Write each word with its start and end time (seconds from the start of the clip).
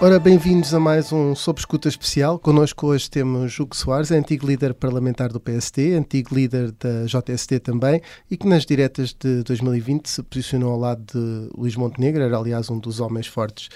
Ora, 0.00 0.20
bem-vindos 0.20 0.72
a 0.72 0.78
mais 0.78 1.12
um 1.12 1.34
Sob 1.34 1.58
Escuta 1.58 1.88
Especial. 1.88 2.38
Connosco 2.38 2.86
hoje 2.86 3.10
temos 3.10 3.58
Hugo 3.58 3.74
Soares, 3.74 4.12
antigo 4.12 4.46
líder 4.46 4.72
parlamentar 4.72 5.32
do 5.32 5.40
PSD, 5.40 5.96
antigo 5.96 6.36
líder 6.36 6.70
da 6.70 7.04
JST 7.04 7.58
também, 7.58 8.00
e 8.30 8.36
que 8.36 8.46
nas 8.46 8.64
diretas 8.64 9.12
de 9.12 9.42
2020 9.42 10.08
se 10.08 10.22
posicionou 10.22 10.70
ao 10.70 10.78
lado 10.78 11.02
de 11.12 11.50
Luís 11.52 11.74
Montenegro, 11.74 12.22
era 12.22 12.38
aliás 12.38 12.70
um 12.70 12.78
dos 12.78 13.00
homens 13.00 13.26
fortes. 13.26 13.70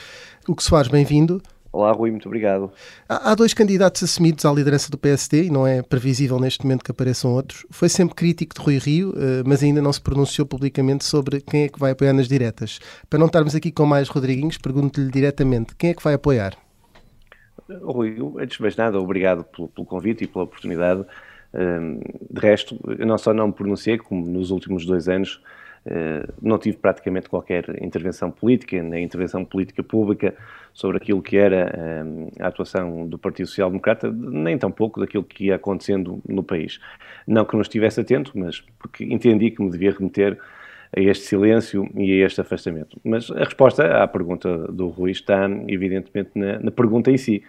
Hugo 0.48 0.62
Soares, 0.62 0.88
bem-vindo. 0.88 1.42
Olá, 1.72 1.90
Rui, 1.90 2.10
muito 2.10 2.26
obrigado. 2.26 2.70
Há 3.08 3.34
dois 3.34 3.54
candidatos 3.54 4.02
assumidos 4.02 4.44
à 4.44 4.52
liderança 4.52 4.90
do 4.90 4.98
PSD 4.98 5.44
e 5.44 5.50
não 5.50 5.66
é 5.66 5.80
previsível 5.80 6.38
neste 6.38 6.64
momento 6.64 6.84
que 6.84 6.90
apareçam 6.90 7.32
outros. 7.32 7.64
Foi 7.70 7.88
sempre 7.88 8.14
crítico 8.14 8.54
de 8.54 8.60
Rui 8.60 8.76
Rio, 8.76 9.14
eh, 9.16 9.42
mas 9.46 9.62
ainda 9.62 9.80
não 9.80 9.90
se 9.90 10.00
pronunciou 10.00 10.46
publicamente 10.46 11.02
sobre 11.02 11.40
quem 11.40 11.62
é 11.62 11.68
que 11.70 11.78
vai 11.78 11.92
apoiar 11.92 12.12
nas 12.12 12.28
diretas. 12.28 12.78
Para 13.08 13.18
não 13.18 13.24
estarmos 13.24 13.54
aqui 13.54 13.72
com 13.72 13.86
mais 13.86 14.10
Rodriguinhos, 14.10 14.58
pergunto-lhe 14.58 15.10
diretamente 15.10 15.74
quem 15.74 15.90
é 15.90 15.94
que 15.94 16.04
vai 16.04 16.12
apoiar? 16.12 16.54
Rui, 17.82 18.18
antes 18.38 18.58
de 18.58 18.62
mais 18.62 18.76
nada, 18.76 19.00
obrigado 19.00 19.42
pelo, 19.44 19.68
pelo 19.68 19.86
convite 19.86 20.24
e 20.24 20.26
pela 20.26 20.44
oportunidade. 20.44 21.06
Ehm, 21.54 22.00
de 22.30 22.38
resto, 22.38 22.78
eu 22.98 23.06
não 23.06 23.16
só 23.16 23.32
não 23.32 23.46
me 23.46 23.52
pronunciei, 23.54 23.96
como 23.96 24.26
nos 24.26 24.50
últimos 24.50 24.84
dois 24.84 25.08
anos 25.08 25.40
eh, 25.84 26.26
não 26.40 26.58
tive 26.58 26.76
praticamente 26.76 27.28
qualquer 27.28 27.82
intervenção 27.82 28.30
política, 28.30 28.80
nem 28.82 29.04
intervenção 29.04 29.44
política 29.44 29.82
pública 29.82 30.34
sobre 30.72 30.96
aquilo 30.96 31.20
que 31.20 31.36
era 31.36 31.70
eh, 31.74 32.42
a 32.42 32.48
atuação 32.48 33.06
do 33.06 33.18
Partido 33.18 33.46
Social 33.46 33.68
Democrata, 33.68 34.10
nem 34.10 34.56
tampouco 34.56 35.00
daquilo 35.00 35.24
que 35.24 35.46
ia 35.46 35.56
acontecendo 35.56 36.20
no 36.26 36.42
país. 36.42 36.80
Não 37.26 37.44
que 37.44 37.54
não 37.54 37.62
estivesse 37.62 38.00
atento, 38.00 38.32
mas 38.34 38.60
porque 38.78 39.04
entendi 39.04 39.50
que 39.50 39.62
me 39.62 39.70
devia 39.70 39.90
remeter 39.90 40.38
a 40.94 41.00
este 41.00 41.24
silêncio 41.24 41.88
e 41.94 42.22
a 42.22 42.26
este 42.26 42.40
afastamento. 42.40 42.98
Mas 43.04 43.30
a 43.30 43.44
resposta 43.44 44.02
à 44.02 44.06
pergunta 44.06 44.58
do 44.70 44.88
Rui 44.88 45.10
está, 45.10 45.48
evidentemente, 45.68 46.30
na, 46.34 46.58
na 46.58 46.70
pergunta 46.70 47.10
em 47.10 47.16
si. 47.16 47.42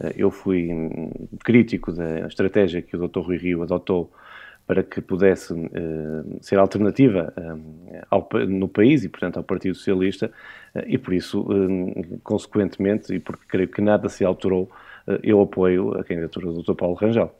Eh, 0.00 0.14
eu 0.16 0.30
fui 0.30 0.72
hum, 0.72 1.10
crítico 1.44 1.92
da 1.92 2.26
estratégia 2.26 2.82
que 2.82 2.96
o 2.96 3.08
Dr. 3.08 3.20
Rui 3.20 3.36
Rio 3.36 3.62
adotou 3.62 4.12
para 4.70 4.84
que 4.84 5.00
pudesse 5.00 5.52
uh, 5.52 6.38
ser 6.40 6.56
alternativa 6.56 7.34
uh, 7.36 8.04
ao, 8.08 8.28
no 8.46 8.68
país 8.68 9.02
e, 9.02 9.08
portanto, 9.08 9.36
ao 9.36 9.42
Partido 9.42 9.74
Socialista, 9.74 10.30
uh, 10.72 10.82
e 10.86 10.96
por 10.96 11.12
isso, 11.12 11.44
consequentemente, 12.22 13.12
e 13.12 13.18
porque 13.18 13.42
creio 13.48 13.66
que 13.66 13.80
nada 13.82 14.08
se 14.08 14.24
alterou, 14.24 14.70
eu 15.24 15.40
apoio 15.40 15.98
a 15.98 16.04
candidatura 16.04 16.52
do 16.52 16.62
Dr. 16.62 16.74
Paulo 16.74 16.94
Rangel. 16.94 17.34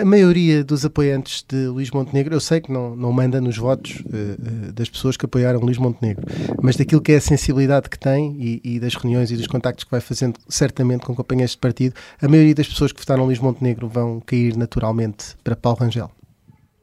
A, 0.00 0.04
maioria 0.04 0.62
dos 0.62 0.84
apoiantes 0.84 1.44
de 1.48 1.66
Luís 1.66 1.90
Montenegro, 1.90 2.34
eu 2.34 2.40
sei 2.40 2.60
que 2.60 2.70
não, 2.70 2.94
não 2.94 3.12
manda 3.12 3.40
nos 3.40 3.56
votos 3.56 4.00
uh, 4.00 4.68
uh, 4.68 4.72
das 4.72 4.88
pessoas 4.88 5.16
que 5.16 5.24
apoiaram 5.24 5.60
Luís 5.60 5.78
Montenegro, 5.78 6.26
mas 6.62 6.76
daquilo 6.76 7.00
que 7.00 7.12
é 7.12 7.16
a 7.16 7.20
sensibilidade 7.20 7.88
que 7.88 7.98
tem 7.98 8.36
e, 8.38 8.60
e, 8.62 8.80
das 8.80 8.94
reuniões 8.94 9.30
e 9.30 9.36
dos 9.36 9.46
contactos 9.46 9.84
que 9.84 9.90
vai 9.90 10.00
fazendo, 10.00 10.38
certamente 10.48 11.06
com 11.06 11.14
companheiros 11.14 11.52
de 11.52 11.58
partido, 11.58 11.94
a 12.20 12.28
maioria 12.28 12.54
das 12.54 12.68
pessoas 12.68 12.92
que 12.92 13.00
votaram 13.00 13.24
Luís 13.24 13.38
Montenegro 13.38 13.88
vão 13.88 14.20
cair 14.20 14.56
naturalmente 14.56 15.36
para 15.42 15.56
Paulo 15.56 15.78
Rangel. 15.78 16.10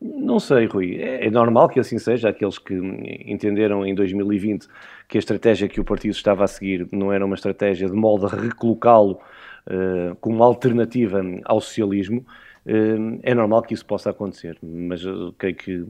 Não 0.02 0.40
sei, 0.40 0.66
Rui. 0.66 0.96
É, 0.96 1.28
é 1.28 1.30
normal 1.30 1.68
que 1.68 1.80
assim 1.80 2.00
seja. 2.00 2.30
Aqueles 2.30 2.58
que 2.58 2.74
entenderam 3.26 3.86
em 3.86 3.94
2020 3.94 4.68
que 5.10 5.18
a 5.18 5.20
estratégia 5.20 5.68
que 5.68 5.82
o 5.82 5.84
partido 5.84 6.12
estava 6.12 6.44
a 6.44 6.48
seguir 6.48 6.88
não 6.92 7.12
era 7.12 7.26
uma 7.26 7.36
estratégia 7.36 7.88
de 7.88 7.96
modo 7.96 8.26
a 8.26 8.30
recolocá-lo 8.30 9.20
como 10.20 10.44
alternativa 10.44 11.22
ao 11.46 11.62
socialismo, 11.62 12.26
uh, 12.66 13.20
é 13.24 13.34
normal 13.34 13.62
que 13.62 13.74
isso 13.74 13.86
possa 13.86 14.10
acontecer. 14.10 14.58
Mas 14.62 15.04
eu 15.04 15.34
creio 15.38 15.56
que 15.56 15.76
uh, 15.78 15.90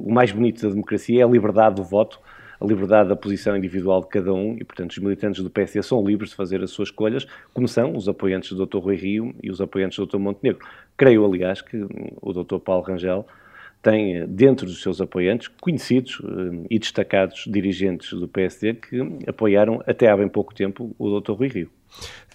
o 0.00 0.12
mais 0.12 0.32
bonito 0.32 0.62
da 0.62 0.68
democracia 0.68 1.20
é 1.20 1.24
a 1.24 1.28
liberdade 1.28 1.76
do 1.76 1.84
voto, 1.84 2.20
a 2.60 2.64
liberdade 2.64 3.08
da 3.08 3.16
posição 3.16 3.56
individual 3.56 4.00
de 4.00 4.08
cada 4.08 4.32
um 4.32 4.56
e, 4.58 4.64
portanto, 4.64 4.92
os 4.92 4.98
militantes 4.98 5.42
do 5.42 5.50
PSD 5.50 5.82
são 5.82 6.02
livres 6.04 6.30
de 6.30 6.36
fazer 6.36 6.62
as 6.62 6.70
suas 6.70 6.88
escolhas, 6.88 7.26
como 7.52 7.68
são 7.68 7.94
os 7.94 8.08
apoiantes 8.08 8.52
do 8.52 8.64
Dr. 8.66 8.78
Rui 8.78 8.96
Rio 8.96 9.34
e 9.42 9.50
os 9.50 9.60
apoiantes 9.60 9.98
do 9.98 10.06
Dr. 10.06 10.18
Montenegro. 10.18 10.66
Creio, 10.96 11.24
aliás, 11.24 11.60
que 11.60 11.86
o 12.22 12.32
Dr. 12.32 12.58
Paulo 12.58 12.82
Rangel 12.82 13.26
tem 13.86 14.26
dentro 14.26 14.66
dos 14.66 14.82
seus 14.82 15.00
apoiantes 15.00 15.46
conhecidos 15.60 16.20
e 16.68 16.76
destacados 16.76 17.44
dirigentes 17.46 18.10
do 18.10 18.26
PSD 18.26 18.74
que 18.74 19.00
apoiaram 19.28 19.80
até 19.86 20.10
há 20.10 20.16
bem 20.16 20.28
pouco 20.28 20.52
tempo 20.52 20.92
o 20.98 21.20
Dr. 21.20 21.32
Rui 21.34 21.46
Rio. 21.46 21.70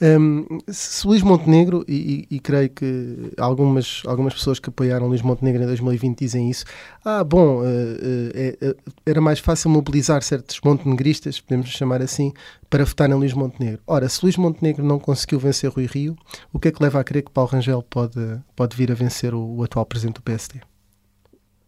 Um, 0.02 0.60
se 0.70 1.06
Luís 1.06 1.22
Montenegro, 1.22 1.84
e, 1.88 2.26
e, 2.32 2.36
e, 2.38 2.40
creio 2.40 2.70
que 2.70 3.34
algumas, 3.38 4.02
algumas 4.08 4.34
pessoas 4.34 4.60
que 4.60 4.70
apoiaram 4.70 5.08
Luís 5.08 5.22
Montenegro 5.22 5.62
em 5.62 5.66
2020 5.66 6.18
dizem 6.18 6.50
isso, 6.50 6.64
ah, 7.04 7.24
bom, 7.24 7.60
uh, 7.60 7.66
uh, 7.66 8.70
uh, 8.70 8.94
era 9.06 9.20
mais 9.20 9.40
fácil 9.40 9.70
mobilizar 9.70 10.24
certos 10.24 10.60
montenegristas, 10.64 11.40
podemos 11.42 11.68
chamar 11.70 12.02
assim, 12.02 12.32
para 12.70 12.86
votar 12.86 13.10
em 13.10 13.14
Luís 13.14 13.34
Montenegro. 13.34 13.82
Ora, 13.86 14.08
se 14.08 14.24
Luís 14.24 14.38
Montenegro 14.38 14.84
não 14.86 14.98
conseguiu 14.98 15.38
vencer 15.38 15.70
Rui 15.70 15.86
Rio, 15.86 16.16
o 16.52 16.58
que 16.58 16.70
é 16.70 16.72
que 16.72 16.82
leva 16.82 17.00
a 17.00 17.04
crer 17.04 17.24
que 17.24 17.32
Paulo 17.32 17.52
Rangel 17.52 17.84
pode, 17.84 18.40
pode 18.56 18.76
vir 18.76 18.90
a 18.90 18.96
vencer 18.96 19.36
o, 19.36 19.58
o 19.58 19.64
atual 19.64 19.86
presidente 19.86 20.16
do 20.16 20.22
PSD? 20.22 20.71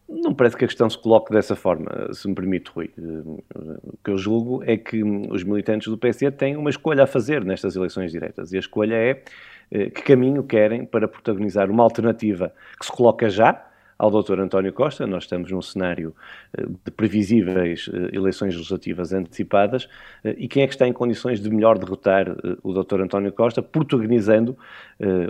Não 0.08 0.34
parece 0.34 0.58
que 0.58 0.66
a 0.66 0.68
questão 0.68 0.90
se 0.90 0.98
coloque 0.98 1.32
dessa 1.32 1.56
forma, 1.56 2.14
se 2.14 2.28
me 2.28 2.36
permite, 2.36 2.70
Rui. 2.70 2.92
O 2.98 3.98
que 4.04 4.12
eu 4.12 4.18
julgo 4.18 4.62
é 4.66 4.76
que 4.76 5.02
os 5.04 5.44
militantes 5.44 5.88
do 5.88 5.98
PSD 5.98 6.30
têm 6.32 6.58
uma 6.58 6.70
escolha 6.70 7.04
a 7.04 7.08
fazer 7.08 7.44
nestas 7.44 7.76
eleições 7.76 8.12
diretas. 8.12 8.52
E 8.52 8.58
a 8.58 8.60
escolha 8.60 8.96
é 8.96 9.24
eh, 9.72 9.90
que 9.90 10.04
caminho 10.04 10.44
querem 10.44 10.86
para 10.86 11.08
protagonizar 11.08 11.70
uma 11.72 11.84
alternativa 11.84 12.54
que 12.80 12.86
se 12.86 12.92
coloca 12.92 13.30
já 13.30 13.66
ao 13.98 14.12
Dr. 14.12 14.40
António 14.40 14.74
Costa. 14.74 15.08
Nós 15.08 15.24
estamos 15.24 15.50
num 15.52 15.62
cenário 15.62 16.14
eh, 16.58 16.66
de 16.86 16.92
previsíveis 16.92 17.90
eh, 17.92 18.16
eleições 18.16 18.56
legislativas 18.56 19.14
antecipadas. 19.14 19.88
E 20.24 20.48
quem 20.48 20.64
é 20.64 20.68
que 20.68 20.74
está 20.74 20.88
em 20.88 20.94
condições 20.94 21.40
de 21.40 21.50
melhor 21.50 21.80
derrotar 21.80 22.28
o 22.62 22.74
Dr. 22.74 23.02
António 23.02 23.32
Costa, 23.32 23.62
protagonizando 23.62 24.58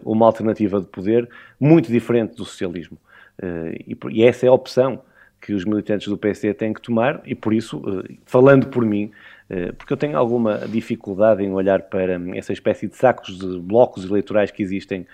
uma 0.03 0.25
alternativa 0.25 0.79
de 0.79 0.87
poder 0.87 1.29
muito 1.59 1.91
diferente 1.91 2.35
do 2.35 2.43
socialismo? 2.43 2.97
Eh, 3.43 3.95
e, 4.11 4.23
essa 4.23 4.45
é 4.45 4.49
a 4.49 4.53
opção 4.53 5.01
que 5.41 5.53
os 5.53 5.65
militantes 5.65 6.07
do 6.07 6.17
PSD 6.17 6.53
têm 6.53 6.73
que 6.73 6.81
tomar 6.81 7.21
e 7.25 7.35
por 7.35 7.53
isso, 7.53 7.81
eh, 7.85 8.15
falando 8.25 8.67
por 8.67 8.85
mim, 8.85 9.11
eh, 9.49 9.73
porque 9.73 9.91
eu 9.91 9.97
tenho 9.97 10.17
alguma 10.17 10.59
dificuldade 10.59 11.43
em 11.43 11.51
olhar 11.51 11.81
para 11.83 12.13
essa 12.35 12.53
espécie 12.53 12.87
de 12.87 12.95
sacos 12.95 13.37
de 13.37 13.59
blocos 13.59 14.05
eleitorais 14.05 14.51
que 14.51 14.63
existem 14.63 15.05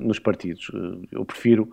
nos 0.00 0.18
partidos. 0.18 0.70
Eu 1.12 1.26
prefiro 1.26 1.70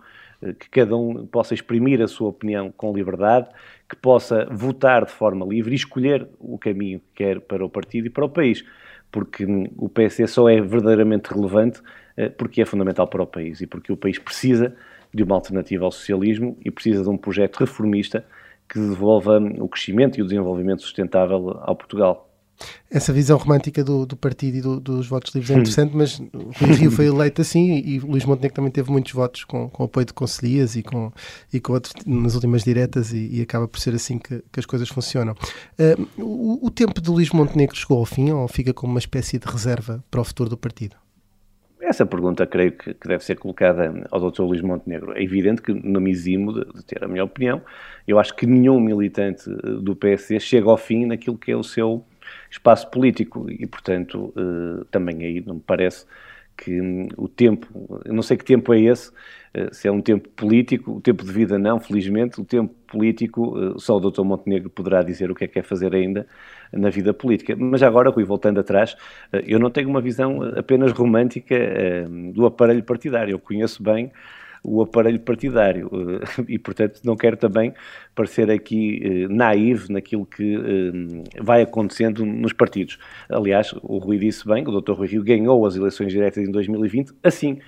que 0.58 0.68
cada 0.68 0.94
um 0.94 1.26
possa 1.26 1.54
exprimir 1.54 2.02
a 2.02 2.06
sua 2.06 2.28
opinião 2.28 2.70
com 2.70 2.92
liberdade, 2.92 3.48
que 3.88 3.96
possa 3.96 4.46
votar 4.50 5.06
de 5.06 5.10
forma 5.10 5.46
livre 5.46 5.72
e 5.72 5.76
escolher 5.76 6.28
o 6.38 6.58
caminho 6.58 7.00
que 7.00 7.24
quer 7.24 7.40
para 7.40 7.64
o 7.64 7.70
partido 7.70 8.06
e 8.06 8.10
para 8.10 8.26
o 8.26 8.28
país, 8.28 8.62
porque 9.10 9.46
o 9.78 9.88
PSD 9.88 10.26
só 10.26 10.46
é 10.46 10.60
verdadeiramente 10.60 11.32
relevante 11.32 11.80
porque 12.36 12.60
é 12.60 12.66
fundamental 12.66 13.08
para 13.08 13.22
o 13.22 13.26
país 13.26 13.62
e 13.62 13.66
porque 13.66 13.90
o 13.90 13.96
país 13.96 14.18
precisa 14.18 14.76
de 15.12 15.22
uma 15.22 15.34
alternativa 15.34 15.84
ao 15.84 15.92
socialismo 15.92 16.56
e 16.64 16.70
precisa 16.70 17.02
de 17.02 17.08
um 17.08 17.16
projeto 17.16 17.58
reformista 17.58 18.24
que 18.68 18.78
devolva 18.78 19.38
o 19.58 19.68
crescimento 19.68 20.18
e 20.18 20.22
o 20.22 20.24
desenvolvimento 20.24 20.82
sustentável 20.82 21.58
ao 21.62 21.74
Portugal. 21.74 22.30
Essa 22.90 23.12
visão 23.12 23.38
romântica 23.38 23.82
do, 23.82 24.04
do 24.04 24.16
partido 24.16 24.56
e 24.56 24.60
do, 24.60 24.80
dos 24.80 25.06
votos 25.06 25.34
livres 25.34 25.50
é 25.50 25.54
interessante, 25.54 25.96
mas 25.96 26.18
Rui 26.58 26.74
Rio 26.76 26.90
foi 26.90 27.06
eleito 27.06 27.40
assim 27.40 27.72
e, 27.72 27.96
e 27.96 27.98
Luís 28.00 28.24
Montenegro 28.24 28.54
também 28.54 28.70
teve 28.70 28.90
muitos 28.90 29.12
votos 29.12 29.44
com, 29.44 29.68
com 29.70 29.84
apoio 29.84 30.04
de 30.04 30.12
conselheiros 30.12 30.76
e 30.76 30.82
com, 30.82 31.12
e 31.52 31.60
com 31.60 31.72
outros 31.72 31.94
nas 32.04 32.34
últimas 32.34 32.62
diretas 32.62 33.12
e, 33.12 33.38
e 33.38 33.40
acaba 33.40 33.66
por 33.66 33.80
ser 33.80 33.94
assim 33.94 34.18
que, 34.18 34.42
que 34.52 34.60
as 34.60 34.66
coisas 34.66 34.88
funcionam. 34.88 35.34
Uh, 35.78 36.22
o, 36.22 36.66
o 36.66 36.70
tempo 36.70 37.00
de 37.00 37.08
Luís 37.10 37.30
Montenegro 37.30 37.76
chegou 37.76 37.98
ao 37.98 38.04
fim 38.06 38.30
ou 38.30 38.46
fica 38.46 38.74
como 38.74 38.92
uma 38.92 39.00
espécie 39.00 39.38
de 39.38 39.46
reserva 39.46 40.04
para 40.10 40.20
o 40.20 40.24
futuro 40.24 40.50
do 40.50 40.56
partido? 40.56 40.96
Essa 41.90 42.06
pergunta 42.06 42.46
creio 42.46 42.70
que, 42.70 42.94
que, 42.94 43.08
deve 43.08 43.24
ser 43.24 43.34
colocada 43.34 44.06
ao 44.12 44.30
Dr. 44.30 44.42
Luís 44.42 44.60
Montenegro. 44.60 45.12
É 45.12 45.24
evidente 45.24 45.60
que 45.60 45.74
não 45.74 46.00
me 46.00 46.12
eximo 46.12 46.52
de, 46.52 46.72
de, 46.72 46.84
ter 46.84 47.02
a 47.02 47.08
minha 47.08 47.24
opinião. 47.24 47.60
Eu 48.06 48.20
acho 48.20 48.32
que 48.36 48.46
nenhum 48.46 48.78
militante 48.78 49.50
eh, 49.50 49.70
do 49.82 49.96
PSD 49.96 50.38
chega 50.38 50.70
ao 50.70 50.76
fim 50.76 51.04
naquilo 51.04 51.36
que 51.36 51.50
é 51.50 51.56
o 51.56 51.64
seu 51.64 52.04
espaço 52.48 52.88
político 52.92 53.50
e, 53.50 53.66
portanto, 53.66 54.32
eh, 54.36 54.84
também 54.92 55.16
aí 55.24 55.40
não 55.44 55.56
me 55.56 55.60
parece 55.60 56.06
que 56.56 56.80
hum, 56.80 57.08
o 57.16 57.26
tempo, 57.26 58.00
eu 58.04 58.14
não 58.14 58.22
sei 58.22 58.36
que 58.36 58.44
tempo 58.44 58.72
é 58.72 58.80
esse, 58.82 59.10
eh, 59.52 59.70
se 59.72 59.88
é 59.88 59.90
um 59.90 60.00
tempo 60.00 60.28
político, 60.28 60.92
o 60.92 61.00
tempo 61.00 61.24
de 61.24 61.32
vida 61.32 61.58
não, 61.58 61.80
felizmente, 61.80 62.40
o 62.40 62.44
tempo 62.44 62.72
político, 62.86 63.58
eh, 63.58 63.74
só 63.78 63.96
o 63.96 64.00
Dr. 64.00 64.22
Montenegro 64.22 64.70
poderá 64.70 65.02
dizer 65.02 65.28
o 65.28 65.34
que 65.34 65.42
é 65.44 65.48
que 65.48 65.54
quer 65.54 65.64
fazer 65.64 65.92
ainda 65.92 66.26
na 66.72 66.90
vida 66.90 67.12
política. 67.12 67.54
Mas 67.56 67.82
agora, 67.82 68.10
Rui, 68.10 68.24
voltando 68.24 68.60
atrás, 68.60 68.96
eh, 69.32 69.44
eu 69.46 69.58
não 69.58 69.70
tenho 69.70 69.88
uma 69.88 70.00
visão 70.00 70.42
apenas 70.56 70.92
romântica 70.92 71.56
do 72.32 72.46
aparelho 72.46 72.82
partidário, 72.82 73.32
eu 73.32 73.38
conheço 73.38 73.82
bem 73.82 74.10
o 74.62 74.82
aparelho 74.82 75.18
partidário 75.20 75.90
e, 76.46 76.58
portanto, 76.58 77.00
não 77.02 77.16
quero 77.16 77.36
também 77.36 77.72
parecer 78.14 78.50
aqui 78.50 79.26
naivo 79.30 79.92
naquilo 79.92 80.26
que 80.26 80.54
vai 81.40 81.62
acontecendo 81.62 82.26
nos 82.26 82.52
partidos. 82.52 82.98
Aliás, 83.28 83.72
o 83.82 83.98
Rui 83.98 84.18
disse 84.18 84.46
bem, 84.46 84.66
o 84.66 84.80
Dr. 84.80 84.92
Rui 84.92 85.08
Rio 85.08 85.24
ganhou 85.24 85.64
as 85.64 85.76
eleições 85.76 86.12
diretas 86.12 86.46
em 86.46 86.50
2020, 86.50 87.12
assim, 87.22 87.58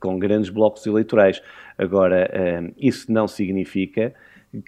com 0.00 0.18
grandes 0.18 0.50
blocos 0.50 0.84
eleitorais. 0.84 1.40
Agora, 1.78 2.28
isso 2.76 3.12
não 3.12 3.28
significa 3.28 4.12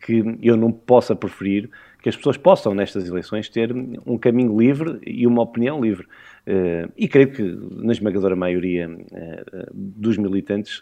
que 0.07 0.39
eu 0.43 0.57
não 0.57 0.73
possa 0.73 1.15
preferir 1.15 1.69
que 2.05 2.11
as 2.11 2.17
pessoas 2.17 2.37
possam, 2.37 2.75
nestas 2.75 3.09
eleições, 3.09 3.49
ter 3.49 3.75
um 4.05 4.19
caminho 4.19 4.61
livre 4.61 5.01
e 5.07 5.27
uma 5.27 5.41
opinião 5.41 5.81
livre. 5.81 6.07
Uh, 6.47 6.93
e 6.97 7.09
creio 7.09 7.33
que, 7.33 7.43
na 7.43 7.93
esmagadora 7.93 8.37
maioria 8.37 8.89
uh, 8.89 9.71
dos 9.73 10.19
militantes, 10.19 10.81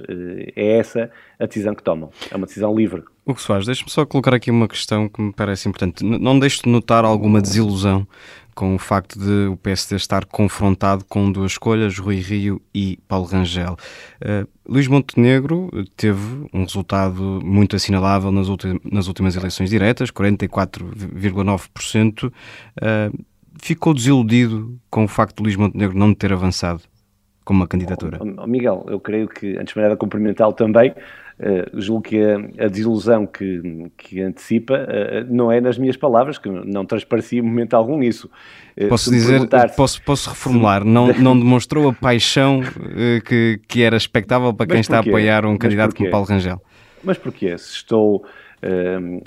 é 0.56 0.78
essa 0.78 1.10
a 1.38 1.46
decisão 1.46 1.74
que 1.74 1.82
tomam. 1.82 2.10
É 2.30 2.36
uma 2.36 2.46
decisão 2.46 2.74
livre. 2.74 3.04
O 3.24 3.34
que 3.34 3.40
Soares, 3.40 3.66
deixe-me 3.66 3.90
só 3.90 4.04
colocar 4.04 4.34
aqui 4.34 4.50
uma 4.50 4.66
questão 4.66 5.08
que 5.08 5.22
me 5.22 5.32
parece 5.32 5.68
importante. 5.68 6.04
não 6.04 6.38
deixe 6.38 6.62
de 6.62 6.68
notar 6.68 7.04
alguma 7.04 7.40
desilusão 7.40 8.06
com 8.54 8.74
o 8.74 8.78
facto 8.78 9.18
de 9.18 9.46
o 9.46 9.56
PSD 9.56 9.96
estar 9.96 10.26
confrontado 10.26 11.02
com 11.04 11.32
duas 11.32 11.52
escolhas, 11.52 11.98
Rui 11.98 12.16
Rio 12.16 12.60
e 12.74 12.98
Paulo 13.08 13.24
Rangel. 13.26 13.78
Uh, 14.20 14.46
Luís 14.68 14.88
Montenegro 14.88 15.70
teve 15.96 16.46
um 16.52 16.62
resultado 16.62 17.40
muito 17.42 17.74
assinalável 17.76 18.30
nas, 18.30 18.48
nas 18.84 19.08
últimas 19.08 19.34
eleições 19.36 19.70
diretas, 19.70 20.10
44,9%. 20.10 22.26
Uh, 22.26 22.32
ficou 23.60 23.92
desiludido 23.94 24.78
com 24.90 25.04
o 25.04 25.08
facto 25.08 25.38
de 25.38 25.42
Luís 25.42 25.56
Montenegro 25.56 25.96
não 25.96 26.14
ter 26.14 26.32
avançado 26.32 26.82
com 27.44 27.52
uma 27.52 27.66
candidatura? 27.66 28.18
Oh, 28.20 28.46
Miguel, 28.46 28.86
eu 28.88 29.00
creio 29.00 29.28
que, 29.28 29.56
antes 29.58 29.74
de 29.74 29.76
mais 29.76 29.88
nada, 29.88 29.96
cumprimentá-lo 29.96 30.52
também 30.52 30.94
Uh, 31.42 31.80
julgo 31.80 32.02
que 32.02 32.22
a, 32.22 32.36
a, 32.66 32.68
desilusão 32.68 33.26
que, 33.26 33.90
que 33.96 34.20
antecipa 34.20 34.74
uh, 34.74 35.26
não 35.28 35.50
é 35.50 35.60
nas 35.60 35.76
minhas 35.76 35.96
palavras, 35.96 36.38
que 36.38 36.48
não 36.48 36.84
transparecia 36.84 37.40
em 37.40 37.42
momento 37.42 37.74
algum 37.74 37.98
nisso. 37.98 38.30
Uh, 38.78 38.88
posso 38.88 39.10
dizer, 39.10 39.48
posso, 39.74 40.00
posso 40.02 40.30
reformular, 40.30 40.84
não, 40.84 41.08
não 41.14 41.36
demonstrou 41.36 41.88
a 41.88 41.92
paixão 41.92 42.60
que, 43.24 43.60
que 43.66 43.82
era 43.82 43.96
expectável 43.96 44.54
para 44.54 44.66
quem 44.66 44.80
está 44.80 44.98
a 44.98 45.00
apoiar 45.00 45.44
um 45.44 45.56
candidato 45.56 45.96
como 45.96 46.10
Paulo 46.10 46.26
Rangel. 46.26 46.62
Mas 47.02 47.18
porquê? 47.18 47.58
Se 47.58 47.76
estou 47.76 48.24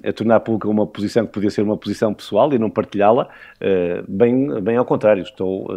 a 0.03 0.13
tornar 0.13 0.39
pública 0.39 0.69
uma 0.69 0.87
posição 0.87 1.25
que 1.25 1.33
podia 1.33 1.49
ser 1.49 1.61
uma 1.61 1.75
posição 1.75 2.13
pessoal 2.13 2.53
e 2.53 2.57
não 2.57 2.69
partilhá-la, 2.69 3.27
bem, 4.07 4.61
bem 4.61 4.77
ao 4.77 4.85
contrário, 4.85 5.21
estou 5.23 5.67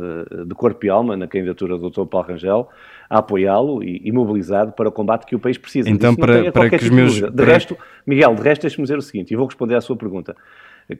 de 0.46 0.54
corpo 0.54 0.86
e 0.86 0.88
alma 0.88 1.16
na 1.16 1.26
candidatura 1.26 1.76
do 1.76 1.90
Dr. 1.90 2.06
Paulo 2.06 2.28
Rangel, 2.28 2.68
a 3.08 3.18
apoiá-lo 3.18 3.82
e, 3.82 4.02
e, 4.04 4.12
mobilizado 4.12 4.72
para 4.72 4.88
o 4.88 4.92
combate 4.92 5.26
que 5.26 5.34
o 5.34 5.38
país 5.38 5.56
precisa. 5.56 5.88
Então, 5.88 6.14
para, 6.14 6.52
para 6.52 6.68
que 6.68 6.76
os 6.76 6.90
meus... 6.90 7.14
De, 7.14 7.30
de 7.30 7.44
resto, 7.44 7.76
Miguel, 8.06 8.34
de 8.34 8.42
resto, 8.42 8.62
deixe-me 8.62 8.84
dizer 8.84 8.98
o 8.98 9.02
seguinte, 9.02 9.32
e 9.32 9.36
vou 9.36 9.46
responder 9.46 9.74
à 9.74 9.80
sua 9.80 9.96
pergunta. 9.96 10.36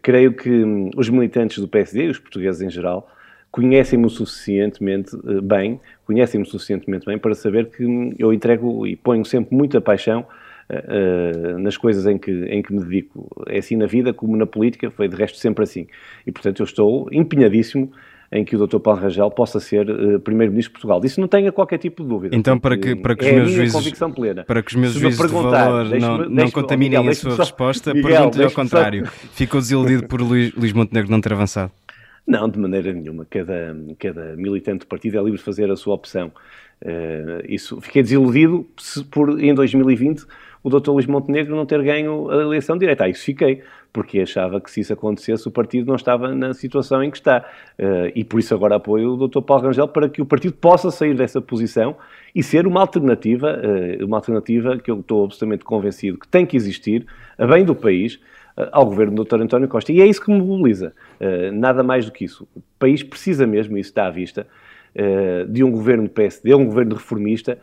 Creio 0.03 0.33
que 0.33 0.51
hum, 0.51 0.91
os 0.97 1.09
militantes 1.11 1.59
do 1.59 1.69
PSD, 1.69 2.07
e 2.07 2.09
os 2.09 2.19
portugueses 2.19 2.63
em 2.63 2.71
geral, 2.71 3.09
conhecem-me 3.51 4.07
o 4.07 4.11
suficientemente 4.11 5.15
eh, 5.17 5.41
bem, 5.41 5.81
conhecem-me 6.07 6.47
suficientemente 6.47 7.07
bem 7.07 7.19
para 7.19 7.35
saber 7.35 7.67
que 7.71 7.85
hum, 7.85 8.15
eu 8.19 8.33
entrego 8.33 8.87
e 8.87 8.97
ponho 8.97 9.25
sempre 9.25 9.55
muita 9.55 9.81
paixão 9.81 10.25
uh, 10.71 11.59
nas 11.59 11.77
coisas 11.77 12.07
em 12.07 12.19
que, 12.19 12.31
em 12.31 12.63
que 12.63 12.73
me 12.73 12.81
dedico. 12.81 13.29
É 13.47 13.59
assim 13.59 13.77
na 13.77 13.87
vida 13.87 14.13
como 14.13 14.37
na 14.37 14.47
política, 14.47 14.91
foi 14.91 15.09
de 15.09 15.17
resto 15.17 15.39
sempre 15.39 15.65
assim. 15.65 15.87
E, 16.27 16.33
portanto, 16.33 16.61
eu 16.61 16.65
estou 16.65 17.09
empenhadíssimo 17.13 17.91
em 18.31 18.45
que 18.45 18.55
o 18.55 18.67
Dr. 18.67 18.79
Paulo 18.79 19.01
Rangel 19.01 19.31
possa 19.31 19.59
ser 19.59 19.89
uh, 19.89 20.21
Primeiro-Ministro 20.21 20.71
de 20.71 20.81
Portugal. 20.81 21.01
Isso 21.03 21.19
não 21.21 21.29
tenha 21.29 21.51
qualquer 21.51 21.79
tipo 21.79 22.03
de 22.03 22.09
dúvida. 22.11 22.37
Então, 22.37 22.59
para 22.59 22.77
que, 22.77 22.95
para 22.95 23.17
que 23.17 23.25
os 23.25 23.31
é 23.31 23.33
meus 23.35 23.51
juízes, 23.51 23.93
para 24.47 24.63
que 24.63 24.71
os 24.71 24.77
meus 24.77 24.93
juízes 24.93 25.19
de 25.19 25.29
valor 25.29 25.99
não, 25.99 26.19
não 26.29 26.51
contaminem 26.51 26.99
Miguel, 26.99 27.11
a 27.11 27.15
sua 27.15 27.31
só, 27.31 27.43
resposta, 27.43 27.93
pergunto-lhe 27.93 28.45
ao 28.45 28.51
contrário. 28.51 29.07
Só... 29.07 29.13
Ficou 29.33 29.61
desiludido 29.61 30.07
por 30.07 30.21
Luís, 30.21 30.53
Luís 30.55 30.73
Montenegro 30.75 31.11
não 31.11 31.21
ter 31.23 31.33
avançado? 31.33 31.73
Não, 32.27 32.47
de 32.47 32.59
maneira 32.59 32.93
nenhuma. 32.93 33.25
Cada, 33.25 33.75
cada 33.99 34.37
militante 34.37 34.81
do 34.81 34.87
partido 34.87 35.19
é 35.19 35.23
livre 35.23 35.39
de 35.39 35.45
fazer 35.45 35.71
a 35.71 35.77
sua 35.77 35.95
opção. 35.95 36.31
Uh, 36.83 37.43
isso, 37.49 37.81
fiquei 37.81 38.03
desiludido 38.03 38.67
por, 39.11 39.41
em 39.43 39.55
2020 39.55 40.27
o 40.63 40.71
Dr. 40.71 40.91
Luís 40.91 41.07
Montenegro 41.07 41.55
não 41.55 41.65
ter 41.65 41.83
ganho 41.83 42.31
a 42.31 42.37
eleição 42.43 42.77
direta. 42.77 43.05
Ah, 43.05 43.09
isso 43.09 43.25
fiquei, 43.25 43.63
porque 43.93 44.21
achava 44.21 44.61
que 44.61 44.71
se 44.71 44.81
isso 44.81 44.93
acontecesse 44.93 45.47
o 45.49 45.51
partido 45.51 45.87
não 45.87 45.95
estava 45.95 46.35
na 46.35 46.53
situação 46.53 47.03
em 47.03 47.11
que 47.11 47.17
está. 47.17 47.45
Uh, 47.79 48.13
e 48.15 48.25
por 48.25 48.41
isso 48.41 48.55
agora 48.55 48.77
apoio 48.77 49.15
o 49.15 49.29
Dr. 49.29 49.41
Paulo 49.41 49.65
Rangel 49.65 49.89
para 49.89 50.09
que 50.09 50.21
o 50.21 50.27
partido 50.27 50.55
possa 50.55 50.91
sair 50.91 51.15
dessa 51.15 51.41
posição 51.41 51.97
e 52.35 52.43
ser 52.43 52.67
uma 52.67 52.81
alternativa, 52.81 53.59
uh, 53.59 54.05
uma 54.05 54.17
alternativa 54.17 54.77
que 54.79 54.91
eu 54.91 55.01
estou 55.01 55.25
absolutamente 55.25 55.65
convencido 55.65 56.19
que 56.19 56.29
tem 56.29 56.45
que 56.45 56.57
existir, 56.57 57.07
a 57.37 57.47
bem 57.47 57.65
do 57.65 57.75
país, 57.75 58.17
uh, 58.57 58.69
ao 58.73 58.85
governo 58.85 59.15
do 59.17 59.25
Dr. 59.25 59.43
António 59.43 59.69
Costa. 59.69 59.93
E 59.93 60.01
é 60.01 60.07
isso 60.07 60.23
que 60.23 60.31
me 60.31 60.41
mobiliza, 60.41 60.93
nada 61.53 61.83
mais 61.83 62.05
do 62.05 62.13
que 62.13 62.25
isso. 62.25 62.47
O 62.55 62.63
país 62.79 63.03
precisa 63.03 63.47
mesmo, 63.47 63.79
isso 63.79 63.91
está 63.91 64.07
à 64.07 64.11
vista, 64.11 64.47
de 65.49 65.63
um 65.63 65.71
governo 65.71 66.09
PSD, 66.09 66.55
um 66.55 66.65
governo 66.65 66.95
reformista, 66.97 67.59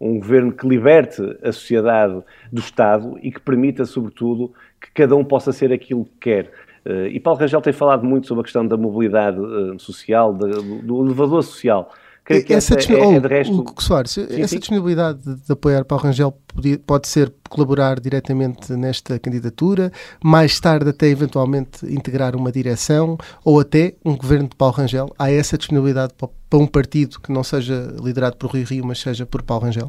um 0.00 0.18
governo 0.18 0.52
que 0.52 0.66
liberte 0.66 1.22
a 1.42 1.52
sociedade 1.52 2.22
do 2.52 2.60
Estado 2.60 3.18
e 3.22 3.30
que 3.30 3.40
permita, 3.40 3.84
sobretudo, 3.84 4.52
que 4.80 4.90
cada 4.92 5.16
um 5.16 5.24
possa 5.24 5.52
ser 5.52 5.72
aquilo 5.72 6.04
que 6.04 6.18
quer. 6.20 6.52
Uh, 6.84 7.06
e 7.06 7.18
Paulo 7.18 7.40
Rangel 7.40 7.60
tem 7.60 7.72
falado 7.72 8.04
muito 8.04 8.26
sobre 8.26 8.42
a 8.42 8.44
questão 8.44 8.66
da 8.66 8.76
mobilidade 8.76 9.40
uh, 9.40 9.78
social, 9.78 10.32
do 10.32 11.04
elevador 11.04 11.42
social. 11.42 11.92
Creio 12.26 12.44
que 12.44 12.52
essa, 12.52 12.74
essa 12.74 12.92
é, 12.92 13.14
é, 13.14 13.20
de 13.20 13.28
resto... 13.28 13.60
O, 13.62 13.80
Soares, 13.80 14.10
sim, 14.10 14.26
essa 14.28 14.48
sim. 14.48 14.58
disponibilidade 14.58 15.20
de, 15.22 15.46
de, 15.46 15.52
apoiar 15.52 15.84
Paulo 15.84 16.02
Rangel 16.02 16.32
pode, 16.32 16.78
pode 16.78 17.06
ser 17.06 17.32
colaborar 17.48 18.00
diretamente 18.00 18.72
nesta 18.72 19.16
candidatura, 19.20 19.92
mais 20.22 20.58
tarde 20.58 20.90
até 20.90 21.06
eventualmente 21.06 21.86
integrar 21.86 22.34
uma 22.34 22.50
direção 22.50 23.16
ou 23.44 23.60
até 23.60 23.94
um 24.04 24.16
governo 24.16 24.48
de 24.48 24.56
Paulo 24.56 24.74
Rangel. 24.74 25.08
Há 25.16 25.30
essa 25.30 25.56
disponibilidade 25.56 26.14
para 26.14 26.58
um 26.58 26.66
partido 26.66 27.20
que 27.20 27.30
não 27.30 27.44
seja 27.44 27.94
liderado 28.02 28.36
por 28.36 28.50
Rui 28.50 28.64
Rio, 28.64 28.84
mas 28.84 28.98
seja 28.98 29.24
por 29.24 29.44
Paulo 29.44 29.64
Rangel? 29.66 29.88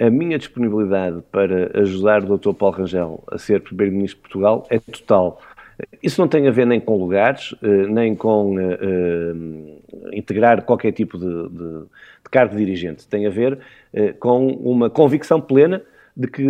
A 0.00 0.10
minha 0.10 0.36
disponibilidade 0.36 1.22
para 1.30 1.80
ajudar 1.80 2.24
o 2.24 2.36
Dr. 2.36 2.54
Paulo 2.54 2.76
Rangel 2.78 3.22
a 3.30 3.38
ser 3.38 3.62
Primeiro-Ministro 3.62 4.16
de 4.16 4.22
Portugal 4.22 4.66
é 4.68 4.80
total. 4.80 5.40
Isso 6.02 6.20
não 6.20 6.28
tem 6.28 6.46
a 6.48 6.50
ver 6.50 6.66
nem 6.66 6.80
com 6.80 6.96
lugares, 6.96 7.54
eh, 7.62 7.86
nem 7.86 8.14
com 8.14 8.56
uh, 8.56 8.60
uh, 8.60 10.10
integrar 10.12 10.62
qualquer 10.62 10.92
tipo 10.92 11.18
de, 11.18 11.48
de, 11.48 11.80
de, 11.80 12.30
cargo 12.30 12.56
dirigente. 12.56 13.06
Tem 13.06 13.26
a 13.26 13.30
ver 13.30 13.58
com 14.18 14.46
uma 14.46 14.88
convicção 14.88 15.38
plena 15.40 15.82
de 16.16 16.26
que 16.28 16.46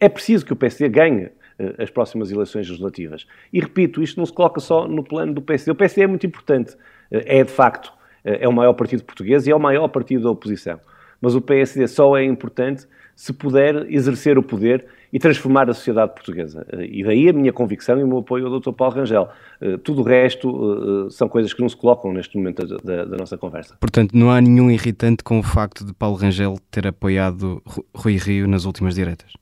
é 0.00 0.08
preciso 0.08 0.46
que 0.46 0.52
o 0.52 0.56
PSD 0.56 0.88
ganhe 0.88 1.28
as 1.76 1.90
próximas 1.90 2.30
eleições 2.30 2.68
legislativas. 2.68 3.26
E 3.52 3.58
repito, 3.58 4.00
isto 4.00 4.16
não 4.16 4.24
se 4.24 4.32
coloca 4.32 4.60
só 4.60 4.86
no 4.86 5.02
plano 5.02 5.34
do 5.34 5.42
PSD. 5.42 5.72
O 5.72 5.74
PSD 5.74 6.02
é 6.02 6.06
muito 6.06 6.24
importante. 6.24 6.76
É, 7.10 7.42
de 7.42 7.50
facto, 7.50 7.92
é 8.22 8.46
o 8.46 8.52
maior 8.52 8.74
partido 8.74 9.02
português 9.02 9.48
e 9.48 9.50
é 9.50 9.56
o 9.56 9.58
maior 9.58 9.88
partido 9.88 10.22
da 10.22 10.30
oposição. 10.30 10.78
Mas 11.20 11.34
o 11.34 11.40
PSD 11.40 11.88
só 11.88 12.16
é 12.16 12.24
importante 12.24 12.86
se 13.16 13.32
puder 13.32 13.90
exercer 13.90 14.38
o 14.38 14.42
poder 14.42 14.84
e 15.12 15.18
transformar 15.18 15.68
a 15.70 15.74
sociedade 15.74 16.14
portuguesa. 16.14 16.66
E 16.78 17.04
daí 17.04 17.28
a 17.28 17.32
minha 17.32 17.52
convicção 17.52 17.98
e 17.98 18.02
o 18.02 18.06
meu 18.06 18.18
apoio 18.18 18.46
ao 18.46 18.60
Dr. 18.60 18.72
Paulo 18.72 18.94
Rangel. 18.94 19.28
Eh, 19.60 19.76
tudo 19.78 20.02
o 20.02 20.04
resto 20.04 21.06
eh, 21.06 21.10
são 21.10 21.28
coisas 21.28 21.52
que 21.52 21.60
não 21.60 21.68
se 21.68 21.76
colocam 21.76 22.12
neste 22.12 22.36
momento 22.36 22.66
da, 22.66 23.04
da, 23.04 23.16
nossa 23.16 23.36
conversa. 23.38 23.76
Portanto, 23.80 24.12
não 24.14 24.30
há 24.30 24.40
nenhum 24.40 24.70
irritante 24.70 25.22
com 25.22 25.38
o 25.38 25.42
facto 25.42 25.84
de 25.84 25.92
Paulo 25.92 26.16
Rangel 26.16 26.58
ter 26.70 26.86
apoiado 26.86 27.62
Rui 27.94 28.16
Rio 28.16 28.48
nas 28.48 28.64
últimas 28.64 28.94
diretas? 28.94 29.32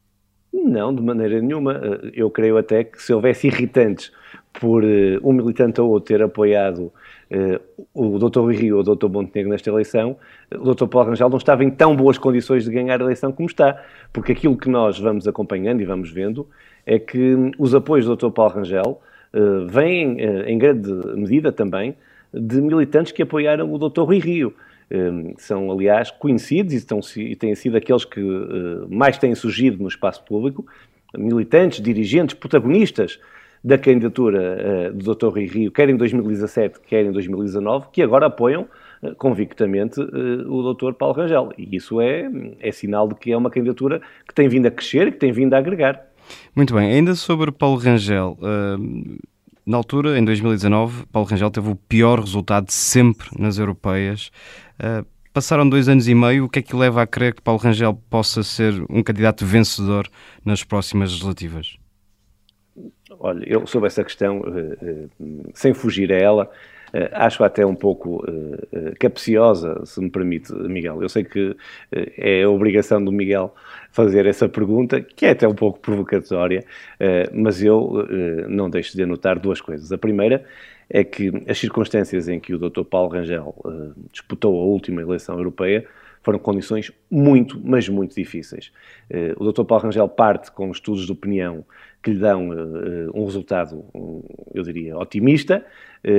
Não, 0.53 0.95
de 0.95 1.03
maneira 1.03 1.41
nenhuma. 1.41 1.81
Eh, 1.83 2.13
eu 2.15 2.31
creio 2.31 2.57
até 2.57 2.85
que 2.85 3.03
se 3.03 3.13
houvesse 3.13 3.47
irritantes 3.47 4.13
por 4.61 4.85
um 4.85 5.33
militante 5.33 5.81
ou 5.81 5.91
outro 5.91 6.15
ter 6.15 6.23
apoiado 6.23 6.93
o 7.93 8.19
Dr. 8.19 8.41
Rui 8.41 8.57
Rio 8.57 8.77
ou 8.77 8.83
o 8.83 8.95
Dr. 8.95 9.09
Montenegro 9.09 9.51
nesta 9.51 9.71
eleição, 9.71 10.17
o 10.53 10.75
Dr. 10.75 10.87
Paulo 10.87 11.11
Rangel 11.11 11.29
não 11.29 11.37
estava 11.37 11.65
em 11.65 11.71
tão 11.71 11.97
boas 11.97 12.19
condições 12.19 12.65
de 12.65 12.71
ganhar 12.71 13.01
a 13.01 13.05
eleição 13.05 13.33
como 13.33 13.49
está, 13.49 13.83
porque 14.13 14.33
aquilo 14.33 14.57
que 14.57 14.69
nós 14.69 14.99
vamos 14.99 15.27
acompanhando 15.27 15.81
e 15.81 15.85
vamos 15.85 16.11
vendo 16.11 16.47
é 16.87 16.99
que 16.99 17.53
os 17.59 17.75
apoios 17.75 18.07
do 18.07 18.17
Dr. 18.17 18.31
Paulo 18.31 18.53
Rangel 18.53 19.01
uh, 19.33 19.67
vêm, 19.67 20.15
uh, 20.15 20.49
em 20.49 20.59
grande 20.59 20.91
medida 21.17 21.51
também, 21.51 21.97
de 22.33 22.61
militantes 22.61 23.13
que 23.13 23.23
apoiaram 23.23 23.73
o 23.73 23.79
Dr. 23.79 24.03
Rui 24.03 24.19
Rio. 24.19 24.55
são, 25.39 25.71
aliás, 25.71 26.11
conhecidos 26.11 26.73
e, 26.73 26.77
estão, 26.77 27.01
e 27.17 27.37
têm 27.37 27.55
sido 27.55 27.77
aqueles 27.77 28.05
que 28.05 28.21
mais 28.89 29.17
têm 29.17 29.35
surgido 29.37 29.81
no 29.81 29.89
espaço 29.89 30.25
público, 30.25 30.67
militantes, 31.17 31.81
dirigentes, 31.81 32.35
protagonistas 32.35 33.21
da 33.65 33.79
candidatura 33.79 34.91
uh, 34.91 34.95
do 34.95 35.15
Dr. 35.15 35.29
Rui 35.29 35.47
Rio, 35.47 35.73
quer 35.73 35.89
em 35.89 35.97
2017, 35.97 36.81
quer 36.87 37.07
em 37.07 37.11
2019, 37.11 37.87
que 37.91 38.03
agora 38.03 38.27
apoiam 38.27 38.69
uh, 39.03 39.15
convictamente 39.17 39.99
uh, 39.99 40.53
o 40.53 40.75
Dr. 40.75 40.93
Paulo 40.93 41.15
Rangel. 41.15 41.51
E 41.57 41.75
isso 41.75 41.99
é, 41.99 42.31
é 42.61 42.71
sinal 42.71 43.09
de 43.09 43.15
que 43.15 43.33
é 43.33 43.37
uma 43.37 43.49
candidatura 43.49 44.03
que 44.29 44.35
tem 44.35 44.49
vindo 44.49 44.67
a 44.67 44.71
crescer 44.71 45.09
e 45.09 45.13
que 45.13 45.19
tem 45.19 45.33
vindo 45.33 45.55
a 45.55 45.59
agregar. 45.59 45.99
Muito 46.55 46.75
bem, 46.75 46.93
ainda 46.93 47.15
sobre 47.15 47.51
Paulo 47.51 47.79
Rangel. 47.79 48.39
na 49.67 49.77
altura, 49.77 50.19
em 50.19 50.25
2019, 50.25 51.07
Paulo 51.07 51.29
Rangel 51.29 51.51
teve 51.51 51.71
o 51.71 51.77
pior 51.77 52.21
resultado 52.21 52.71
sempre 52.71 53.29
nas 53.39 53.59
europeias. 53.59 54.31
Passaram 55.35 55.69
dois 55.69 55.87
anos 55.87 56.09
e 56.09 56.15
meio, 56.15 56.47
o 56.47 56.49
que 56.49 56.61
é 56.61 56.63
que 56.63 56.75
leva 56.75 57.03
a 57.03 57.07
crer 57.07 57.35
que 57.35 57.43
Paulo 57.43 57.61
Rangel 57.61 57.95
possa 58.09 58.43
ser 58.43 58.73
um 58.89 59.03
candidato 59.03 59.45
vencedor 59.45 60.09
nas 60.43 60.65
próximas 60.65 61.11
legislativas? 61.11 61.77
Olha, 63.19 63.45
eu 63.47 63.67
sobre 63.67 63.87
essa 63.87 64.03
questão, 64.05 64.43
eh, 64.47 64.77
eh, 64.83 65.07
sem 65.55 65.75
fugir 65.75 66.13
a 66.13 66.17
ela, 66.17 66.51
acho 67.11 67.43
até 67.43 67.67
um 67.67 67.75
pouco 67.75 68.25
capciosa, 69.01 69.85
se 69.85 70.01
me 70.01 70.09
permite, 70.09 70.53
Miguel. 70.53 71.03
Eu 71.03 71.09
sei 71.09 71.25
que 71.25 71.57
é 71.91 72.45
a 72.45 72.49
obrigação 72.49 73.05
do 73.05 73.11
Miguel 73.11 73.53
fazer 73.91 74.27
essa 74.27 74.49
pergunta, 74.49 75.01
que 75.01 75.27
é 75.27 75.31
até 75.31 75.49
um 75.49 75.57
pouco 75.57 75.81
provocatória, 75.81 76.65
mas 77.33 77.61
eu 77.61 78.07
não 78.49 78.71
deixo 78.71 78.97
de 78.97 79.03
anotar 79.03 79.41
duas 79.41 79.61
coisas. 79.61 79.91
A 79.91 79.99
primeira 79.99 80.45
é 80.89 81.03
que 81.03 81.33
as 81.49 81.59
circunstâncias 81.59 82.29
em 82.29 82.39
que 82.39 82.55
o 82.55 82.59
Dr. 82.61 82.85
Paulo 82.85 83.09
Rangel 83.09 83.53
disputou 84.13 84.57
a 84.57 84.65
última 84.65 85.03
eleição 85.03 85.37
europeia 85.37 85.85
foram 86.23 86.39
condições 86.39 86.93
muito, 87.11 87.61
mas 87.63 87.89
muito 87.89 88.15
difíceis. 88.15 88.71
o 89.37 89.51
Dr. 89.51 89.65
Paulo 89.65 89.83
Rangel 89.83 90.09
parte 90.09 90.53
com 90.53 90.71
estudos 90.71 91.07
de 91.07 91.11
opinião 91.11 91.65
que 92.05 92.11
lhe 92.11 92.19
dão 92.19 92.51
uh, 92.51 93.11
um 93.15 93.25
resultado, 93.25 93.85
um, 93.95 94.23
eu 94.55 94.63
diria, 94.63 94.97
otimista, 94.97 95.65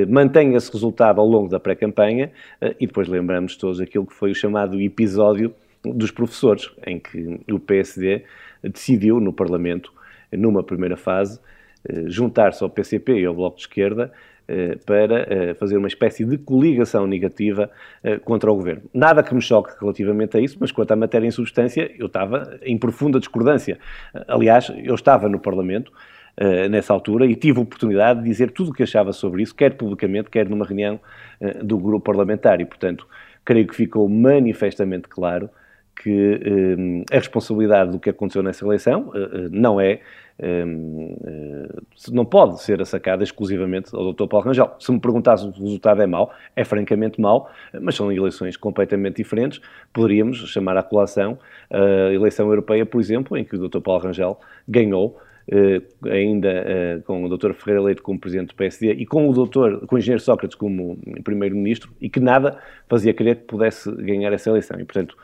mantém 0.10 0.56
esse 0.56 0.72
resultado 0.74 1.22
ao 1.22 1.28
longo 1.28 1.48
da 1.48 1.60
pré-campanha 1.60 2.32
e 2.80 2.88
depois 2.88 3.08
lembramos 3.08 3.56
todos 3.56 3.80
aquilo 3.80 4.04
que 4.04 4.16
foi 4.16 4.32
o 4.32 4.36
chamado 4.36 4.82
episódio 4.82 5.54
dos 5.84 6.10
professores, 6.10 6.72
em 6.88 7.00
que 7.00 7.40
o 7.52 7.60
PSD 7.60 8.24
decidiu 8.64 9.20
no 9.20 9.32
Parlamento, 9.32 9.94
numa 10.32 10.64
primeira 10.64 10.98
fase, 10.98 11.40
juntar-se 12.08 12.64
ao 12.64 12.70
PCP 12.70 13.20
e 13.20 13.26
ao 13.26 13.36
Bloco 13.36 13.58
de 13.58 13.62
Esquerda 13.62 14.12
eh, 14.12 14.35
para 14.86 15.22
eh, 15.34 15.54
fazer 15.56 15.78
uma 15.78 15.88
espécie 15.88 16.24
de 16.24 16.38
coligação 16.38 17.08
negativa 17.08 17.70
eh, 18.04 18.18
contra 18.20 18.52
o 18.52 18.56
governo. 18.56 18.84
Nada 18.94 19.24
que 19.24 19.34
me 19.34 19.42
choque 19.42 19.74
relativamente 19.80 20.38
a 20.38 20.40
isso, 20.40 20.58
mas 20.60 20.72
quanto 20.72 20.92
à 20.92 20.96
matéria 20.96 21.28
em 21.28 21.32
substância, 21.32 21.92
eu 21.98 22.06
estava 22.06 22.60
em 22.62 22.78
profunda 22.78 23.20
discordância. 23.20 23.80
Aliás, 24.28 24.72
eu 24.84 24.96
estava 24.96 25.28
no 25.30 25.40
Parlamento 25.40 25.92
nessa 26.70 26.92
altura 26.92 27.26
e 27.26 27.34
tive 27.34 27.60
a 27.60 27.62
oportunidade 27.62 28.20
de 28.22 28.26
dizer 28.26 28.52
tudo 28.52 28.72
o 28.72 28.74
que 28.74 28.84
achava 28.84 29.14
sobre 29.14 29.42
isso, 29.42 29.56
quer 29.56 29.76
publicamente, 29.76 30.30
quer 30.30 30.50
numa 30.50 30.66
reunião 30.66 31.00
do 31.64 31.78
grupo 31.78 32.04
parlamentar. 32.04 32.60
E, 32.60 32.66
portanto, 32.66 33.08
creio 33.46 33.66
que 33.66 33.74
ficou 33.74 34.10
manifestamente 34.10 35.08
claro 35.08 35.50
que 36.02 37.06
a 37.12 37.16
responsabilidade 37.16 37.92
do 37.92 38.00
que 38.00 38.10
aconteceu 38.10 38.44
nessa 38.44 38.66
eleição 38.66 39.12
não 39.52 39.80
é 39.80 40.02
Hum, 40.38 41.16
eh, 41.26 42.12
não 42.12 42.26
pode 42.26 42.62
ser 42.62 42.82
assacada 42.82 43.24
exclusivamente 43.24 43.96
ao 43.96 44.14
Dr. 44.14 44.28
Paulo 44.28 44.46
Rangel. 44.46 44.76
Se 44.80 44.92
me 44.92 45.00
perguntasse 45.00 45.44
se 45.44 45.50
o 45.60 45.64
resultado 45.64 46.02
é 46.02 46.06
mau, 46.06 46.34
é 46.56 46.66
francamente 46.66 47.22
mau, 47.22 47.50
mas 47.82 47.96
são 47.96 48.12
eleições 48.12 48.58
completamente 48.58 49.18
diferentes. 49.18 49.62
Poderíamos 49.94 50.38
chamar 50.50 50.76
à 50.76 50.84
colação 50.84 51.40
a 51.72 52.14
eleição 52.14 52.50
europeia, 52.50 52.86
por 52.86 53.00
exemplo, 53.00 53.38
em 53.38 53.46
que 53.46 53.56
o 53.56 53.70
Dr. 53.70 53.80
Paulo 53.80 54.04
Rangel 54.04 54.38
ganhou, 54.68 55.18
ainda 56.04 57.02
com 57.06 57.24
o 57.24 57.38
Dr. 57.38 57.54
Ferreira 57.54 57.82
Leite 57.82 58.02
como 58.02 58.20
Presidente 58.20 58.50
do 58.50 58.56
PSD 58.56 58.94
e 58.94 59.06
com 59.06 59.30
o 59.30 59.34
Dr. 59.34 59.86
com 59.86 59.96
o 59.96 59.98
Engenheiro 59.98 60.22
Sócrates 60.22 60.56
como 60.56 60.98
Primeiro-Ministro 61.24 61.92
e 62.02 62.10
que 62.10 62.20
nada 62.20 62.58
fazia 62.90 63.14
crer 63.14 63.38
que 63.38 63.44
pudesse 63.44 63.90
ganhar 63.92 64.34
essa 64.34 64.50
eleição. 64.50 64.80
E, 64.80 64.84
portanto, 64.84 65.16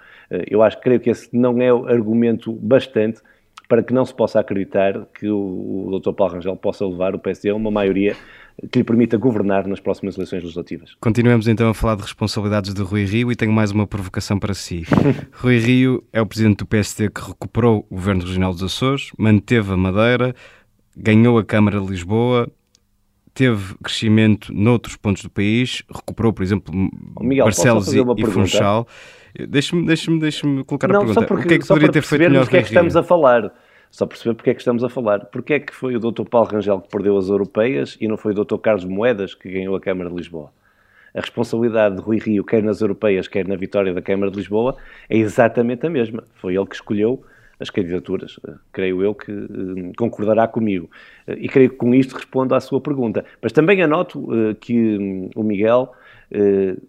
eu 0.50 0.62
acho, 0.62 0.80
creio 0.80 1.00
que 1.00 1.10
esse 1.10 1.30
não 1.36 1.62
é 1.62 1.70
argumento 1.70 2.54
bastante 2.54 3.22
para 3.68 3.82
que 3.82 3.94
não 3.94 4.06
se 4.06 4.14
possa 4.14 4.40
acreditar 4.40 5.08
que 5.18 5.30
o, 5.30 5.88
o 5.88 6.00
Dr. 6.00 6.12
Paulo 6.12 6.34
Rangel 6.34 6.58
possa 6.58 6.86
levar 6.86 7.16
o 7.16 7.20
PSD 7.20 7.50
a 7.50 7.56
uma 7.56 7.72
maioria 7.72 8.18
que 8.70 8.80
lhe 8.80 8.84
permita 8.84 9.18
governar 9.18 9.66
nas 9.66 9.80
próximas 9.80 10.16
eleições 10.16 10.44
legislativas. 10.44 10.96
Continuamos 11.00 11.48
então 11.48 11.70
a 11.70 11.74
falar 11.74 11.96
de 11.96 12.02
responsabilidades 12.02 12.74
de 12.74 12.82
Rui 12.82 13.06
Rio 13.06 13.32
e 13.32 13.36
tenho 13.36 13.52
mais 13.52 13.72
uma 13.72 13.88
provocação 13.88 14.38
para 14.38 14.54
si. 14.54 14.84
Rui 15.34 15.58
Rio 15.58 16.04
é 16.12 16.22
o 16.22 16.26
presidente 16.26 16.58
do 16.58 16.66
PSD 16.66 17.10
que 17.10 17.22
recuperou 17.22 17.86
o 17.90 17.96
governo 17.96 18.22
regional 18.22 18.52
dos 18.52 18.62
Açores, 18.62 19.12
manteve 19.18 19.72
a 19.72 19.78
Madeira, 19.78 20.36
ganhou 20.96 21.38
a 21.38 21.44
Câmara 21.44 21.80
de 21.80 21.88
Lisboa, 21.88 22.52
teve 23.42 23.74
crescimento 23.84 24.54
noutros 24.54 24.96
pontos 24.96 25.24
do 25.24 25.30
país, 25.30 25.82
recuperou, 25.92 26.32
por 26.32 26.44
exemplo, 26.44 26.72
Miguel, 27.20 27.46
Barcelos 27.46 27.92
e, 27.92 28.00
e 28.00 28.26
Funchal. 28.28 28.88
Deixa-me 29.50 29.84
deixa 29.84 30.16
deixa 30.20 30.42
colocar 30.64 30.88
não, 30.88 30.98
a 30.98 31.06
pergunta. 31.06 31.26
Porque, 31.26 31.46
o 31.46 31.48
que 31.48 31.54
é 31.56 31.58
que 31.58 31.68
poderia 31.68 31.92
ter 31.92 32.04
feito 32.04 32.22
melhor 32.22 32.44
porque 32.44 32.58
é 32.58 32.62
que 32.62 32.68
estamos 32.68 32.96
a 32.96 33.02
falar. 33.02 33.52
Só 33.90 34.06
perceber 34.06 34.36
porque 34.36 34.52
é 34.52 34.54
que 34.54 34.62
estamos 34.62 34.84
a 34.84 34.90
falar. 34.90 35.26
Porque 35.26 35.54
é 35.56 35.60
que 35.60 35.74
foi 35.74 35.96
o 35.96 36.00
Dr. 36.00 36.24
Paulo 36.30 36.50
Rangel 36.50 36.82
que 36.82 36.90
perdeu 36.90 37.18
as 37.18 37.30
europeias 37.30 37.98
e 38.00 38.08
não 38.08 38.16
foi 38.16 38.34
o 38.34 38.46
Dr. 38.46 38.58
Carlos 38.58 38.86
Moedas 38.86 39.34
que 39.34 39.50
ganhou 39.50 39.76
a 39.76 39.82
Câmara 39.82 40.12
de 40.12 40.16
Lisboa? 40.16 40.52
A 41.16 41.20
responsabilidade 41.20 41.96
de 41.96 42.02
Rui 42.04 42.20
Rio, 42.20 42.44
quer 42.44 42.62
nas 42.62 42.80
europeias, 42.80 43.28
quer 43.28 43.48
na 43.48 43.56
vitória 43.56 43.92
da 43.92 44.04
Câmara 44.04 44.30
de 44.30 44.38
Lisboa, 44.38 44.78
é 45.10 45.18
exatamente 45.18 45.84
a 45.88 45.90
mesma. 45.90 46.24
Foi 46.36 46.56
ele 46.56 46.68
que 46.68 46.76
escolheu 46.76 47.24
as 47.62 47.70
candidaturas. 47.70 48.40
Creio 48.74 49.02
eu 49.04 49.16
que 49.16 49.32
eh, 49.32 49.92
concordará 49.96 50.48
comigo. 50.48 50.90
Eh, 51.28 51.38
e 51.42 51.48
creio 51.48 51.70
que 51.70 51.76
com 51.78 51.94
isto 51.94 52.16
respondo 52.16 52.56
à 52.56 52.60
sua 52.60 52.82
pergunta. 52.82 53.24
Mas 53.42 53.52
também 53.52 53.82
anoto 53.82 54.28
eh, 54.34 54.56
que 54.60 54.98
hum, 54.98 55.30
o 55.36 55.44
Miguel 55.44 55.94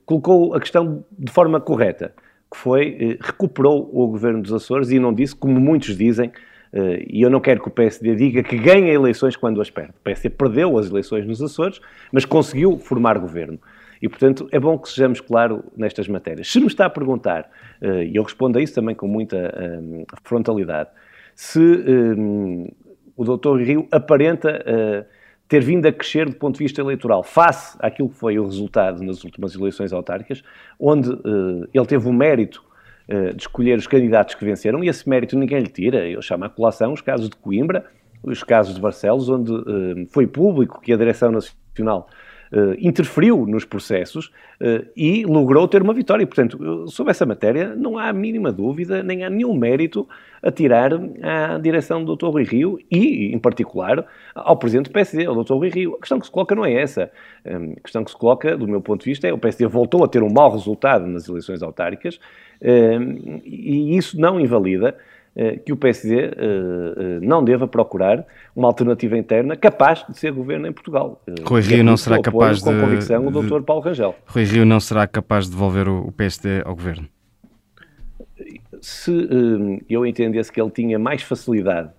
colocou 0.07 0.55
a 0.55 0.61
questão 0.61 1.05
de 1.19 1.33
forma 1.33 1.61
correta 1.61 2.14
que 2.52 2.59
foi, 2.59 2.97
eh, 3.00 3.19
recuperou 3.19 3.88
o 3.93 4.07
governo 4.07 4.43
dos 4.43 4.52
Açores 4.52 4.91
e 4.91 4.99
não 4.99 5.12
disse, 5.12 5.35
como 5.35 5.59
muitos 5.59 5.97
dizem, 5.97 6.31
eh, 6.73 7.05
e 7.09 7.23
eu 7.23 7.31
não 7.31 7.41
quero 7.41 7.62
que 7.62 7.69
o 7.69 7.71
PSD 7.71 8.14
diga 8.14 8.43
que 8.43 8.59
ganha 8.59 8.93
eleições 8.93 9.35
quando 9.37 9.61
as 9.61 9.71
perde. 9.71 9.91
O 9.93 10.02
PSD 10.05 10.29
perdeu 10.29 10.76
as 10.79 10.91
eleições 10.91 11.26
nos 11.26 11.43
Açores, 11.43 11.81
mas 12.12 12.26
conseguiu 12.26 12.79
formar 12.79 13.19
governo. 13.19 13.59
E, 14.02 14.09
portanto, 14.09 14.49
é 14.50 14.59
bom 14.59 14.76
que 14.76 14.88
sejamos 14.88 15.21
claros 15.21 15.62
nestas 15.76 16.09
matérias. 16.09 16.50
Se 16.50 16.61
me 16.61 16.66
está 16.66 16.87
a 16.87 16.90
perguntar, 16.90 17.49
eh, 17.80 18.06
e 18.06 18.16
eu 18.16 18.23
respondo 18.25 18.59
a 18.59 18.62
isso 18.62 18.75
também 18.75 18.94
com 18.94 19.06
muita 19.06 19.54
frontalidade, 20.25 20.90
se 21.35 21.61
o 23.16 23.25
doutor 23.25 23.62
Rio 23.62 23.87
aparenta 23.90 24.62
ter 25.52 25.61
vindo 25.61 25.87
a 25.87 25.92
crescer 25.92 26.30
do 26.30 26.37
ponto 26.37 26.56
de 26.56 26.64
vista 26.64 26.80
eleitoral, 26.80 27.23
face 27.23 27.76
àquilo 27.78 28.09
que 28.09 28.14
foi 28.14 28.38
o 28.38 28.44
resultado 28.47 29.04
nas 29.04 29.23
últimas 29.23 29.54
eleições 29.54 29.92
autárquicas, 29.92 30.42
onde 30.80 31.11
uh, 31.11 31.68
ele 31.75 31.85
teve 31.85 32.09
o 32.09 32.12
mérito 32.12 32.64
uh, 33.06 33.35
de 33.35 33.42
escolher 33.42 33.76
os 33.76 33.87
candidatos 33.87 34.35
que 34.35 34.47
venceram, 34.47 34.82
e 34.82 34.88
esse 34.88 35.06
mérito 35.06 35.37
ninguém 35.37 35.61
lhe 35.61 35.68
tira. 35.68 36.09
Eu 36.09 36.23
chamo 36.23 36.47
a 36.47 36.49
colação 36.49 36.94
os 36.94 37.02
casos 37.02 37.28
de 37.28 37.37
Coimbra, 37.37 37.85
os 38.23 38.42
casos 38.42 38.75
de 38.75 38.80
Barcelos, 38.80 39.28
onde 39.28 39.52
uh, 39.52 40.06
foi 40.09 40.26
público 40.26 40.80
que 40.80 40.90
a 40.90 40.97
Direção 40.97 41.30
Nacional 41.30 42.09
uh, 42.09 42.32
interferiu 42.78 43.47
nos 43.47 43.64
processos 43.64 44.26
uh, 44.61 44.87
e 44.97 45.25
logrou 45.25 45.66
ter 45.66 45.80
uma 45.80 45.94
vitória. 45.94 46.26
Portanto, 46.26 46.87
sobre 46.88 47.11
essa 47.11 47.25
matéria 47.25 47.75
não 47.75 47.97
há 47.97 48.09
a 48.09 48.12
mínima 48.12 48.52
dúvida, 48.52 49.02
nem 49.02 49.25
há 49.25 49.30
nenhum 49.30 49.54
mérito 49.54 50.06
a 50.42 50.50
tirar 50.50 50.92
à 51.23 51.59
direção 51.59 52.04
do 52.04 52.16
Dr. 52.16 52.26
Rui 52.26 52.44
Rio 52.44 52.78
e, 52.90 53.32
em 53.32 53.38
particular, 53.38 54.04
ao 54.35 54.56
Presidente 54.56 54.90
do 54.90 54.92
PSD, 54.92 55.25
ao 55.25 55.42
Dr. 55.42 55.54
Rui 55.54 55.68
Rio. 55.68 55.94
A 55.94 56.00
questão 56.00 56.18
que 56.18 56.26
se 56.26 56.32
coloca 56.32 56.54
não 56.54 56.64
é 56.64 56.75
essa. 56.75 57.11
Um, 57.47 57.75
a 57.76 57.80
questão 57.80 58.04
que 58.04 58.11
se 58.11 58.16
coloca, 58.16 58.56
do 58.56 58.66
meu 58.66 58.80
ponto 58.80 59.04
de 59.04 59.11
vista, 59.11 59.26
é 59.26 59.32
o 59.32 59.38
PSD 59.38 59.66
voltou 59.66 60.04
a 60.04 60.09
ter 60.09 60.23
um 60.23 60.32
mau 60.32 60.50
resultado 60.50 61.06
nas 61.06 61.28
eleições 61.28 61.62
autárquicas 61.62 62.18
um, 62.61 63.40
e 63.44 63.97
isso 63.97 64.21
não 64.21 64.38
invalida 64.38 64.88
eh, 64.90 65.12
que 65.65 65.73
o 65.73 65.77
PSD 65.77 66.15
eh, 66.15 66.31
eh, 66.37 67.21
não 67.23 67.43
deva 67.43 67.67
procurar 67.67 68.27
uma 68.55 68.69
alternativa 68.69 69.17
interna 69.17 69.57
capaz 69.57 70.05
de 70.07 70.19
ser 70.19 70.31
governo 70.33 70.67
em 70.67 70.73
Portugal. 70.73 71.23
Rui 71.45 71.62
Rio 71.62 71.83
não 71.83 71.97
será 71.97 72.21
capaz 72.21 72.59
de... 72.59 72.65
Com 72.65 72.81
convicção, 72.81 73.27
o 73.27 73.31
Dr. 73.31 73.62
Paulo 73.62 73.83
Rangel. 73.83 74.15
Rui 74.27 74.45
Rio 74.45 74.67
não 74.67 74.79
será 74.79 75.07
capaz 75.07 75.47
de 75.47 75.53
devolver 75.53 75.89
o 75.89 76.12
PSD 76.12 76.62
ao 76.65 76.75
governo? 76.75 77.09
Se 78.83 79.29
eu 79.89 80.05
entendesse 80.05 80.53
que 80.53 80.61
ele 80.61 80.71
tinha 80.71 80.99
mais 80.99 81.23
facilidade 81.23 81.91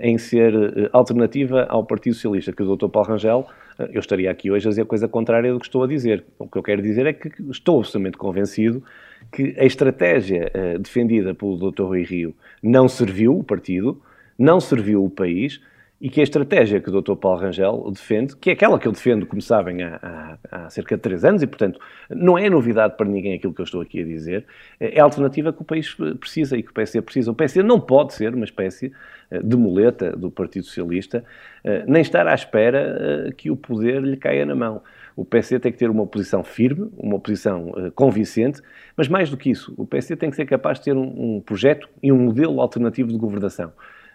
em 0.00 0.18
ser 0.18 0.52
alternativa 0.92 1.66
ao 1.68 1.84
Partido 1.84 2.14
Socialista 2.14 2.52
que 2.52 2.62
o 2.62 2.76
Dr. 2.76 2.88
Paulo 2.88 3.10
Rangel, 3.10 3.46
eu 3.92 4.00
estaria 4.00 4.30
aqui 4.30 4.50
hoje 4.50 4.66
a 4.66 4.70
dizer 4.70 4.82
a 4.82 4.86
coisa 4.86 5.06
contrária 5.06 5.52
do 5.52 5.60
que 5.60 5.66
estou 5.66 5.84
a 5.84 5.86
dizer. 5.86 6.24
O 6.38 6.48
que 6.48 6.58
eu 6.58 6.62
quero 6.62 6.82
dizer 6.82 7.06
é 7.06 7.12
que 7.12 7.30
estou 7.50 7.78
absolutamente 7.78 8.16
convencido 8.16 8.82
que 9.30 9.54
a 9.58 9.64
estratégia 9.64 10.50
uh, 10.54 10.78
defendida 10.78 11.34
pelo 11.34 11.70
Dr. 11.70 11.82
Rui 11.82 12.02
Rio 12.02 12.34
não 12.62 12.88
serviu 12.88 13.38
o 13.38 13.44
partido, 13.44 14.00
não 14.38 14.60
serviu 14.60 15.04
o 15.04 15.10
país 15.10 15.60
e 16.02 16.10
que 16.10 16.18
a 16.18 16.24
estratégia 16.24 16.80
que 16.80 16.90
o 16.90 17.00
Dr. 17.00 17.14
Paulo 17.14 17.38
Rangel 17.38 17.88
defende, 17.92 18.34
que 18.34 18.50
é 18.50 18.54
aquela 18.54 18.76
que 18.76 18.88
eu 18.88 18.90
defendo, 18.90 19.24
como 19.24 19.40
sabem, 19.40 19.84
há, 19.84 20.00
há, 20.02 20.38
há, 20.50 20.68
cerca 20.68 20.96
de 20.96 21.00
três 21.00 21.24
anos, 21.24 21.44
e 21.44 21.46
portanto 21.46 21.78
não 22.10 22.36
é 22.36 22.50
novidade 22.50 22.96
para 22.96 23.06
ninguém 23.06 23.34
aquilo 23.34 23.54
que 23.54 23.60
eu 23.60 23.64
estou 23.64 23.80
aqui 23.80 24.00
a 24.00 24.04
dizer, 24.04 24.44
é 24.80 24.98
a 24.98 25.04
alternativa 25.04 25.52
que 25.52 25.62
o 25.62 25.64
país 25.64 25.96
precisa 26.18 26.56
e 26.56 26.62
que 26.64 26.70
o 26.70 26.74
PSD 26.74 27.00
precisa. 27.02 27.30
O 27.30 27.34
PSD 27.36 27.62
não 27.62 27.80
pode 27.80 28.14
ser 28.14 28.34
uma 28.34 28.44
espécie 28.44 28.92
eh, 29.30 29.40
de 29.40 29.56
muleta 29.56 30.10
do 30.10 30.28
Partido 30.28 30.66
Socialista, 30.66 31.24
eh, 31.62 31.84
nem 31.86 32.02
estar 32.02 32.26
à 32.26 32.34
espera 32.34 33.32
que 33.36 33.48
o 33.48 33.56
poder 33.56 34.02
lhe 34.02 34.16
caia 34.16 34.44
na 34.44 34.56
mão. 34.56 34.82
O 35.16 35.24
PSD 35.24 35.60
tem 35.60 35.72
que 35.72 35.78
ter 35.78 35.90
uma 35.90 36.06
posição 36.06 36.42
firme, 36.42 36.90
uma 36.96 37.18
posição 37.18 37.70
uh, 37.70 37.92
convincente, 37.92 38.60
mas 38.96 39.08
mais 39.08 39.30
do 39.30 39.36
que 39.36 39.50
isso, 39.50 39.74
o 39.76 39.86
PSD 39.86 40.16
tem 40.16 40.30
que 40.30 40.36
ser 40.36 40.46
capaz 40.46 40.78
de 40.78 40.84
ter 40.84 40.96
um, 40.96 41.36
um 41.36 41.40
projeto 41.40 41.88
e 42.02 42.10
um 42.10 42.18
modelo 42.18 42.60
alternativo 42.60 43.10
de 43.10 43.18
governação. 43.18 43.72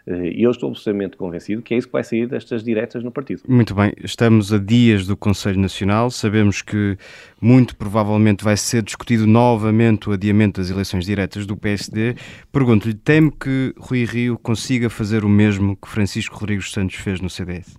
Eh, 0.07 0.31
e 0.37 0.43
eu 0.43 0.51
estou 0.51 0.69
absolutamente 0.69 1.17
convencido 1.17 1.61
que 1.61 1.73
é 1.73 1.77
isso 1.77 1.87
que 1.87 1.93
vai 1.93 2.03
sair 2.03 2.27
destas 2.27 2.63
diretas 2.63 3.03
no 3.03 3.11
partido. 3.11 3.41
Muito 3.47 3.75
bem, 3.75 3.91
estamos 4.01 4.53
a 4.53 4.57
dias 4.57 5.05
do 5.05 5.17
Conselho 5.17 5.59
Nacional, 5.59 6.09
sabemos 6.09 6.61
que 6.61 6.97
muito 7.41 7.75
provavelmente 7.75 8.43
vai 8.43 8.55
ser 8.55 8.81
discutido 8.81 9.27
novamente 9.27 10.09
o 10.09 10.13
adiamento 10.13 10.61
das 10.61 10.69
eleições 10.69 11.05
diretas 11.05 11.45
do 11.45 11.57
PSD. 11.57 12.15
Pergunto-lhe, 12.51 12.93
teme 12.93 13.31
que 13.31 13.73
Rui 13.77 14.05
Rio 14.05 14.39
consiga 14.39 14.89
fazer 14.89 15.25
o 15.25 15.29
mesmo 15.29 15.75
que 15.75 15.89
Francisco 15.89 16.37
Rodrigues 16.37 16.71
Santos 16.71 16.95
fez 16.95 17.19
no 17.19 17.29
CDS? 17.29 17.77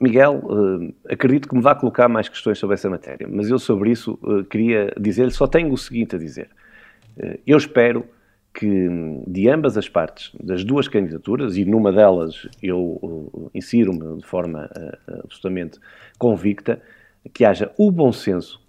Miguel, 0.00 0.42
acredito 1.08 1.48
que 1.48 1.54
me 1.54 1.60
vá 1.60 1.74
colocar 1.74 2.08
mais 2.08 2.28
questões 2.28 2.58
sobre 2.58 2.74
essa 2.74 2.88
matéria, 2.88 3.26
mas 3.28 3.50
eu 3.50 3.58
sobre 3.58 3.90
isso 3.90 4.18
queria 4.48 4.92
dizer-lhe, 4.98 5.32
só 5.32 5.46
tenho 5.46 5.72
o 5.72 5.76
seguinte 5.76 6.14
a 6.14 6.18
dizer. 6.18 6.50
Eu 7.46 7.56
espero 7.56 8.06
que 8.54 8.88
de 9.26 9.48
ambas 9.48 9.76
as 9.76 9.88
partes, 9.88 10.30
das 10.38 10.62
duas 10.62 10.86
candidaturas, 10.86 11.56
e 11.56 11.64
numa 11.64 11.90
delas 11.90 12.46
eu 12.62 13.50
insiro-me 13.54 14.18
de 14.18 14.26
forma 14.26 14.70
absolutamente 15.24 15.80
convicta, 16.18 16.80
que 17.32 17.44
haja 17.44 17.72
o 17.76 17.90
bom 17.90 18.12
senso, 18.12 18.60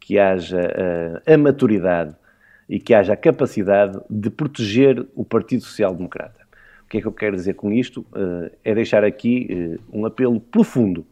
que 0.00 0.18
haja 0.18 0.60
a 1.26 1.36
maturidade 1.36 2.16
e 2.68 2.80
que 2.80 2.94
haja 2.94 3.12
a 3.12 3.16
capacidade 3.16 4.00
de 4.10 4.28
proteger 4.28 5.06
o 5.14 5.24
Partido 5.24 5.62
Social 5.62 5.94
Democrata. 5.94 6.47
O 6.88 6.90
que 6.90 6.96
é 6.96 7.00
que 7.02 7.06
eu 7.06 7.12
quero 7.12 7.36
dizer 7.36 7.52
com 7.52 7.70
isto? 7.70 8.00
Uh, 8.14 8.50
é 8.64 8.74
deixar 8.74 9.04
aqui 9.04 9.78
uh, 9.92 9.98
um 10.00 10.06
apelo 10.06 10.40
profundo 10.40 11.06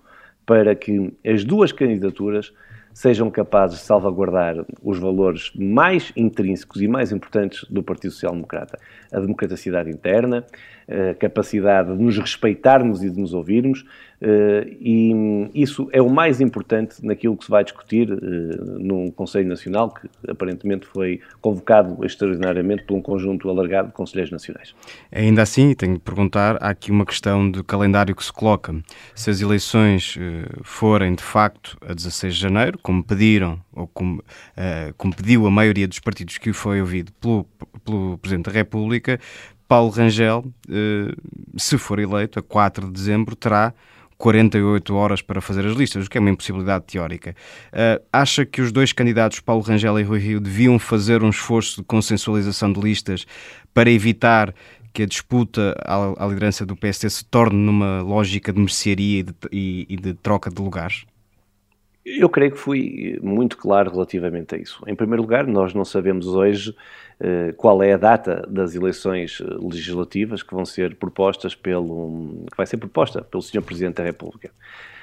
para 0.47 0.75
que 0.75 1.13
as 1.23 1.45
duas 1.45 1.71
candidaturas 1.71 2.51
sejam 2.95 3.31
capazes 3.31 3.81
de 3.81 3.85
salvaguardar 3.85 4.65
os 4.83 4.99
valores 4.99 5.53
mais 5.55 6.15
intrínsecos 6.17 6.81
e 6.81 6.89
mais 6.89 7.13
importantes 7.13 7.63
do 7.69 7.83
Partido 7.83 8.13
Social 8.13 8.33
Democrata. 8.33 8.79
A 9.13 9.21
democraticidade 9.21 9.91
interna, 9.91 10.47
a 10.89 11.13
capacidade 11.13 11.95
de 11.95 12.03
nos 12.03 12.17
respeitarmos 12.17 13.03
e 13.03 13.11
de 13.11 13.21
nos 13.21 13.35
ouvirmos, 13.35 13.85
eh, 13.85 13.87
e 14.81 15.51
isso 15.55 15.89
é 15.93 16.01
o 16.01 16.09
mais 16.09 16.41
importante 16.41 17.05
naquilo 17.05 17.37
que 17.37 17.45
se 17.45 17.51
vai 17.51 17.63
discutir 17.63 18.11
eh, 18.11 18.57
num 18.79 19.11
Conselho 19.11 19.49
Nacional 19.49 19.91
que 19.91 20.09
aparentemente 20.31 20.87
foi 20.87 21.21
convocado 21.41 22.05
extraordinariamente 22.05 22.85
por 22.85 22.97
um 22.97 23.03
conjunto 23.03 23.49
alargado 23.49 23.89
de 23.89 23.95
Conselheiros 23.95 24.33
Nacionais. 24.33 24.75
Ainda 25.13 25.43
assim, 25.43 25.75
tenho 25.75 25.95
de 25.95 26.01
perguntar, 26.01 26.57
há 26.63 26.71
aqui 26.71 26.91
uma 26.91 27.05
questão 27.05 27.51
de 27.51 27.63
calendário 27.63 28.17
que 28.17 28.25
se 28.25 28.33
coloca. 28.33 28.75
Se 29.15 29.29
as 29.29 29.41
eleições 29.41 30.17
eh, 30.19 30.49
forem 30.63 31.15
de 31.15 31.23
facto 31.23 31.77
a 31.87 31.93
16 31.93 32.35
de 32.35 32.41
janeiro, 32.41 32.79
como 32.83 33.05
pediram, 33.05 33.61
ou 33.73 33.87
como, 33.87 34.23
como 34.97 35.15
pediu 35.15 35.47
a 35.47 35.51
maioria 35.51 35.87
dos 35.87 35.99
partidos 35.99 36.39
que 36.39 36.53
foi 36.53 36.81
ouvido 36.81 37.13
pelo, 37.21 37.47
pelo 37.85 38.19
Presidente 38.19 38.47
da 38.47 38.53
República, 38.53 39.21
Paulo 39.69 39.91
Rangel, 39.91 40.45
se 41.57 41.77
for 41.77 41.99
eleito 41.99 42.39
a 42.39 42.43
4 42.43 42.87
de 42.87 42.93
dezembro, 42.93 43.37
terá 43.37 43.75
48 44.19 44.95
horas 44.95 45.23
para 45.23 45.41
fazer 45.41 45.67
as 45.67 45.77
listas, 45.77 46.07
o 46.07 46.11
que 46.11 46.19
é 46.19 46.21
uma 46.21 46.31
impossibilidade 46.31 46.85
teórica. 46.87 47.35
Uh, 47.73 48.03
acha 48.13 48.47
que 48.47 48.61
os 48.61 48.73
dois 48.73 48.93
candidatos, 48.93 49.41
Paulo 49.41 49.63
Rangel 49.63 49.99
e 50.01 50.03
Rui 50.03 50.19
Rio, 50.19 50.41
deviam 50.41 50.79
fazer 50.79 51.23
um 51.23 51.31
esforço 51.31 51.81
de 51.81 51.87
consensualização 51.87 52.73
de 52.73 52.81
listas 52.81 53.27
para 53.75 53.91
evitar 53.91 54.55
que 54.93 55.03
a 55.03 55.07
disputa 55.07 55.77
à, 55.85 56.25
à 56.25 56.27
liderança 56.27 56.65
do 56.65 56.75
PSD 56.75 57.11
se 57.11 57.25
torne 57.27 57.59
numa 57.59 58.01
lógica 58.01 58.51
de 58.51 58.59
mercearia 58.59 59.21
e 59.21 59.23
de, 59.23 59.35
e, 59.53 59.87
e 59.91 59.97
de 59.97 60.15
troca 60.15 60.49
de 60.49 60.63
lugares? 60.63 61.05
Eu 62.09 62.29
creio 62.29 62.53
que 62.53 62.57
fui 62.57 63.19
muito 63.21 63.57
claro 63.57 63.91
relativamente 63.91 64.55
a 64.55 64.59
isso. 64.59 64.81
Em 64.87 64.95
primeiro 64.95 65.23
lugar, 65.23 65.45
nós 65.45 65.75
não 65.75 65.85
sabemos 65.85 66.29
hoje 66.29 66.71
uh, 66.71 67.53
qual 67.57 67.83
é 67.83 67.95
a 67.95 67.97
data 67.97 68.47
das 68.49 68.77
eleições 68.77 69.41
eh, 69.41 69.45
legislativas 69.61 70.41
que 70.41 70.55
vão 70.55 70.65
ser 70.65 70.95
propostas 70.95 71.57
pelo 71.57 72.45
que 72.49 72.57
vai 72.57 72.65
ser 72.65 72.77
proposta 72.77 73.23
pelo 73.23 73.43
Sr. 73.43 73.61
Presidente 73.61 73.97
da 73.97 74.05
República. 74.05 74.53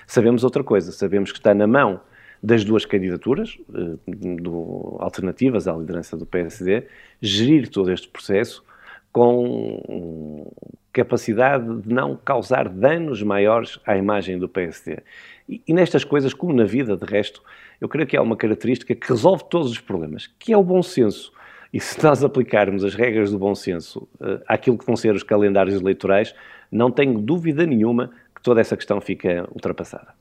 Sabemos 0.07 0.45
outra 0.45 0.63
coisa, 0.63 0.93
sabemos 0.93 1.33
que 1.33 1.39
está 1.39 1.53
na 1.53 1.67
mão 1.67 1.99
das 2.41 2.63
duas 2.63 2.85
candidaturas, 2.85 3.57
uh, 3.67 3.99
do, 4.07 4.95
alternativas 5.01 5.67
à 5.67 5.73
liderança 5.73 6.15
do 6.15 6.25
PSD, 6.25 6.87
gerir 7.21 7.67
todo 7.67 7.91
este 7.91 8.07
processo 8.07 8.63
com 9.11 10.49
capacidade 10.93 11.81
de 11.81 11.93
não 11.93 12.15
causar 12.15 12.69
danos 12.69 13.21
maiores 13.21 13.79
à 13.85 13.97
imagem 13.97 14.39
do 14.39 14.47
PSD. 14.47 14.99
E, 15.47 15.61
e, 15.67 15.73
nestas 15.73 16.03
coisas, 16.03 16.33
como 16.33 16.53
na 16.53 16.63
vida, 16.63 16.95
de 16.95 17.05
resto, 17.05 17.41
eu 17.79 17.89
creio 17.89 18.07
que 18.07 18.15
há 18.15 18.21
uma 18.21 18.37
característica 18.37 18.95
que 18.95 19.07
resolve 19.07 19.43
todos 19.49 19.71
os 19.71 19.79
problemas, 19.79 20.27
que 20.39 20.53
é 20.53 20.57
o 20.57 20.63
bom 20.63 20.81
senso. 20.81 21.31
E 21.73 21.79
se 21.79 22.01
nós 22.03 22.23
aplicarmos 22.23 22.83
as 22.83 22.93
regras 22.93 23.31
do 23.31 23.39
bom 23.39 23.55
senso 23.55 24.07
uh, 24.21 24.41
àquilo 24.47 24.77
que 24.77 24.85
vão 24.85 24.95
ser 24.95 25.15
os 25.15 25.23
calendários 25.23 25.79
eleitorais, 25.79 26.35
não 26.71 26.91
tenho 26.91 27.19
dúvida 27.19 27.65
nenhuma 27.65 28.11
que 28.35 28.41
toda 28.41 28.61
essa 28.61 28.77
questão 28.77 29.01
fica 29.01 29.47
ultrapassada. 29.51 30.13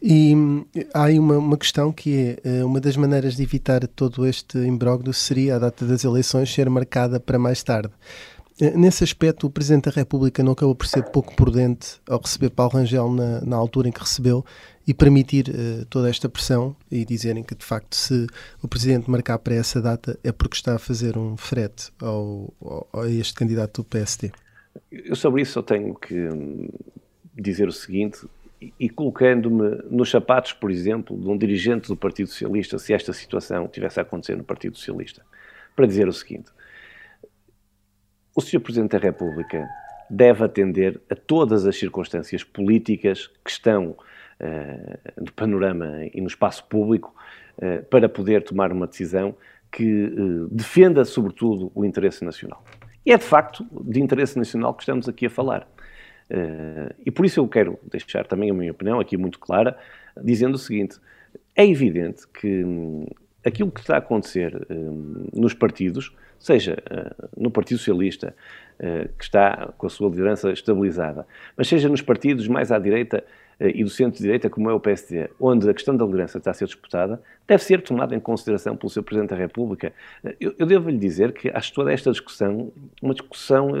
E 0.00 0.34
hum, 0.34 0.64
há 0.94 1.04
aí 1.04 1.18
uma, 1.18 1.38
uma, 1.38 1.56
questão 1.56 1.92
que 1.92 2.38
é, 2.44 2.60
eh, 2.60 2.64
uma 2.64 2.80
das 2.80 2.96
maneiras 2.96 3.34
de 3.34 3.42
evitar 3.42 3.84
todo 3.88 4.24
este 4.26 4.56
imbróglio 4.58 5.12
seria 5.12 5.56
a 5.56 5.58
data 5.58 5.84
das 5.84 6.04
eleições 6.04 6.52
ser 6.54 6.70
marcada 6.70 7.18
para 7.18 7.36
mais 7.36 7.64
tarde. 7.64 7.92
Eh, 8.60 8.76
nesse 8.76 9.04
aspecto, 9.04 9.46
o 9.46 9.50
Presidente 9.50 9.84
da 9.84 9.90
República 9.92 10.42
não 10.42 10.52
acabou 10.52 10.74
por 10.74 10.86
ser 10.86 11.04
pouco 11.04 11.34
prudente 11.34 12.00
ao 12.08 12.20
receber 12.20 12.50
Paulo 12.50 12.72
Rangel 12.72 13.10
na, 13.10 13.40
na 13.42 13.56
altura 13.56 13.88
em 13.88 13.92
que 13.92 14.00
recebeu 14.00 14.44
e 14.86 14.92
permitir 14.92 15.48
uh, 15.48 15.84
toda 15.86 16.08
esta 16.08 16.28
pressão 16.28 16.74
e 16.90 17.04
dizerem 17.04 17.44
que, 17.44 17.54
de 17.54 17.64
facto, 17.64 17.94
se 17.94 18.26
o 18.62 18.66
Presidente 18.66 19.10
marcar 19.10 19.38
para 19.38 19.54
essa 19.54 19.80
data 19.80 20.18
é 20.24 20.32
porque 20.32 20.56
está 20.56 20.74
a 20.74 20.78
fazer 20.78 21.16
um 21.16 21.36
frete 21.36 21.92
ao, 22.00 22.52
ao, 22.60 23.02
a 23.02 23.10
este 23.10 23.34
candidato 23.34 23.82
do 23.82 23.84
PSD. 23.84 24.32
Eu 24.90 25.14
sobre 25.14 25.42
isso 25.42 25.52
só 25.52 25.62
tenho 25.62 25.94
que 25.94 26.14
hum, 26.14 26.68
dizer 27.34 27.68
o 27.68 27.72
seguinte, 27.72 28.26
e, 28.80 28.88
colocando-me 28.88 29.82
nos 29.88 30.10
sapatos, 30.10 30.52
por 30.52 30.70
exemplo, 30.70 31.16
de 31.16 31.28
um 31.28 31.38
dirigente 31.38 31.86
do 31.86 31.96
Partido 31.96 32.28
Socialista, 32.28 32.76
se 32.78 32.92
esta 32.92 33.12
situação 33.12 33.68
tivesse 33.68 34.00
a 34.00 34.02
acontecer 34.02 34.36
no 34.36 34.42
Partido 34.42 34.76
Socialista, 34.76 35.22
para 35.76 35.86
dizer 35.86 36.08
o 36.08 36.12
seguinte 36.12 36.50
o 38.38 38.40
Sr. 38.40 38.60
Presidente 38.60 38.92
da 38.92 38.98
República 38.98 39.68
deve 40.08 40.44
atender 40.44 41.00
a 41.10 41.16
todas 41.16 41.66
as 41.66 41.76
circunstâncias 41.76 42.44
políticas 42.44 43.26
que 43.44 43.50
estão 43.50 43.90
uh, 43.90 45.20
no 45.20 45.32
panorama 45.32 46.04
e 46.14 46.20
no 46.20 46.28
espaço 46.28 46.64
público 46.66 47.12
uh, 47.56 47.84
para 47.86 48.08
poder 48.08 48.44
tomar 48.44 48.70
uma 48.70 48.86
decisão 48.86 49.34
que 49.72 50.04
uh, 50.04 50.46
defenda, 50.52 51.04
sobretudo, 51.04 51.72
o 51.74 51.84
interesse 51.84 52.24
nacional. 52.24 52.62
E 53.04 53.10
é, 53.10 53.18
de 53.18 53.24
facto, 53.24 53.66
de 53.72 54.00
interesse 54.00 54.38
nacional 54.38 54.72
que 54.72 54.84
estamos 54.84 55.08
aqui 55.08 55.26
a 55.26 55.30
falar. 55.30 55.66
e 57.04 57.10
por 57.10 57.26
isso 57.26 57.40
eu 57.40 57.48
quero 57.48 57.76
deixar 57.90 58.24
também 58.24 58.50
a 58.50 58.54
minha 58.54 58.70
opinião 58.70 59.00
aqui 59.00 59.16
muito 59.16 59.40
clara, 59.40 59.76
dizendo 60.22 60.54
o 60.54 60.58
seguinte: 60.58 60.96
é 61.56 61.66
evidente 61.66 62.22
que 62.28 62.64
um, 62.64 63.04
aquilo 63.48 63.70
que 63.70 63.80
está 63.80 63.96
a 63.96 63.98
acontecer 63.98 64.66
um, 64.70 65.26
nos 65.34 65.54
partidos 65.54 66.12
seja 66.38 66.78
uh, 66.90 67.28
no 67.36 67.50
Partido 67.50 67.78
Socialista, 67.78 68.34
uh, 68.78 69.08
que 69.18 69.24
está 69.24 69.72
com 69.76 69.86
a 69.86 69.90
sua 69.90 70.08
liderança 70.08 70.50
estabilizada, 70.50 71.26
mas 71.56 71.68
seja 71.68 71.88
nos 71.88 72.00
partidos 72.00 72.46
mais 72.46 72.70
à 72.70 72.78
direita 72.78 73.24
uh, 73.60 73.66
e 73.66 73.82
do 73.82 73.90
centro-direita, 73.90 74.48
como 74.48 74.70
é 74.70 74.72
o 74.72 74.78
PSD, 74.78 75.30
onde 75.40 75.68
a 75.68 75.74
questão 75.74 75.96
da 75.96 76.04
liderança 76.04 76.38
está 76.38 76.52
a 76.52 76.54
ser 76.54 76.66
disputada, 76.66 77.20
deve 77.46 77.62
ser 77.62 77.82
tomada 77.82 78.14
em 78.14 78.20
consideração 78.20 78.76
pelo 78.76 78.90
seu 78.90 79.02
Presidente 79.02 79.30
da 79.30 79.36
República. 79.36 79.92
eu, 80.40 80.54
eu 80.58 80.66
devo-lhe 80.66 80.98
dizer 80.98 81.32
que 81.32 81.50
acho 81.52 81.72
toda 81.72 81.92
esta 81.92 82.10
discussão 82.10 82.70
uma 83.02 83.14
discussão 83.14 83.72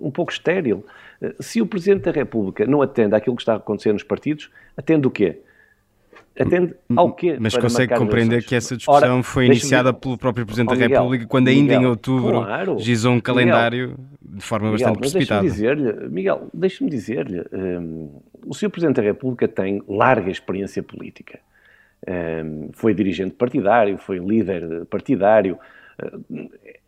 um 0.00 0.10
pouco 0.10 0.32
estéril. 0.32 0.84
se 1.38 1.60
o 1.60 1.66
Presidente 1.66 2.04
da 2.04 2.10
República 2.10 2.66
não 2.66 2.82
atende 2.82 3.14
àquilo 3.14 3.36
que 3.36 3.42
está 3.42 3.52
a 3.54 3.56
acontecer 3.56 3.92
nos 3.92 4.02
partidos, 4.02 4.50
atende 4.76 5.06
o 5.06 5.10
quê? 5.10 5.38
Atende 6.38 6.74
ao 6.96 7.12
quê? 7.12 7.36
Mas 7.38 7.56
consegue 7.56 7.94
compreender 7.94 8.44
que 8.44 8.54
essa 8.54 8.76
discussão 8.76 9.14
Ora, 9.14 9.22
foi 9.22 9.46
iniciada 9.46 9.92
pelo 9.92 10.16
próprio 10.16 10.46
Presidente 10.46 10.72
oh, 10.74 10.78
da 10.78 10.86
República 10.86 11.26
quando 11.26 11.48
ainda 11.48 11.74
Miguel, 11.74 11.82
em 11.82 11.86
outubro 11.86 12.42
claro, 12.42 12.78
gizou 12.78 13.12
um 13.12 13.20
calendário 13.20 13.88
Miguel, 13.88 14.06
de 14.22 14.44
forma 14.44 14.70
Miguel, 14.70 14.88
bastante 14.88 14.98
precipitada. 15.00 15.42
Dizer-lhe, 15.42 16.08
Miguel, 16.08 16.48
deixe-me 16.52 16.90
dizer-lhe, 16.90 17.44
um, 17.52 18.20
o 18.46 18.54
Sr. 18.54 18.70
Presidente 18.70 18.96
da 18.96 19.02
República 19.02 19.46
tem 19.46 19.82
larga 19.88 20.30
experiência 20.30 20.82
política. 20.82 21.38
Um, 22.08 22.70
foi 22.72 22.94
dirigente 22.94 23.34
partidário, 23.34 23.96
foi 23.98 24.18
líder 24.18 24.86
partidário, 24.86 25.58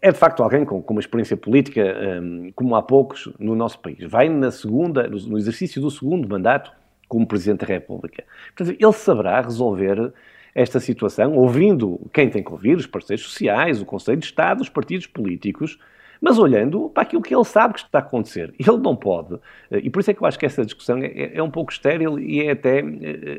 é 0.00 0.10
de 0.10 0.18
facto 0.18 0.42
alguém 0.42 0.64
com, 0.64 0.82
com 0.82 0.94
uma 0.94 1.00
experiência 1.00 1.36
política 1.36 1.82
um, 2.20 2.50
como 2.54 2.74
há 2.74 2.82
poucos 2.82 3.32
no 3.38 3.54
nosso 3.54 3.78
país. 3.78 3.98
Vai 4.04 4.28
na 4.28 4.50
segunda, 4.50 5.08
no 5.08 5.38
exercício 5.38 5.80
do 5.80 5.90
segundo 5.90 6.28
mandato 6.28 6.72
como 7.08 7.26
Presidente 7.26 7.60
da 7.60 7.66
República. 7.66 8.24
Portanto, 8.56 8.76
ele 8.80 8.92
saberá 8.92 9.40
resolver 9.40 10.12
esta 10.54 10.78
situação, 10.78 11.34
ouvindo 11.34 12.00
quem 12.12 12.30
tem 12.30 12.42
que 12.42 12.52
ouvir, 12.52 12.76
os 12.76 12.86
parceiros 12.86 13.24
sociais, 13.24 13.80
o 13.80 13.84
Conselho 13.84 14.18
de 14.18 14.26
Estado, 14.26 14.60
os 14.60 14.68
partidos 14.68 15.06
políticos, 15.06 15.78
mas 16.20 16.38
olhando 16.38 16.88
para 16.88 17.02
aquilo 17.02 17.20
que 17.20 17.34
ele 17.34 17.44
sabe 17.44 17.74
que 17.74 17.80
está 17.80 17.98
a 17.98 18.00
acontecer. 18.00 18.54
Ele 18.58 18.78
não 18.78 18.96
pode. 18.96 19.38
E 19.70 19.90
por 19.90 20.00
isso 20.00 20.10
é 20.10 20.14
que 20.14 20.22
eu 20.22 20.26
acho 20.26 20.38
que 20.38 20.46
essa 20.46 20.64
discussão 20.64 20.98
é, 20.98 21.32
é 21.34 21.42
um 21.42 21.50
pouco 21.50 21.72
estéril 21.72 22.18
e 22.18 22.40
é 22.40 22.52
até, 22.52 22.80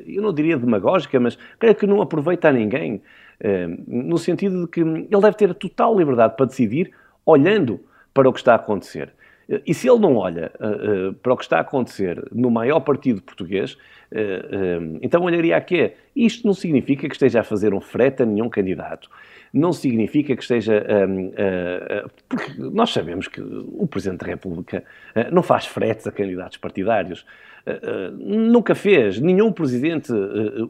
eu 0.05 0.21
não 0.21 0.33
diria 0.33 0.57
demagógica, 0.57 1.19
mas 1.19 1.37
creio 1.57 1.75
que 1.75 1.87
não 1.87 2.01
aproveita 2.01 2.49
a 2.49 2.51
ninguém, 2.51 3.01
eh, 3.39 3.67
no 3.87 4.17
sentido 4.17 4.65
de 4.65 4.67
que 4.67 4.81
ele 4.81 5.21
deve 5.21 5.35
ter 5.35 5.49
a 5.49 5.53
total 5.53 5.97
liberdade 5.97 6.35
para 6.35 6.45
decidir 6.45 6.91
olhando 7.25 7.79
para 8.13 8.29
o 8.29 8.33
que 8.33 8.39
está 8.39 8.53
a 8.53 8.57
acontecer. 8.57 9.13
E 9.65 9.73
se 9.73 9.87
ele 9.87 9.99
não 9.99 10.15
olha 10.15 10.51
uh, 10.59 11.09
uh, 11.09 11.13
para 11.13 11.33
o 11.33 11.37
que 11.37 11.43
está 11.43 11.57
a 11.57 11.61
acontecer 11.61 12.23
no 12.31 12.49
maior 12.49 12.79
partido 12.79 13.21
português, 13.21 13.73
uh, 13.73 14.97
então 15.01 15.21
olharia 15.21 15.55
a 15.55 15.61
quê? 15.61 15.93
Isto 16.15 16.47
não 16.47 16.53
significa 16.53 17.07
que 17.07 17.13
esteja 17.13 17.41
a 17.41 17.43
fazer 17.43 17.73
um 17.73 17.79
frete 17.79 18.23
a 18.23 18.25
nenhum 18.25 18.49
candidato. 18.49 19.09
Não 19.53 19.71
significa 19.71 20.35
que 20.35 20.41
esteja. 20.41 20.85
porque 22.27 22.51
nós 22.57 22.91
sabemos 22.91 23.29
que 23.29 23.41
o 23.41 23.87
Presidente 23.87 24.19
da 24.19 24.27
República 24.27 24.83
não 25.31 25.41
faz 25.41 25.65
fretes 25.65 26.05
a 26.05 26.11
candidatos 26.11 26.57
partidários. 26.57 27.25
Nunca 28.17 28.75
fez, 28.75 29.17
nenhum 29.17 29.53
presidente 29.53 30.11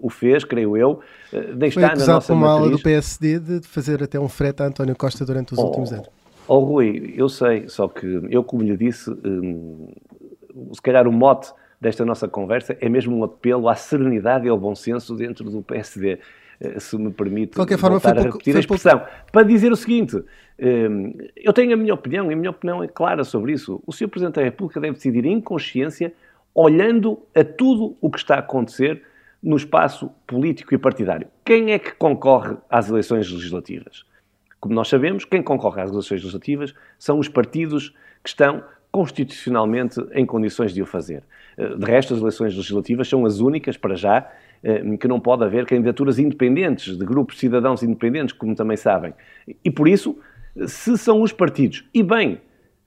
o 0.01 0.07
fez, 0.07 0.43
creio 0.43 0.77
eu, 0.77 0.99
uh, 1.33 1.55
de 1.55 1.65
estar 1.65 1.97
na 1.97 2.05
nossa 2.05 2.27
por 2.27 2.33
uma 2.33 2.47
matriz. 2.47 2.67
ala 2.67 2.77
do 2.77 2.83
PSD 2.83 3.39
de 3.39 3.67
fazer 3.67 4.03
até 4.03 4.19
um 4.19 4.29
frete 4.29 4.61
a 4.61 4.67
António 4.67 4.95
Costa 4.95 5.25
durante 5.25 5.53
os 5.53 5.59
oh, 5.59 5.63
últimos 5.65 5.91
anos. 5.91 6.07
Oh 6.47 6.59
Rui, 6.59 7.13
eu 7.15 7.27
sei, 7.27 7.67
só 7.67 7.87
que 7.87 8.05
eu 8.29 8.43
como 8.43 8.63
lhe 8.63 8.77
disse, 8.77 9.09
um, 9.09 9.87
se 10.71 10.81
calhar 10.81 11.07
o 11.07 11.11
mote 11.11 11.51
desta 11.81 12.05
nossa 12.05 12.27
conversa 12.27 12.77
é 12.79 12.87
mesmo 12.87 13.17
um 13.17 13.23
apelo 13.23 13.67
à 13.67 13.75
serenidade 13.75 14.45
e 14.45 14.49
ao 14.49 14.57
bom 14.57 14.75
senso 14.75 15.15
dentro 15.15 15.49
do 15.49 15.61
PSD 15.61 16.19
se 16.77 16.97
me 16.97 17.11
permite 17.11 17.51
de 17.51 17.55
qualquer 17.57 17.77
forma, 17.77 17.99
voltar 17.99 18.17
a 18.17 18.21
repetir 18.21 18.55
a 18.55 18.59
expressão, 18.59 18.99
pouco... 18.99 19.31
para 19.31 19.43
dizer 19.43 19.71
o 19.71 19.75
seguinte, 19.75 20.23
eu 21.35 21.53
tenho 21.53 21.73
a 21.73 21.77
minha 21.77 21.93
opinião, 21.93 22.29
e 22.29 22.33
a 22.33 22.37
minha 22.37 22.49
opinião 22.49 22.83
é 22.83 22.87
clara 22.87 23.23
sobre 23.23 23.51
isso. 23.53 23.81
O 23.85 23.91
Sr. 23.91 24.07
Presidente 24.07 24.35
da 24.35 24.43
República 24.43 24.79
deve 24.79 24.93
decidir 24.93 25.25
em 25.25 25.41
consciência 25.41 26.13
olhando 26.53 27.19
a 27.35 27.43
tudo 27.43 27.97
o 27.99 28.09
que 28.09 28.17
está 28.17 28.35
a 28.35 28.39
acontecer 28.39 29.01
no 29.43 29.57
espaço 29.57 30.09
político 30.25 30.73
e 30.73 30.77
partidário. 30.77 31.27
Quem 31.43 31.73
é 31.73 31.79
que 31.79 31.91
concorre 31.93 32.55
às 32.69 32.89
eleições 32.89 33.29
legislativas? 33.29 34.05
Como 34.59 34.73
nós 34.73 34.87
sabemos, 34.87 35.25
quem 35.25 35.43
concorre 35.43 35.81
às 35.81 35.91
eleições 35.91 36.21
legislativas 36.21 36.73
são 36.97 37.19
os 37.19 37.27
partidos 37.27 37.89
que 38.23 38.29
estão 38.29 38.63
constitucionalmente 38.91 39.99
em 40.13 40.25
condições 40.25 40.73
de 40.73 40.81
o 40.81 40.85
fazer. 40.85 41.21
Eh, 41.57 41.75
de 41.75 41.85
resto, 41.85 42.13
as 42.13 42.21
eleições 42.21 42.55
legislativas 42.55 43.07
são 43.09 43.25
as 43.25 43.39
únicas, 43.39 43.75
para 43.75 43.93
já, 43.95 44.31
eh, 44.63 44.81
que 44.97 45.07
não 45.07 45.19
pode 45.19 45.43
haver 45.43 45.65
candidaturas 45.65 46.17
independentes, 46.17 46.97
de 46.97 47.05
grupos 47.05 47.35
de 47.35 47.41
cidadãos 47.41 47.83
independentes, 47.83 48.33
como 48.33 48.55
também 48.55 48.77
sabem. 48.77 49.13
E 49.63 49.69
por 49.69 49.87
isso, 49.87 50.17
se 50.65 50.97
são 50.97 51.21
os 51.21 51.33
partidos, 51.33 51.83
e 51.93 52.01
bem, 52.01 52.39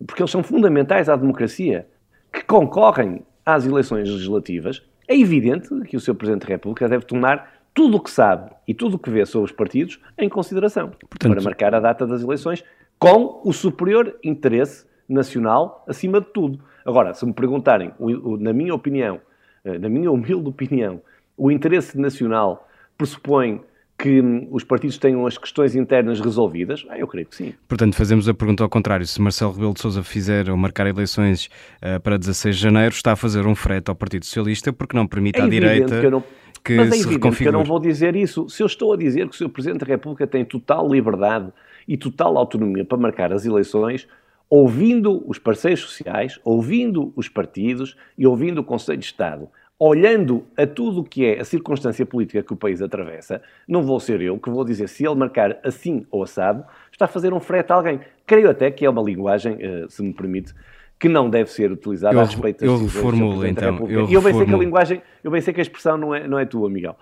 porque 0.07 0.22
eles 0.22 0.31
são 0.31 0.42
fundamentais 0.42 1.11
à 1.11 1.16
democracia, 1.16 1.87
que 2.33 2.42
concorrem 2.44 3.22
às 3.44 3.66
eleições 3.66 4.09
legislativas, 4.09 4.83
é 5.07 5.14
evidente 5.14 5.68
que 5.83 5.96
o 5.96 6.00
Sr. 6.00 6.14
Presidente 6.14 6.46
da 6.46 6.48
República 6.48 6.88
deve 6.88 7.04
tomar 7.04 7.62
tudo 7.74 7.98
o 7.98 8.00
que 8.00 8.11
sabe 8.11 8.50
e 8.68 8.74
tudo 8.74 8.96
o 8.96 8.98
que 8.98 9.11
vê 9.11 9.24
sobre 9.24 9.46
os 9.46 9.52
partidos 9.52 9.98
em 10.18 10.28
consideração 10.28 10.90
Portanto, 10.90 11.33
para 11.33 11.42
marcar 11.42 11.74
a 11.74 11.81
data 11.81 12.07
das 12.07 12.22
eleições 12.22 12.62
com 12.98 13.40
o 13.42 13.52
superior 13.52 14.16
interesse 14.22 14.87
nacional 15.09 15.85
acima 15.88 16.20
de 16.20 16.26
tudo. 16.26 16.61
Agora, 16.85 17.14
se 17.14 17.24
me 17.24 17.33
perguntarem, 17.33 17.92
na 18.40 18.52
minha 18.52 18.74
opinião, 18.74 19.20
eh, 19.64 19.78
na 19.78 19.88
minha 19.88 20.11
humilde 20.11 20.48
opinião, 20.48 21.00
o 21.37 21.50
interesse 21.50 21.98
nacional 21.98 22.68
pressupõe 22.96 23.62
que 23.98 24.20
hum, 24.20 24.46
os 24.52 24.62
partidos 24.62 24.96
tenham 24.96 25.26
as 25.26 25.37
questões 25.37 25.74
internas 25.74 26.20
resolvidas? 26.20 26.87
Ah, 26.88 26.96
eu 26.96 27.07
creio 27.09 27.26
que 27.26 27.35
sim. 27.35 27.52
Portanto, 27.66 27.96
fazemos 27.96 28.28
a 28.28 28.35
pergunta 28.35 28.62
ao 28.62 28.68
contrário. 28.68 29.04
Se 29.04 29.20
Marcelo 29.20 29.52
Rebelo 29.52 29.74
de 29.74 29.81
Sousa 29.81 30.04
fizer 30.04 30.48
ou 30.48 30.57
marcar 30.57 30.87
eleições 30.87 31.50
uh, 31.83 32.00
para 32.00 32.16
16 32.16 32.57
de 32.57 32.62
janeiro, 32.62 32.94
está 32.94 33.12
a 33.12 33.16
fazer 33.16 33.44
um 33.44 33.57
frete 33.57 33.90
ao 33.90 33.96
Partido 33.96 34.24
Socialista 34.24 34.72
porque 34.72 34.96
não 34.96 35.07
permite 35.07 35.40
é 35.40 35.42
à 35.42 35.48
direita 35.48 36.11
não... 36.11 36.22
que 36.68 36.76
Mas 36.76 36.88
é 36.88 36.96
se 36.96 37.09
evidente 37.09 37.37
que 37.38 37.48
eu 37.48 37.52
não 37.52 37.64
vou 37.64 37.81
dizer 37.81 38.14
isso. 38.14 38.46
Se 38.50 38.62
eu 38.62 38.66
estou 38.66 38.92
a 38.92 38.96
dizer 38.96 39.26
que 39.26 39.35
o 39.35 39.38
Sr. 39.38 39.48
Presidente 39.48 39.81
da 39.81 39.87
República 39.87 40.26
tem 40.26 40.44
total 40.44 40.87
liberdade 40.87 41.50
e 41.87 41.96
total 41.96 42.37
autonomia 42.37 42.85
para 42.85 42.98
marcar 42.98 43.33
as 43.33 43.46
eleições, 43.46 44.07
ouvindo 44.50 45.24
os 45.26 45.38
parceiros 45.38 45.81
sociais, 45.81 46.38
ouvindo 46.44 47.11
os 47.16 47.26
partidos 47.26 47.96
e 48.18 48.26
ouvindo 48.26 48.59
o 48.59 48.64
Conselho 48.64 48.98
de 48.98 49.07
Estado, 49.07 49.48
olhando 49.78 50.44
a 50.59 50.66
tudo 50.66 51.00
o 51.00 51.04
que 51.04 51.24
é 51.24 51.40
a 51.40 51.44
circunstância 51.44 52.04
política 52.04 52.42
que 52.42 52.52
o 52.52 52.57
país 52.57 52.83
atravessa, 52.83 53.40
não 53.66 53.83
vou 53.83 53.98
ser 53.98 54.20
eu 54.20 54.38
que 54.38 54.50
vou 54.50 54.64
dizer 54.64 54.88
se 54.88 55.07
ele 55.07 55.14
marcar 55.14 55.59
assim 55.64 56.04
ou 56.11 56.22
assado, 56.22 56.64
está 56.92 57.07
a 57.07 57.09
fazer 57.09 57.33
um 57.33 57.40
frete 57.40 57.72
a 57.72 57.76
alguém. 57.76 58.00
Creio 58.26 58.50
até 58.50 58.70
que 58.70 58.85
é 58.85 58.90
uma 58.90 59.00
linguagem, 59.00 59.57
eh, 59.59 59.87
se 59.88 60.02
me 60.02 60.12
permite, 60.12 60.52
que 60.98 61.08
não 61.08 61.30
deve 61.30 61.50
ser 61.50 61.70
utilizada 61.70 62.14
eu, 62.14 62.20
a 62.20 62.24
respeito 62.24 62.61
das 62.61 62.68
Eu 62.68 62.78
reformulo 62.78 63.46
então. 63.46 63.88
Eu, 63.88 64.08
eu 64.08 64.20
bem 64.20 64.34
sei 64.34 64.46
que 64.46 64.54
a 64.54 64.58
linguagem, 64.58 65.02
eu 65.22 65.30
bem 65.30 65.40
sei 65.40 65.54
que 65.54 65.61
a 65.61 65.62
expressão 65.62 65.96
não 65.96 66.14
é, 66.14 66.26
não 66.26 66.38
é 66.38 66.44
tua, 66.44 66.68
Miguel. 66.68 66.96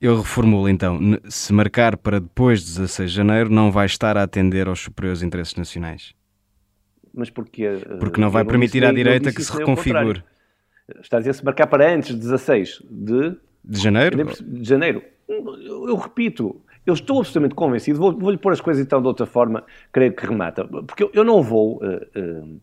Eu 0.00 0.16
reformulo 0.16 0.68
então. 0.68 0.98
Se 1.28 1.52
marcar 1.52 1.96
para 1.96 2.18
depois 2.18 2.60
de 2.60 2.66
16 2.80 3.10
de 3.10 3.16
janeiro, 3.16 3.50
não 3.50 3.70
vai 3.70 3.86
estar 3.86 4.16
a 4.16 4.24
atender 4.24 4.66
aos 4.66 4.80
superiores 4.80 5.22
interesses 5.22 5.54
nacionais. 5.54 6.12
Mas 7.14 7.30
porquê? 7.30 7.68
Porque 8.00 8.20
não 8.20 8.30
vai 8.30 8.44
permitir 8.44 8.84
à 8.84 8.92
direita 8.92 9.32
que 9.32 9.42
se 9.42 9.56
reconfigure. 9.56 10.24
Está 11.00 11.18
a 11.18 11.20
dizer 11.20 11.34
se 11.34 11.44
marcar 11.44 11.68
para 11.68 11.94
antes 11.94 12.14
de 12.14 12.20
16 12.20 12.82
de, 12.90 13.36
de 13.64 13.80
janeiro? 13.80 14.28
De 14.42 14.68
janeiro. 14.68 15.02
Eu, 15.28 15.88
eu 15.88 15.96
repito, 15.96 16.60
eu 16.84 16.94
estou 16.94 17.18
absolutamente 17.18 17.54
convencido, 17.54 17.98
vou-lhe 17.98 18.18
vou 18.18 18.36
pôr 18.38 18.52
as 18.52 18.60
coisas 18.60 18.84
então 18.84 19.00
de 19.00 19.06
outra 19.06 19.24
forma, 19.24 19.64
creio 19.92 20.12
que 20.12 20.26
remata, 20.26 20.64
porque 20.64 21.04
eu, 21.04 21.10
eu 21.14 21.24
não 21.24 21.42
vou 21.42 21.76
uh, 21.76 22.18
uh, 22.18 22.60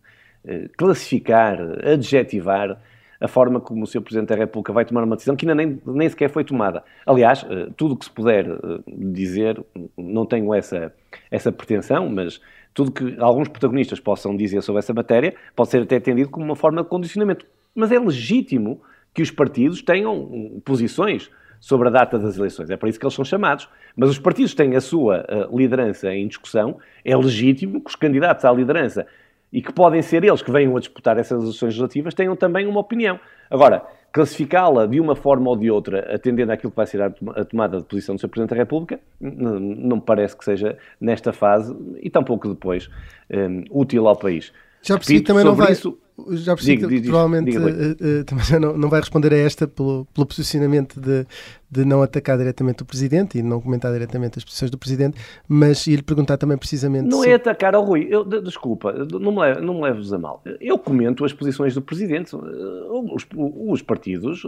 classificar, 0.78 1.60
adjetivar 1.84 2.80
a 3.22 3.28
forma 3.28 3.60
como 3.60 3.84
o 3.84 3.88
Sr. 3.88 4.02
Presidente 4.02 4.30
da 4.30 4.36
República 4.36 4.72
vai 4.72 4.86
tomar 4.86 5.04
uma 5.04 5.16
decisão 5.16 5.36
que 5.36 5.46
ainda 5.46 5.56
nem, 5.56 5.82
nem 5.86 6.08
sequer 6.08 6.30
foi 6.30 6.44
tomada. 6.44 6.84
Aliás, 7.06 7.46
tudo 7.76 7.94
o 7.94 7.98
que 7.98 8.06
se 8.06 8.12
puder 8.12 8.46
dizer, 8.88 9.62
não 9.98 10.26
tenho 10.26 10.54
essa, 10.54 10.94
essa 11.30 11.52
pretensão, 11.52 12.10
mas 12.10 12.40
tudo 12.74 12.92
que 12.92 13.18
alguns 13.20 13.50
protagonistas 13.50 14.00
possam 14.00 14.38
dizer 14.38 14.62
sobre 14.62 14.80
essa 14.80 14.94
matéria 14.94 15.36
pode 15.56 15.70
ser 15.70 15.82
até 15.82 15.98
atendido 15.98 16.30
como 16.30 16.46
uma 16.46 16.56
forma 16.56 16.82
de 16.82 16.88
condicionamento. 16.88 17.46
Mas 17.76 17.92
é 17.92 18.00
legítimo 18.00 18.82
que 19.14 19.22
os 19.22 19.32
partidos 19.32 19.82
tenham 19.82 20.62
posições 20.64 21.30
sobre 21.60 21.90
a 21.90 21.92
data 21.92 22.18
das 22.18 22.38
eleições. 22.38 22.70
É 22.70 22.78
para 22.78 22.88
isso 22.88 22.98
que 22.98 23.06
eles 23.06 23.14
são 23.14 23.26
chamados. 23.26 23.68
Mas 23.98 24.10
os 24.10 24.20
partidos 24.20 24.54
têm 24.54 24.76
a 24.76 24.82
sua 24.82 25.26
liderança 25.52 26.14
em 26.14 26.28
discussão. 26.28 26.78
É 27.04 27.16
legítimo 27.18 27.82
que 27.82 27.90
os 27.90 27.96
candidatos 27.96 28.46
à 28.46 28.52
liderança, 28.52 29.06
e 29.52 29.62
que 29.62 29.74
podem 29.74 30.02
ser 30.02 30.24
eles 30.24 30.42
que 30.42 30.52
venham 30.52 30.76
a 30.78 30.80
disputar 30.80 31.18
essas 31.18 31.42
eleições 31.42 31.70
legislativas, 31.70 32.14
tenham 32.14 32.36
também 32.36 32.68
uma 32.68 32.80
opinião. 32.80 33.20
Agora, 33.50 33.84
classificá-la 34.12 34.86
de 34.86 35.00
uma 35.00 35.16
forma 35.16 35.50
ou 35.50 35.56
de 35.56 35.70
outra, 35.70 36.14
atendendo 36.14 36.52
àquilo 36.52 36.72
que 36.72 36.78
vai 36.78 36.86
ser 36.86 37.02
a 37.02 37.46
tomada 37.46 37.78
de 37.78 37.84
posição 37.84 38.16
do 38.16 38.22
Sr. 38.22 38.28
Presidente 38.28 38.52
da 38.52 38.56
República, 38.56 39.00
não, 39.20 39.98
me 39.98 40.02
parece 40.02 40.38
que 40.38 40.46
seja 40.46 40.78
nesta 41.00 41.32
fase, 41.32 41.76
e 42.02 42.10
tampouco 42.10 42.48
depois, 42.48 42.90
um, 43.32 43.64
útil 43.72 44.08
ao 44.08 44.16
país. 44.16 44.54
Já 44.82 44.96
percebi 44.96 45.20
que 45.20 45.26
também 45.26 45.44
não 45.44 45.56
vai... 45.56 45.72
Isso, 45.72 45.98
já 46.32 46.56
percebi 46.56 47.02
que 47.02 47.02
provavelmente 47.02 47.58
uh, 47.58 47.62
uh, 47.62 48.24
também 48.26 48.60
não, 48.60 48.78
não 48.78 48.90
vai 48.90 49.00
responder 49.00 49.34
a 49.34 49.38
esta 49.38 49.68
pelo, 49.68 50.06
pelo 50.14 50.26
posicionamento 50.26 51.00
de, 51.00 51.26
de 51.70 51.86
não 51.86 52.02
atacar 52.02 52.38
diretamente 52.38 52.82
o 52.82 52.86
Presidente 52.86 53.38
e 53.38 53.44
não 53.44 53.62
comentar 53.62 53.92
diretamente 53.94 54.40
as 54.40 54.44
posições 54.44 54.72
do 54.72 54.78
Presidente, 54.78 55.18
mas 55.48 55.86
ia-lhe 55.86 56.02
perguntar 56.02 56.38
também 56.38 56.58
precisamente... 56.58 57.08
Não 57.08 57.24
é 57.24 57.34
atacar 57.34 57.76
ao 57.76 57.84
Rui, 57.84 58.08
eu, 58.10 58.26
desculpa, 58.42 58.92
não 58.94 59.32
me, 59.32 59.40
leve, 59.40 59.62
não 59.62 59.76
me 59.76 59.82
leves 59.82 60.12
a 60.12 60.18
mal. 60.18 60.42
Eu 60.60 60.80
comento 60.80 61.24
as 61.24 61.34
posições 61.34 61.74
do 61.76 61.82
Presidente. 61.82 62.36
Os, 62.36 63.28
os 63.68 63.82
partidos 63.82 64.44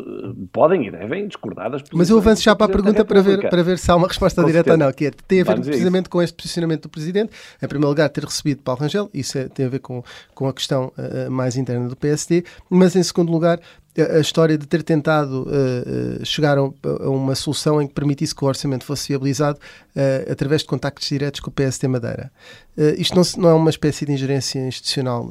podem 0.52 0.88
e 0.88 0.92
devem 0.92 1.28
discordar 1.28 1.70
das 1.70 1.82
posições 1.82 2.00
Mas 2.00 2.10
eu 2.10 2.18
avanço 2.18 2.42
já 2.42 2.56
para 2.56 2.66
a 2.66 2.70
pergunta 2.70 3.06
para 3.06 3.22
ver, 3.22 3.50
para 3.50 3.64
ver 3.64 3.78
se 3.78 3.90
há 3.92 3.96
uma 3.96 4.08
resposta 4.08 4.44
direta 4.44 4.72
ou 4.72 4.78
não, 4.78 4.92
que 4.92 5.06
é, 5.06 5.12
tem 5.28 5.42
a 5.42 5.44
ver 5.44 5.62
precisamente 5.62 6.06
isso. 6.06 6.10
com 6.10 6.22
este 6.22 6.36
posicionamento 6.36 6.84
do 6.84 6.90
Presidente. 6.90 7.32
Em 7.62 7.68
primeiro 7.68 7.90
lugar, 7.90 8.10
ter 8.10 8.24
recebido 8.24 8.62
Paulo 8.64 8.82
Rangel, 8.82 9.10
isso 9.14 9.38
é, 9.38 9.48
tem 9.48 9.66
a 9.66 9.70
ver 9.70 9.80
com, 9.80 10.04
com 10.34 10.48
a 10.48 10.54
questão 10.54 10.92
uh, 10.98 11.30
mais 11.30 11.56
interna 11.62 11.88
do 11.88 11.96
PSD, 11.96 12.44
mas 12.70 12.96
em 12.96 13.04
segundo 13.04 13.32
lugar, 13.32 13.60
a 13.98 14.20
história 14.20 14.58
de 14.58 14.66
ter 14.66 14.84
tentado 14.84 15.44
uh, 15.44 16.26
chegar 16.26 16.58
a, 16.58 16.64
uma 17.10 17.36
solução 17.36 17.82
em 17.82 17.88
que 17.88 17.94
permitisse 17.94 18.34
que 18.34 18.44
o 18.44 18.48
orçamento 18.48 18.86
fosse 18.86 19.10
viabilizado 19.10 19.60
uh, 19.60 20.32
através 20.32 20.62
de 20.62 20.68
contactos 20.68 21.08
diretos 21.08 21.42
com 21.42 21.50
o 21.50 21.54
PSD 21.54 21.88
Madeira. 21.88 22.32
Uh, 22.78 22.96
isto 22.98 23.16
não, 23.16 23.24
não, 23.38 23.50
é 23.50 23.54
uma 23.54 23.70
espécie 23.70 24.06
de 24.06 24.14
ingerência 24.14 24.60
institucional 24.60 25.30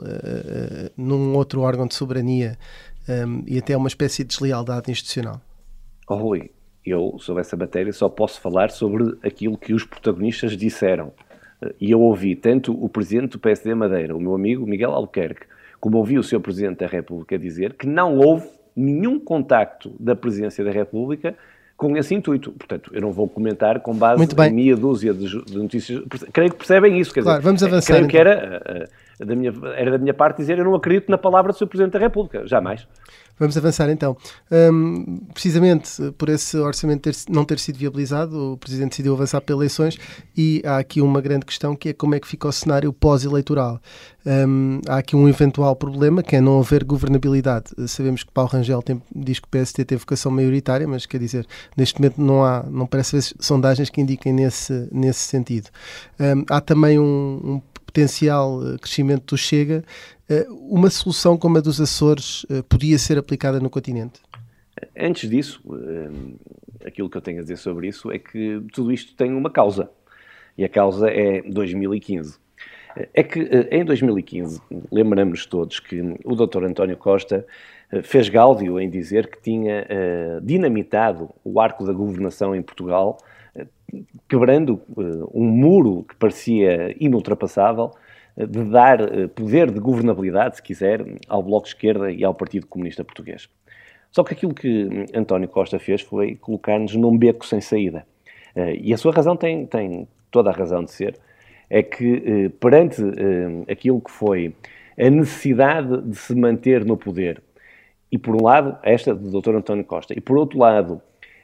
num 0.96 1.34
outro 1.34 1.62
órgão 1.62 1.86
de 1.86 1.94
soberania 1.94 2.58
um, 3.08 3.42
e 3.46 3.58
até 3.58 3.76
uma 3.76 3.88
espécie 3.88 4.22
de 4.22 4.28
deslealdade 4.28 4.90
institucional? 4.90 5.40
Oh, 6.08 6.16
Rui, 6.16 6.50
eu 6.84 7.16
sobre 7.18 7.40
essa 7.40 7.56
matéria 7.56 7.92
só 7.92 8.08
posso 8.08 8.40
falar 8.40 8.70
sobre 8.70 9.16
aquilo 9.22 9.56
que 9.56 9.72
os 9.72 9.84
protagonistas 9.84 10.56
disseram. 10.56 11.12
E 11.80 11.90
eu 11.90 12.00
ouvi 12.00 12.34
tanto 12.34 12.72
o 12.72 12.88
presidente 12.88 13.32
do 13.32 13.38
PSD 13.38 13.74
Madeira, 13.74 14.16
o 14.16 14.20
meu 14.20 14.34
amigo 14.34 14.66
Miguel 14.66 14.92
Albuquerque, 14.92 15.46
como 15.80 15.98
ouvi 15.98 16.18
o 16.18 16.22
Sr. 16.22 16.40
Presidente 16.40 16.78
da 16.78 16.86
República 16.86 17.38
dizer, 17.38 17.74
que 17.74 17.86
não 17.86 18.18
houve 18.18 18.46
nenhum 18.76 19.18
contacto 19.18 19.92
da 19.98 20.14
Presidência 20.14 20.62
da 20.62 20.70
República 20.70 21.34
com 21.76 21.96
esse 21.96 22.14
intuito. 22.14 22.52
Portanto, 22.52 22.90
eu 22.92 23.00
não 23.00 23.10
vou 23.10 23.26
comentar 23.26 23.80
com 23.80 23.94
base 23.94 24.22
em 24.22 24.52
meia 24.52 24.76
dúzia 24.76 25.14
de, 25.14 25.42
de, 25.44 25.56
notícias. 25.56 26.02
Creio 26.30 26.50
que 26.50 26.58
percebem 26.58 26.98
isso. 26.98 27.12
Quer 27.12 27.22
claro, 27.22 27.38
dizer, 27.38 27.48
vamos 27.48 27.62
avançar. 27.62 27.86
Creio 27.86 27.98
então. 28.00 28.10
que 28.10 28.18
era, 28.18 28.62
eh, 28.66 28.88
eh, 29.18 29.24
da 29.24 29.34
minha, 29.34 29.52
era 29.74 29.92
da 29.92 29.98
minha 29.98 30.12
parte 30.12 30.36
dizer 30.36 30.58
eu 30.58 30.64
não 30.64 30.74
acredito 30.74 31.10
na 31.10 31.16
palavra 31.16 31.52
do 31.52 31.58
Sr. 31.58 31.66
Presidente 31.66 31.94
da 31.94 31.98
República. 31.98 32.46
Jamais. 32.46 32.86
Vamos 33.40 33.56
avançar 33.56 33.88
então. 33.88 34.14
Um, 34.52 35.16
precisamente 35.32 36.12
por 36.18 36.28
esse 36.28 36.58
orçamento 36.58 37.00
ter, 37.00 37.16
não 37.30 37.42
ter 37.42 37.58
sido 37.58 37.78
viabilizado, 37.78 38.52
o 38.52 38.58
Presidente 38.58 38.90
decidiu 38.90 39.14
avançar 39.14 39.40
para 39.40 39.54
eleições 39.54 39.96
e 40.36 40.62
há 40.62 40.76
aqui 40.76 41.00
uma 41.00 41.22
grande 41.22 41.46
questão 41.46 41.74
que 41.74 41.88
é 41.88 41.92
como 41.94 42.14
é 42.14 42.20
que 42.20 42.28
fica 42.28 42.46
o 42.46 42.52
cenário 42.52 42.92
pós-eleitoral. 42.92 43.80
Um, 44.26 44.82
há 44.86 44.98
aqui 44.98 45.16
um 45.16 45.26
eventual 45.26 45.74
problema 45.74 46.22
que 46.22 46.36
é 46.36 46.40
não 46.42 46.60
haver 46.60 46.84
governabilidade. 46.84 47.70
Sabemos 47.88 48.22
que 48.22 48.30
Paulo 48.30 48.50
Rangel 48.50 48.82
tem, 48.82 49.00
diz 49.16 49.40
que 49.40 49.46
o 49.46 49.50
PST 49.50 49.86
tem 49.86 49.96
vocação 49.96 50.30
maioritária, 50.30 50.86
mas 50.86 51.06
quer 51.06 51.18
dizer, 51.18 51.46
neste 51.74 51.98
momento 51.98 52.20
não 52.20 52.44
há, 52.44 52.62
não 52.70 52.86
parece 52.86 53.16
haver 53.16 53.32
sondagens 53.40 53.88
que 53.88 54.02
indiquem 54.02 54.34
nesse, 54.34 54.86
nesse 54.92 55.20
sentido. 55.20 55.70
Um, 56.20 56.44
há 56.50 56.60
também 56.60 56.98
um, 56.98 57.40
um 57.42 57.62
potencial 57.90 58.60
crescimento 58.80 59.34
do 59.34 59.36
Chega, 59.36 59.82
uma 60.48 60.88
solução 60.88 61.36
como 61.36 61.58
a 61.58 61.60
dos 61.60 61.80
Açores 61.80 62.46
podia 62.68 62.96
ser 62.98 63.18
aplicada 63.18 63.58
no 63.58 63.68
continente? 63.68 64.20
Antes 64.96 65.28
disso, 65.28 65.60
aquilo 66.86 67.10
que 67.10 67.16
eu 67.16 67.20
tenho 67.20 67.40
a 67.40 67.42
dizer 67.42 67.56
sobre 67.56 67.88
isso 67.88 68.12
é 68.12 68.18
que 68.18 68.62
tudo 68.72 68.92
isto 68.92 69.14
tem 69.16 69.34
uma 69.34 69.50
causa. 69.50 69.90
E 70.56 70.64
a 70.64 70.68
causa 70.68 71.10
é 71.10 71.42
2015. 71.42 72.38
É 73.12 73.22
que 73.22 73.40
em 73.70 73.84
2015, 73.84 74.60
lembramos 74.90 75.46
todos 75.46 75.80
que 75.80 76.00
o 76.24 76.34
Dr. 76.34 76.64
António 76.64 76.96
Costa 76.96 77.44
fez 78.04 78.28
gáudio 78.28 78.78
em 78.78 78.88
dizer 78.88 79.28
que 79.28 79.40
tinha 79.42 79.86
dinamitado 80.42 81.30
o 81.44 81.60
arco 81.60 81.84
da 81.84 81.92
governação 81.92 82.54
em 82.54 82.62
Portugal, 82.62 83.18
quebrando 84.28 84.80
um 85.32 85.44
muro 85.44 86.04
que 86.08 86.14
parecia 86.16 86.94
inultrapassável, 86.98 87.90
de 88.36 88.64
dar 88.64 88.98
poder 89.34 89.70
de 89.70 89.80
governabilidade, 89.80 90.56
se 90.56 90.62
quiser, 90.62 91.04
ao 91.28 91.42
Bloco 91.42 91.64
de 91.64 91.70
Esquerda 91.70 92.10
e 92.10 92.24
ao 92.24 92.34
Partido 92.34 92.66
Comunista 92.66 93.04
Português. 93.04 93.48
Só 94.10 94.24
que 94.24 94.34
aquilo 94.34 94.54
que 94.54 95.06
António 95.14 95.48
Costa 95.48 95.78
fez 95.78 96.00
foi 96.00 96.36
colocar-nos 96.36 96.94
num 96.94 97.16
beco 97.16 97.46
sem 97.46 97.60
saída. 97.60 98.06
E 98.80 98.92
a 98.94 98.96
sua 98.96 99.12
razão 99.12 99.36
tem, 99.36 99.66
tem 99.66 100.08
toda 100.30 100.50
a 100.50 100.52
razão 100.52 100.84
de 100.84 100.90
ser. 100.90 101.18
É 101.68 101.82
que 101.82 102.50
perante 102.60 103.02
aquilo 103.70 104.00
que 104.00 104.10
foi 104.10 104.54
a 104.98 105.08
necessidade 105.10 106.02
de 106.02 106.16
se 106.16 106.34
manter 106.34 106.84
no 106.84 106.96
poder, 106.96 107.42
e 108.10 108.18
por 108.18 108.34
um 108.34 108.42
lado, 108.44 108.76
esta 108.82 109.14
do 109.14 109.40
Dr. 109.40 109.54
António 109.54 109.84
Costa, 109.84 110.12
e 110.16 110.20
por 110.20 110.36
outro 110.36 110.58
lado, 110.58 111.00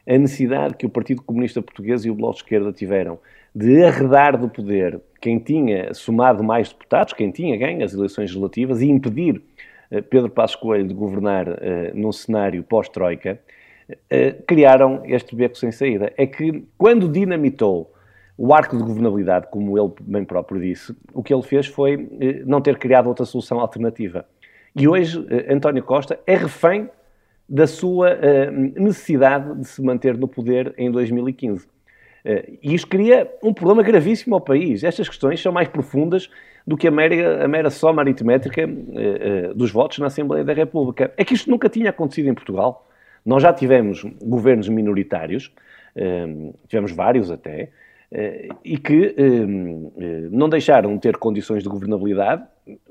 a 0.08 0.18
necessidade 0.18 0.74
que 0.74 0.86
o 0.86 0.88
Partido 0.88 1.22
Comunista 1.22 1.60
Português 1.60 2.04
e 2.04 2.10
o 2.10 2.14
Bloco 2.14 2.34
de 2.34 2.42
Esquerda 2.42 2.72
tiveram 2.72 3.18
de 3.54 3.82
arredar 3.82 4.38
do 4.38 4.48
poder 4.48 5.00
quem 5.20 5.38
tinha 5.38 5.92
somado 5.94 6.44
mais 6.44 6.68
deputados, 6.68 7.12
quem 7.12 7.30
tinha 7.30 7.56
ganho 7.56 7.84
as 7.84 7.92
eleições 7.92 8.30
legislativas 8.30 8.80
e 8.80 8.86
impedir 8.86 9.42
eh, 9.90 10.00
Pedro 10.00 10.30
Passos 10.30 10.56
Coelho 10.56 10.86
de 10.86 10.94
governar 10.94 11.48
uh, 11.48 11.54
num 11.94 12.12
cenário 12.12 12.62
pós-Troika, 12.62 13.38
uh, 13.90 14.42
criaram 14.46 15.02
este 15.04 15.34
beco 15.34 15.56
sem 15.56 15.72
saída. 15.72 16.12
É 16.16 16.26
que 16.26 16.64
quando 16.76 17.08
dinamitou 17.08 17.92
o 18.36 18.52
arco 18.52 18.76
de 18.76 18.82
governabilidade, 18.82 19.46
como 19.50 19.78
ele 19.78 19.92
bem 20.00 20.24
próprio 20.24 20.60
disse, 20.60 20.94
o 21.14 21.22
que 21.22 21.32
ele 21.32 21.42
fez 21.42 21.66
foi 21.66 21.96
uh, 21.96 22.08
não 22.44 22.60
ter 22.60 22.78
criado 22.78 23.08
outra 23.08 23.24
solução 23.24 23.58
alternativa. 23.60 24.26
E 24.74 24.86
hoje 24.86 25.26
António 25.48 25.82
Costa 25.82 26.20
é 26.26 26.36
refém 26.36 26.90
da 27.48 27.66
sua 27.66 28.18
necessidade 28.74 29.60
de 29.60 29.68
se 29.68 29.80
manter 29.80 30.16
no 30.16 30.26
poder 30.26 30.74
em 30.76 30.90
2015. 30.90 31.66
E 32.60 32.74
isto 32.74 32.88
cria 32.88 33.32
um 33.40 33.54
problema 33.54 33.84
gravíssimo 33.84 34.34
ao 34.34 34.40
país. 34.40 34.82
Estas 34.82 35.08
questões 35.08 35.40
são 35.40 35.52
mais 35.52 35.68
profundas 35.68 36.28
do 36.66 36.76
que 36.76 36.88
a 36.88 36.90
mera, 36.90 37.44
a 37.44 37.48
mera 37.48 37.70
soma 37.70 38.02
aritmétrica 38.02 38.66
uh, 38.66 38.70
uh, 38.70 39.54
dos 39.54 39.70
votos 39.70 39.98
na 39.98 40.06
Assembleia 40.06 40.44
da 40.44 40.52
República. 40.52 41.12
É 41.16 41.24
que 41.24 41.34
isto 41.34 41.48
nunca 41.48 41.68
tinha 41.68 41.90
acontecido 41.90 42.28
em 42.28 42.34
Portugal. 42.34 42.88
Nós 43.24 43.42
já 43.42 43.52
tivemos 43.52 44.04
governos 44.20 44.68
minoritários, 44.68 45.52
uh, 45.96 46.54
tivemos 46.66 46.90
vários 46.90 47.30
até, 47.30 47.70
e 48.64 48.78
que 48.78 49.16
não 50.30 50.48
deixaram 50.48 50.94
de 50.94 51.00
ter 51.00 51.16
condições 51.16 51.64
de 51.64 51.68
governabilidade, 51.68 52.44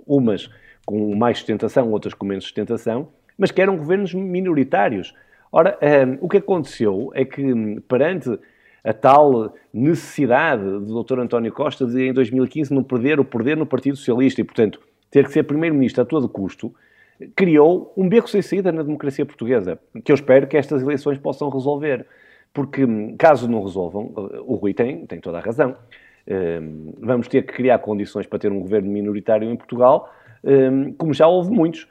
umas 0.05 0.49
com 0.85 1.15
mais 1.15 1.37
sustentação, 1.37 1.89
outras 1.89 2.13
com 2.13 2.25
menos 2.25 2.43
sustentação, 2.43 3.07
mas 3.37 3.51
que 3.51 3.61
eram 3.61 3.77
governos 3.77 4.13
minoritários. 4.13 5.13
Ora, 5.51 5.77
o 6.19 6.27
que 6.27 6.37
aconteceu 6.37 7.11
é 7.13 7.23
que, 7.23 7.81
perante 7.87 8.37
a 8.83 8.93
tal 8.93 9.53
necessidade 9.73 10.63
do 10.63 11.03
Dr. 11.03 11.19
António 11.19 11.51
Costa 11.51 11.85
de, 11.85 12.09
em 12.09 12.13
2015, 12.13 12.73
não 12.73 12.83
perder 12.83 13.19
o 13.19 13.25
poder 13.25 13.57
no 13.57 13.65
Partido 13.65 13.97
Socialista 13.97 14.41
e, 14.41 14.43
portanto, 14.43 14.79
ter 15.09 15.25
que 15.25 15.31
ser 15.31 15.43
Primeiro-Ministro 15.43 16.03
a 16.03 16.05
todo 16.05 16.29
custo, 16.29 16.73
criou 17.35 17.93
um 17.95 18.07
beco 18.07 18.29
sem 18.29 18.41
saída 18.41 18.71
na 18.71 18.83
democracia 18.83 19.25
portuguesa, 19.25 19.79
que 20.03 20.11
eu 20.11 20.13
espero 20.13 20.45
que 20.45 20.57
estas 20.57 20.81
eleições 20.81 21.17
possam 21.17 21.49
resolver. 21.49 22.05
Porque, 22.53 22.85
caso 23.17 23.49
não 23.49 23.63
resolvam, 23.63 24.13
o 24.45 24.55
Rui 24.55 24.73
tem, 24.73 25.05
tem 25.05 25.19
toda 25.19 25.39
a 25.39 25.41
razão. 25.41 25.75
Hum, 26.27 26.93
vamos 26.99 27.27
ter 27.27 27.43
que 27.43 27.53
criar 27.53 27.79
condições 27.79 28.25
para 28.27 28.39
ter 28.39 28.51
um 28.51 28.59
governo 28.59 28.89
minoritário 28.89 29.49
em 29.49 29.55
Portugal, 29.55 30.09
hum, 30.43 30.93
como 30.97 31.13
já 31.13 31.27
houve 31.27 31.51
muitos. 31.51 31.87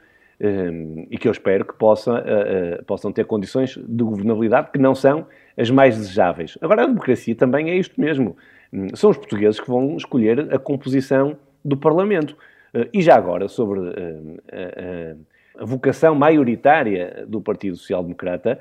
E 1.09 1.17
que 1.17 1.27
eu 1.27 1.31
espero 1.31 1.63
que 1.65 1.73
possa, 1.73 2.11
uh, 2.11 2.81
uh, 2.81 2.85
possam 2.85 3.11
ter 3.11 3.25
condições 3.25 3.77
de 3.77 4.03
governabilidade 4.03 4.69
que 4.71 4.79
não 4.79 4.93
são 4.93 5.25
as 5.57 5.69
mais 5.69 5.95
desejáveis. 5.95 6.57
Agora, 6.61 6.83
a 6.83 6.87
democracia 6.87 7.33
também 7.35 7.69
é 7.69 7.75
isto 7.75 7.99
mesmo. 7.99 8.35
Um, 8.71 8.93
são 8.95 9.09
os 9.09 9.17
portugueses 9.17 9.59
que 9.59 9.67
vão 9.67 9.95
escolher 9.95 10.53
a 10.53 10.59
composição 10.59 11.37
do 11.63 11.77
Parlamento. 11.77 12.35
Uh, 12.73 12.89
e 12.93 13.01
já 13.01 13.15
agora, 13.15 13.47
sobre 13.47 13.79
a, 13.79 15.61
a 15.61 15.65
vocação 15.65 16.13
maioritária 16.13 17.25
do 17.27 17.39
Partido 17.39 17.77
Social 17.77 18.03
Democrata, 18.03 18.59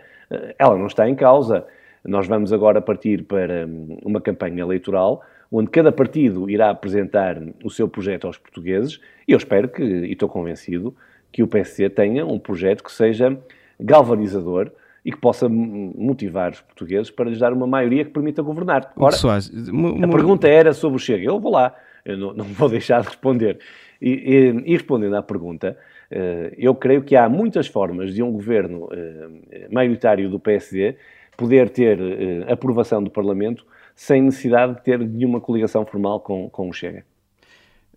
ela 0.58 0.78
não 0.78 0.86
está 0.86 1.08
em 1.08 1.14
causa. 1.14 1.66
Nós 2.04 2.28
vamos 2.28 2.52
agora 2.52 2.80
partir 2.80 3.24
para 3.24 3.66
hum, 3.66 3.98
uma 4.04 4.20
campanha 4.20 4.62
eleitoral 4.62 5.22
onde 5.50 5.70
cada 5.70 5.92
partido 5.92 6.50
irá 6.50 6.70
apresentar 6.70 7.40
o 7.62 7.70
seu 7.70 7.88
projeto 7.88 8.26
aos 8.26 8.36
portugueses 8.36 9.00
e 9.26 9.32
eu 9.32 9.38
espero 9.38 9.68
que, 9.68 9.82
e 9.82 10.12
estou 10.12 10.28
convencido, 10.28 10.94
que 11.34 11.42
o 11.42 11.48
PSD 11.48 11.90
tenha 11.90 12.24
um 12.24 12.38
projeto 12.38 12.84
que 12.84 12.92
seja 12.92 13.36
galvanizador 13.80 14.70
e 15.04 15.10
que 15.10 15.18
possa 15.18 15.48
motivar 15.48 16.52
os 16.52 16.60
portugueses 16.60 17.10
para 17.10 17.28
lhes 17.28 17.40
dar 17.40 17.52
uma 17.52 17.66
maioria 17.66 18.04
que 18.04 18.12
permita 18.12 18.40
governar. 18.40 18.92
Ora, 18.96 19.16
Soares, 19.16 19.50
a 19.52 20.08
pergunta 20.08 20.46
era 20.46 20.72
sobre 20.72 20.94
o 20.94 20.98
Chega. 21.00 21.24
Eu 21.24 21.40
vou 21.40 21.50
lá, 21.50 21.74
eu 22.04 22.16
não, 22.16 22.32
não 22.34 22.44
vou 22.44 22.68
deixar 22.70 23.00
de 23.00 23.08
responder. 23.08 23.58
E, 24.00 24.10
e, 24.10 24.62
e, 24.64 24.72
respondendo 24.74 25.16
à 25.16 25.22
pergunta, 25.24 25.76
eh, 26.08 26.54
eu 26.56 26.72
creio 26.72 27.02
que 27.02 27.16
há 27.16 27.28
muitas 27.28 27.66
formas 27.66 28.14
de 28.14 28.22
um 28.22 28.30
governo 28.30 28.88
eh, 28.92 29.66
maioritário 29.72 30.30
do 30.30 30.38
PSD 30.38 30.94
poder 31.36 31.68
ter 31.68 31.98
eh, 32.00 32.52
aprovação 32.52 33.02
do 33.02 33.10
Parlamento 33.10 33.66
sem 33.96 34.22
necessidade 34.22 34.76
de 34.76 34.84
ter 34.84 35.00
nenhuma 35.00 35.40
coligação 35.40 35.84
formal 35.84 36.20
com, 36.20 36.48
com 36.48 36.68
o 36.68 36.72
Chega. 36.72 37.04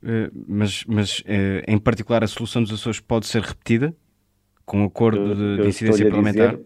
Eh, 0.04 0.30
mas, 0.48 0.84
mas 0.86 1.20
uh, 1.20 1.64
em 1.68 1.78
particular 1.78 2.24
a 2.24 2.28
solução 2.28 2.62
dos 2.62 2.72
Açores 2.72 3.00
pode 3.00 3.26
ser 3.26 3.42
repetida 3.42 3.96
com 4.66 4.84
acordo 4.84 5.36
de, 5.36 5.64
de 5.64 5.68
incidência 5.68 6.10
parlamentar? 6.10 6.52
Dizer, 6.52 6.66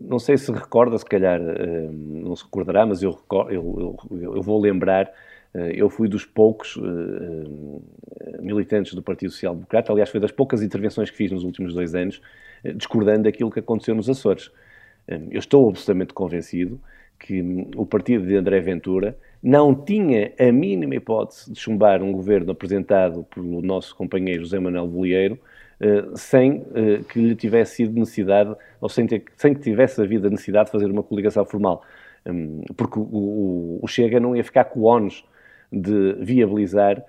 não 0.00 0.18
sei 0.18 0.36
se 0.36 0.52
recorda, 0.52 0.98
se 0.98 1.04
calhar 1.04 1.40
uh, 1.40 1.92
não 1.92 2.36
se 2.36 2.44
recordará, 2.44 2.84
mas 2.86 3.02
eu, 3.02 3.18
eu, 3.48 3.96
eu, 4.10 4.36
eu 4.36 4.42
vou 4.42 4.60
lembrar, 4.60 5.10
eu 5.54 5.88
fui 5.88 6.06
dos 6.06 6.26
poucos 6.26 6.78
militantes 8.40 8.92
do 8.92 9.02
Partido 9.02 9.30
Social 9.30 9.54
Democrata, 9.54 9.90
aliás 9.90 10.10
foi 10.10 10.20
das 10.20 10.30
poucas 10.30 10.60
intervenções 10.62 11.08
que 11.08 11.16
fiz 11.16 11.32
nos 11.32 11.44
últimos 11.44 11.72
dois 11.72 11.94
anos, 11.94 12.20
discordando 12.74 13.22
daquilo 13.22 13.50
que 13.50 13.60
aconteceu 13.60 13.94
nos 13.94 14.10
Açores. 14.10 14.50
eu 15.08 15.38
estou 15.38 15.70
absolutamente 15.70 16.12
convencido 16.12 16.78
que 17.18 17.40
o 17.74 17.86
partido 17.86 18.26
de 18.26 18.36
André 18.36 18.60
Ventura 18.60 19.16
não 19.46 19.72
tinha 19.72 20.32
a 20.40 20.50
mínima 20.50 20.96
hipótese 20.96 21.52
de 21.52 21.60
chumbar 21.60 22.02
um 22.02 22.10
governo 22.10 22.50
apresentado 22.50 23.22
pelo 23.32 23.62
nosso 23.62 23.94
companheiro 23.94 24.42
José 24.42 24.58
Manuel 24.58 24.88
Bolieiro 24.88 25.38
eh, 25.78 26.04
sem 26.16 26.64
eh, 26.74 27.00
que 27.08 27.20
lhe 27.20 27.36
tivesse 27.36 27.76
sido 27.76 27.96
necessidade, 27.96 28.56
ou 28.80 28.88
sem, 28.88 29.06
ter, 29.06 29.22
sem 29.36 29.54
que 29.54 29.60
tivesse 29.60 30.02
havido 30.02 30.26
a 30.26 30.30
necessidade 30.30 30.66
de 30.66 30.72
fazer 30.72 30.90
uma 30.90 31.02
coligação 31.02 31.44
formal. 31.44 31.84
Hum, 32.26 32.62
porque 32.76 32.98
o, 32.98 33.78
o 33.80 33.86
Chega 33.86 34.18
não 34.18 34.34
ia 34.34 34.42
ficar 34.42 34.64
com 34.64 34.80
o 34.80 34.84
ónus 34.84 35.24
de 35.70 36.14
viabilizar 36.14 37.04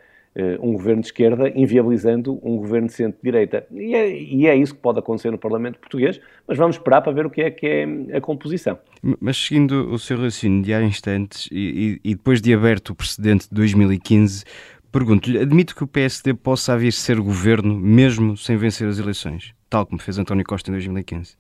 um 0.62 0.74
governo 0.74 1.02
de 1.02 1.08
esquerda 1.08 1.50
inviabilizando 1.56 2.40
um 2.44 2.58
governo 2.58 2.88
de 2.88 2.94
centro-direita. 2.94 3.66
E, 3.72 3.96
é, 3.96 4.16
e 4.16 4.48
é 4.48 4.56
isso 4.56 4.76
que 4.76 4.82
pode 4.82 5.00
acontecer 5.00 5.32
no 5.32 5.38
Parlamento 5.38 5.80
Português, 5.80 6.22
mas 6.48 6.58
vamos 6.58 6.76
esperar 6.76 7.02
para 7.02 7.12
ver 7.12 7.26
o 7.26 7.30
que 7.30 7.42
é 7.42 7.50
que 7.50 7.66
é 7.66 8.18
a 8.18 8.22
composição. 8.22 8.78
Mas 9.20 9.38
seguindo 9.38 9.92
o 9.92 9.98
seu 9.98 10.18
raciocínio 10.18 10.64
de 10.64 10.74
há 10.74 10.84
instantes 10.84 11.50
e, 11.52 12.00
e, 12.04 12.16
depois 12.16 12.42
de 12.42 12.54
aberto 12.54 12.90
o 12.90 12.96
precedente 12.96 13.50
de 13.50 13.56
2015, 13.56 14.44
pergunto-lhe, 14.92 15.40
admito 15.40 15.76
que 15.76 15.84
o 15.84 15.88
PSD 15.88 16.34
possa 16.36 16.78
vir 16.78 16.94
ser 16.94 17.20
governo 17.20 17.74
mesmo 17.74 18.38
sem 18.38 18.56
vencer 18.58 18.88
as 18.88 19.00
eleições, 19.00 19.54
tal 19.68 19.86
como 19.86 20.00
fez 20.00 20.20
António 20.20 20.46
Costa 20.46 20.70
em 20.70 20.74
2015? 20.74 21.36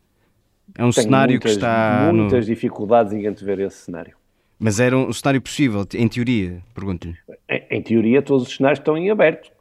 É 0.75 0.83
um 0.83 0.89
Tenho 0.89 1.03
cenário 1.03 1.33
muitas, 1.33 1.51
que 1.51 1.57
está... 1.57 2.11
Muitas 2.11 2.47
no... 2.47 2.53
dificuldades 2.53 3.13
em 3.13 3.27
antever 3.27 3.59
esse 3.59 3.77
cenário. 3.77 4.16
Mas 4.59 4.79
era 4.79 4.97
um 4.97 5.13
cenário 5.13 5.41
possível, 5.41 5.85
em 5.93 6.07
teoria, 6.07 6.63
pergunto-lhe. 6.73 7.15
Em, 7.47 7.77
em, 7.77 7.81
teoria, 7.81 8.21
todos 8.21 8.47
os 8.47 8.55
cenários 8.55 8.79
estão 8.79 8.97
em 8.97 9.11
aberto. 9.11 9.51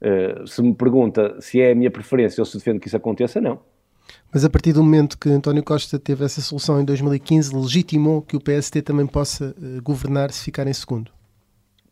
Uh, 0.00 0.46
se 0.46 0.62
me 0.62 0.74
pergunta 0.74 1.40
se 1.40 1.60
é 1.60 1.72
a 1.72 1.74
minha 1.74 1.90
preferência 1.90 2.40
ou 2.40 2.44
se 2.44 2.56
defendo 2.56 2.78
que 2.78 2.86
isso 2.86 2.96
aconteça, 2.96 3.40
não. 3.40 3.58
Mas 4.32 4.44
a 4.44 4.50
partir 4.50 4.72
do 4.72 4.82
momento 4.82 5.18
que 5.18 5.28
António 5.28 5.62
Costa 5.62 5.98
teve 5.98 6.24
essa 6.24 6.40
solução 6.40 6.80
em 6.80 6.84
2015, 6.84 7.54
legitimou 7.56 8.22
que 8.22 8.36
o 8.36 8.40
PST 8.40 8.82
também 8.82 9.06
possa 9.06 9.54
uh, 9.58 9.82
governar 9.82 10.30
se 10.30 10.44
ficar 10.44 10.66
em 10.68 10.72
segundo? 10.72 11.10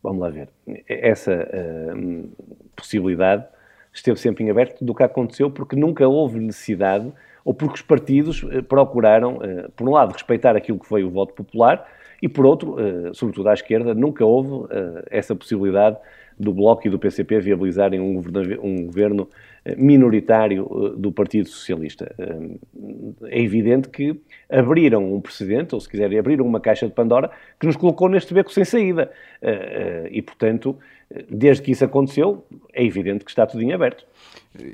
Vamos 0.00 0.20
lá 0.20 0.30
ver. 0.30 0.48
Essa 0.88 1.32
uh, 1.32 2.28
possibilidade 2.76 3.44
esteve 3.92 4.20
sempre 4.20 4.44
em 4.44 4.50
aberto 4.50 4.84
do 4.84 4.94
que 4.94 5.02
aconteceu 5.02 5.50
porque 5.50 5.74
nunca 5.74 6.06
houve 6.06 6.38
necessidade 6.38 7.12
ou 7.44 7.52
porque 7.52 7.74
os 7.74 7.82
partidos 7.82 8.44
procuraram, 8.68 9.40
por 9.76 9.88
um 9.88 9.92
lado, 9.92 10.12
respeitar 10.12 10.56
aquilo 10.56 10.78
que 10.78 10.86
foi 10.86 11.02
o 11.02 11.10
voto 11.10 11.34
popular 11.34 11.84
e 12.22 12.28
por 12.28 12.46
outro, 12.46 12.76
uh, 12.76 13.12
sobretudo 13.12 13.48
à 13.48 13.52
esquerda, 13.52 13.92
nunca 13.92 14.24
houve 14.24 14.50
uh, 14.50 14.68
essa 15.10 15.34
possibilidade 15.34 15.98
do 16.38 16.54
Bloco 16.54 16.86
e 16.86 16.90
do 16.90 16.98
PCP 16.98 17.40
viabilizarem 17.40 18.00
um 18.00 18.14
governo, 18.14 18.62
um 18.62 18.86
governo 18.86 19.28
minoritário 19.76 20.94
do 20.96 21.12
Partido 21.12 21.46
Socialista. 21.46 22.12
É 23.26 23.40
evidente 23.40 23.90
que 23.90 24.18
abriram 24.50 25.14
um 25.14 25.20
precedente, 25.20 25.74
ou 25.74 25.80
se 25.80 25.88
quiserem, 25.88 26.18
abriram 26.18 26.44
uma 26.44 26.58
caixa 26.58 26.86
de 26.86 26.92
Pandora 26.92 27.30
que 27.60 27.66
nos 27.66 27.76
colocou 27.76 28.08
neste 28.08 28.32
beco 28.32 28.50
sem 28.50 28.64
saída. 28.64 29.12
E, 30.10 30.20
portanto, 30.22 30.76
desde 31.30 31.62
que 31.62 31.70
isso 31.70 31.84
aconteceu, 31.84 32.44
é 32.72 32.84
evidente 32.84 33.24
que 33.24 33.30
está 33.30 33.46
tudo 33.46 33.62
em 33.62 33.72
aberto. 33.72 34.04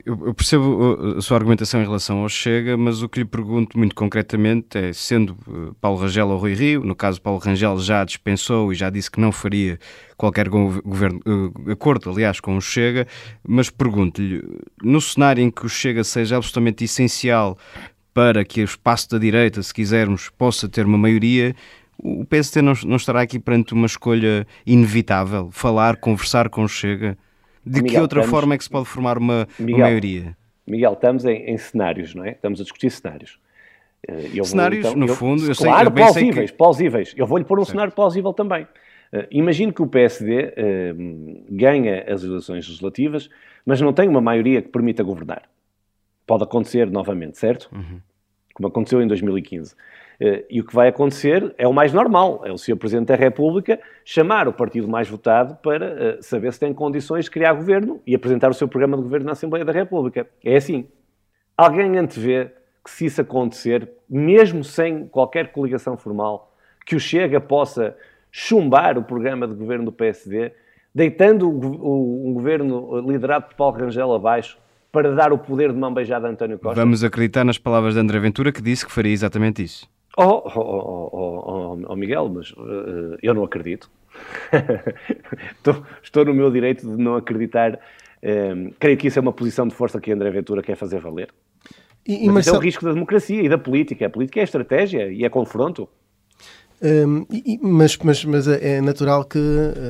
Eu 0.05 0.35
percebo 0.35 1.17
a 1.17 1.21
sua 1.21 1.37
argumentação 1.37 1.81
em 1.81 1.85
relação 1.85 2.19
ao 2.19 2.29
Chega, 2.29 2.77
mas 2.77 3.01
o 3.01 3.09
que 3.09 3.21
lhe 3.21 3.25
pergunto 3.25 3.79
muito 3.79 3.95
concretamente 3.95 4.77
é, 4.77 4.93
sendo 4.93 5.37
eh, 5.49 5.73
Paulo 5.81 6.01
Rangel 6.01 6.29
ou 6.31 6.37
Rui 6.37 6.55
Rio, 6.55 6.83
no 6.83 6.97
caso 6.97 7.23
Paulo 7.23 7.39
Rangel 7.39 7.79
já 7.79 8.05
dispensou 8.05 8.73
e 8.73 8.75
já 8.75 8.91
disse 8.91 9.09
que 9.09 9.21
não 9.21 9.31
faria 9.31 9.79
qualquer 10.17 10.49
governo, 10.49 11.21
uh, 11.25 11.71
acordo, 11.71 12.11
aliás, 12.11 12.41
com 12.41 12.57
o 12.57 12.61
Chega, 12.61 13.07
mas 13.47 13.71
pergunto-lhe, 13.71 14.43
no 14.83 15.01
cenário 15.01 15.45
em 15.45 15.51
que 15.51 15.65
o 15.65 15.69
Chega 15.69 16.03
seja 16.03 16.37
absolutamente 16.37 16.83
essencial 16.83 17.57
para 18.13 18.45
que 18.45 18.61
o 18.61 18.65
espaço 18.65 19.09
da 19.11 19.17
direita, 19.19 19.63
se 19.63 19.73
quisermos, 19.73 20.29
possa 20.29 20.69
ter 20.69 20.85
uma 20.85 20.99
maioria, 20.99 21.55
o 21.99 22.25
PST 22.25 22.63
não, 22.63 22.73
não 22.87 22.97
estará 22.97 23.21
aqui 23.21 23.39
perante 23.39 23.75
uma 23.75 23.87
escolha 23.87 24.47
inevitável? 24.65 25.51
Falar, 25.51 25.97
conversar 25.97 26.49
com 26.49 26.63
o 26.63 26.69
Chega? 26.69 27.19
De 27.67 27.83
Miguel, 27.83 27.95
que 27.95 28.01
outra 28.01 28.21
estamos... 28.21 28.39
forma 28.39 28.55
é 28.55 28.59
que 28.59 28.65
se 28.65 28.71
pode 28.71 28.87
formar 28.87 29.19
uma, 29.19 29.47
Miguel, 29.59 29.77
uma 29.77 29.85
maioria? 29.85 30.37
Miguel, 30.67 30.93
estamos 30.93 31.25
em, 31.25 31.51
em, 31.51 31.59
cenários, 31.59 32.15
não 32.15 32.25
é? 32.25 32.31
Estamos 32.31 32.61
a 32.61 32.63
discutir 32.63 32.91
cenários. 32.91 33.39
Eh, 34.07 34.31
eu 34.35 34.45
cenários, 34.45 34.83
vou, 34.83 34.93
então, 34.93 35.01
no 35.01 35.09
eu, 35.09 35.17
fundo, 35.17 35.43
eu 35.43 35.55
claro, 35.57 35.79
sei, 35.79 35.87
eu 35.87 35.93
plausíveis, 35.93 36.51
que... 36.51 36.57
plausíveis. 36.57 37.15
Eu 37.17 37.27
vou-lhe 37.27 37.45
pôr 37.45 37.59
um 37.59 37.65
certo. 37.65 37.73
cenário 37.73 37.93
plausível 37.93 38.33
também. 38.33 38.63
Uh, 39.13 39.27
imagino 39.31 39.73
que 39.73 39.83
o 39.83 39.87
PSD 39.87 40.45
uh, 40.45 41.45
ganha 41.51 42.05
as 42.07 42.23
eleições 42.23 42.67
legislativas, 42.67 43.29
mas 43.65 43.81
não 43.81 43.93
tem 43.93 44.09
uma 44.09 44.21
maioria 44.21 44.63
que 44.63 44.69
permita 44.69 45.03
governar. 45.03 45.43
Pode 46.27 46.45
acontecer 46.45 46.91
novamente, 46.91 47.39
certo? 47.39 47.71
Uhum. 47.75 48.01
Como 48.55 48.69
aconteceu 48.69 49.01
em 49.03 49.07
2015. 49.07 49.75
Eh, 50.21 50.45
e 50.51 50.61
o 50.61 50.65
que 50.65 50.75
vai 50.75 50.89
acontecer 50.89 51.55
é 51.57 51.67
o 51.67 51.73
mais 51.73 51.93
normal, 51.93 52.43
é 52.45 52.51
o 52.51 52.59
Sr. 52.59 52.77
Presidente 52.77 53.07
da 53.07 53.15
República 53.15 53.79
chamar 54.05 54.49
o 54.49 54.53
partido 54.53 54.89
mais 54.89 55.09
votado 55.09 55.57
para 55.63 55.87
eh, 55.87 56.19
saber 56.21 56.53
se 56.53 56.59
tem 56.59 56.75
condições 56.75 57.27
de 57.27 57.31
criar 57.31 57.53
governo 57.53 58.01
e 58.07 58.15
apresentar 58.15 58.51
o 58.51 58.55
seu 58.55 58.67
programa 58.67 58.97
de 58.97 59.03
governo 59.05 59.27
na 59.27 59.33
Assembleia 59.33 59.65
da 59.65 59.73
República. 59.73 60.27
É 60.45 60.57
assim. 60.57 60.87
Alguém 61.57 61.97
antevê 61.97 62.51
que 62.85 62.91
se 62.91 63.07
isso 63.07 63.21
acontecer, 63.21 63.89
mesmo 64.09 64.65
sem 64.65 65.07
qualquer 65.07 65.53
coligação 65.53 65.97
formal, 65.97 66.55
que 66.85 66.97
o 66.97 67.01
Chega 67.01 67.41
possa 67.41 67.97
chumbar 68.31 68.97
o 68.97 69.03
programa 69.03 69.47
de 69.47 69.55
governo 69.55 69.87
do 69.87 69.93
PSD, 69.93 70.53
deitando 70.95 71.49
um 71.49 72.33
governo 72.33 73.01
liderado 73.01 73.47
por 73.47 73.55
Paulo 73.55 73.77
Rangel 73.79 74.13
abaixo, 74.13 74.59
para 74.91 75.15
dar 75.15 75.33
o 75.33 75.39
poder 75.39 75.73
de 75.73 75.79
mão 75.79 75.93
beijada 75.93 76.27
a 76.27 76.31
António 76.31 76.59
Costa? 76.59 76.81
Vamos 76.81 77.05
acreditar 77.05 77.45
nas 77.45 77.59
palavras 77.59 77.95
de 77.95 78.01
André 78.01 78.19
Ventura, 78.19 78.51
que 78.51 78.63
disse 78.63 78.87
que 78.87 78.93
faria 78.93 79.13
exatamente 79.13 79.63
isso. 79.63 79.89
Oh, 80.21 80.43
oh, 80.53 81.11
oh, 81.13 81.79
oh 81.87 81.97
Miguel, 81.97 82.29
mas 82.29 82.51
uh, 82.51 83.17
eu 83.23 83.33
não 83.33 83.45
acredito. 83.45 83.89
estou, 85.57 85.87
estou, 86.03 86.25
no 86.25 86.35
meu 86.35 86.51
direito 86.51 86.85
de 86.89 87.01
não 87.01 87.15
acreditar. 87.15 87.79
Um, 88.21 88.73
creio 88.81 88.97
que 88.99 89.07
isso 89.07 89.17
é 89.21 89.23
uma 89.23 89.33
posição 89.33 89.69
de 89.69 89.77
força 89.77 90.01
que 90.01 90.11
André 90.11 90.29
Ventura 90.33 90.61
quer 90.61 90.75
fazer 90.75 90.99
valer. 90.99 91.29
E, 92.05 92.27
e 92.27 92.29
Marcelo... 92.29 92.57
é 92.57 92.59
o 92.59 92.63
risco 92.63 92.85
da 92.85 92.93
democracia 92.93 93.41
e 93.41 93.49
da 93.49 93.57
política. 93.57 94.07
A 94.07 94.11
política 94.11 94.41
é 94.41 94.43
estratégia 94.43 95.07
e 95.07 95.25
é 95.25 95.29
confronto. 95.29 95.89
Um, 96.81 97.27
e, 97.33 97.59
mas, 97.61 97.97
mas, 97.99 98.25
mas 98.25 98.47
é 98.47 98.81
natural 98.81 99.25
que 99.25 99.39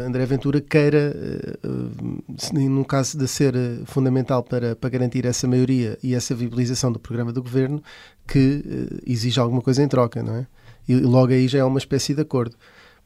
André 0.06 0.24
Ventura 0.24 0.60
queira, 0.60 1.14
uh, 1.62 2.58
no 2.58 2.84
caso 2.84 3.18
de 3.18 3.28
ser 3.28 3.54
fundamental 3.84 4.42
para, 4.42 4.74
para 4.74 4.88
garantir 4.88 5.26
essa 5.26 5.46
maioria 5.46 5.98
e 6.02 6.14
essa 6.14 6.34
viabilização 6.34 6.90
do 6.90 6.98
programa 6.98 7.30
do 7.32 7.42
governo, 7.42 7.82
que 8.26 8.64
uh, 8.64 9.02
exija 9.06 9.42
alguma 9.42 9.60
coisa 9.60 9.82
em 9.82 9.88
troca, 9.88 10.22
não 10.22 10.36
é? 10.36 10.46
E 10.88 10.96
logo 10.96 11.32
aí 11.32 11.46
já 11.46 11.58
é 11.58 11.64
uma 11.64 11.78
espécie 11.78 12.14
de 12.14 12.22
acordo. 12.22 12.56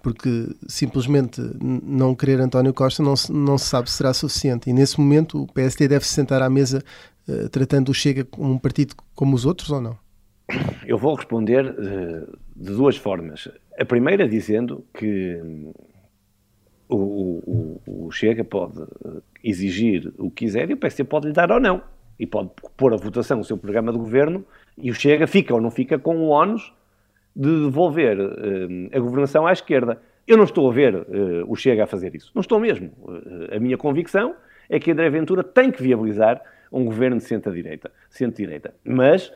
Porque 0.00 0.48
simplesmente 0.66 1.40
não 1.60 2.12
querer 2.12 2.40
António 2.40 2.74
Costa 2.74 3.04
não 3.04 3.14
se, 3.14 3.32
não 3.32 3.56
se 3.56 3.66
sabe 3.66 3.88
se 3.88 3.98
será 3.98 4.12
suficiente. 4.12 4.68
E 4.68 4.72
nesse 4.72 4.98
momento 5.00 5.42
o 5.42 5.46
PSD 5.46 5.86
deve 5.86 6.04
se 6.04 6.12
sentar 6.12 6.42
à 6.42 6.50
mesa 6.50 6.82
uh, 7.28 7.48
tratando 7.48 7.90
o 7.90 7.94
Chega 7.94 8.24
como 8.24 8.52
um 8.52 8.58
partido 8.58 8.96
como 9.14 9.36
os 9.36 9.44
outros 9.44 9.70
ou 9.70 9.80
não? 9.80 9.96
Eu 10.84 10.98
vou 10.98 11.14
responder 11.14 11.72
de 12.54 12.72
duas 12.72 12.96
formas. 12.96 13.48
A 13.78 13.84
primeira 13.84 14.28
dizendo 14.28 14.84
que 14.92 15.40
o, 16.88 17.80
o, 17.86 18.06
o, 18.06 18.10
Chega 18.10 18.44
pode 18.44 18.80
uh, 18.80 19.22
exigir 19.42 20.12
o 20.18 20.30
que 20.30 20.44
quiser 20.44 20.70
e 20.70 20.74
o 20.74 20.76
PSD 20.76 21.04
pode 21.04 21.28
lhe 21.28 21.32
dar 21.32 21.50
ou 21.50 21.60
não. 21.60 21.82
E 22.18 22.26
pode 22.26 22.50
pôr 22.76 22.92
a 22.92 22.96
votação 22.96 23.40
o 23.40 23.44
seu 23.44 23.56
programa 23.56 23.92
de 23.92 23.98
governo 23.98 24.44
e 24.76 24.90
o 24.90 24.94
Chega 24.94 25.26
fica 25.26 25.54
ou 25.54 25.60
não 25.60 25.70
fica 25.70 25.98
com 25.98 26.16
o 26.16 26.28
ónus 26.28 26.72
de 27.34 27.64
devolver 27.64 28.20
uh, 28.20 28.90
a 28.92 28.98
governação 28.98 29.46
à 29.46 29.52
esquerda. 29.52 30.00
Eu 30.26 30.36
não 30.36 30.44
estou 30.44 30.70
a 30.70 30.72
ver 30.72 30.94
uh, 30.94 31.04
o 31.48 31.56
Chega 31.56 31.84
a 31.84 31.86
fazer 31.86 32.14
isso. 32.14 32.30
Não 32.34 32.40
estou 32.40 32.60
mesmo. 32.60 32.92
Uh, 33.02 33.56
a 33.56 33.58
minha 33.58 33.76
convicção 33.76 34.34
é 34.68 34.78
que 34.78 34.90
André 34.92 35.08
Ventura 35.10 35.42
tem 35.42 35.70
que 35.70 35.82
viabilizar 35.82 36.40
um 36.70 36.84
governo 36.84 37.16
de 37.16 37.24
centro-direita. 37.24 37.90
Centro-direita. 38.08 38.74
Mas, 38.82 39.30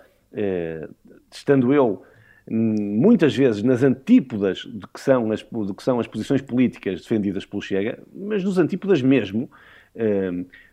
estando 1.31 1.75
eu 1.75 2.03
muitas 2.49 3.35
vezes 3.35 3.63
nas 3.63 3.83
antípodas 3.83 4.59
de 4.59 4.87
que, 4.87 5.01
são 5.01 5.33
as, 5.33 5.41
de 5.41 5.75
que 5.75 5.83
são 5.83 5.99
as 5.99 6.07
posições 6.07 6.41
políticas 6.41 7.03
defendidas 7.03 7.45
pelo 7.45 7.61
Chega, 7.61 7.99
mas 8.15 8.45
nos 8.45 8.59
antípodas 8.59 9.03
mesmo, 9.03 9.51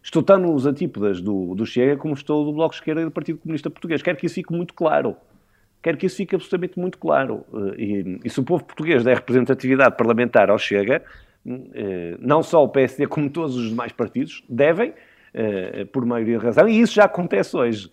estou 0.04 0.22
tão 0.22 0.38
nos 0.38 0.66
antípodas 0.66 1.22
do, 1.22 1.56
do 1.56 1.66
Chega 1.66 1.98
como 1.98 2.14
estou 2.14 2.46
do 2.46 2.54
Bloco 2.54 2.76
Esquerda 2.76 3.02
e 3.02 3.06
do 3.06 3.12
Partido 3.12 3.40
Comunista 3.40 3.70
Português. 3.70 4.02
Quero 4.02 4.18
que 4.18 4.26
isso 4.26 4.36
fique 4.36 4.54
muito 4.54 4.74
claro. 4.74 5.16
Quero 5.84 5.98
que 5.98 6.06
isso 6.06 6.16
fique 6.16 6.34
absolutamente 6.34 6.80
muito 6.80 6.98
claro. 6.98 7.46
Eh, 7.54 7.82
e, 7.82 8.20
e 8.24 8.30
se 8.30 8.40
o 8.40 8.44
povo 8.44 8.64
português 8.64 9.04
der 9.04 9.18
representatividade 9.18 9.98
parlamentar 9.98 10.50
ao 10.50 10.58
Chega, 10.58 11.04
eh, 11.46 12.16
não 12.20 12.42
só 12.42 12.64
o 12.64 12.70
PSD 12.70 13.06
como 13.06 13.30
todos 13.30 13.58
os 13.58 13.70
demais 13.70 13.92
partidos, 13.92 14.44
devem, 14.48 14.94
eh, 15.34 15.86
por 15.92 16.06
maioria 16.06 16.40
de 16.40 16.46
razão, 16.46 16.70
e 16.70 16.80
isso 16.80 16.94
já 16.94 17.04
acontece 17.04 17.56
hoje. 17.56 17.92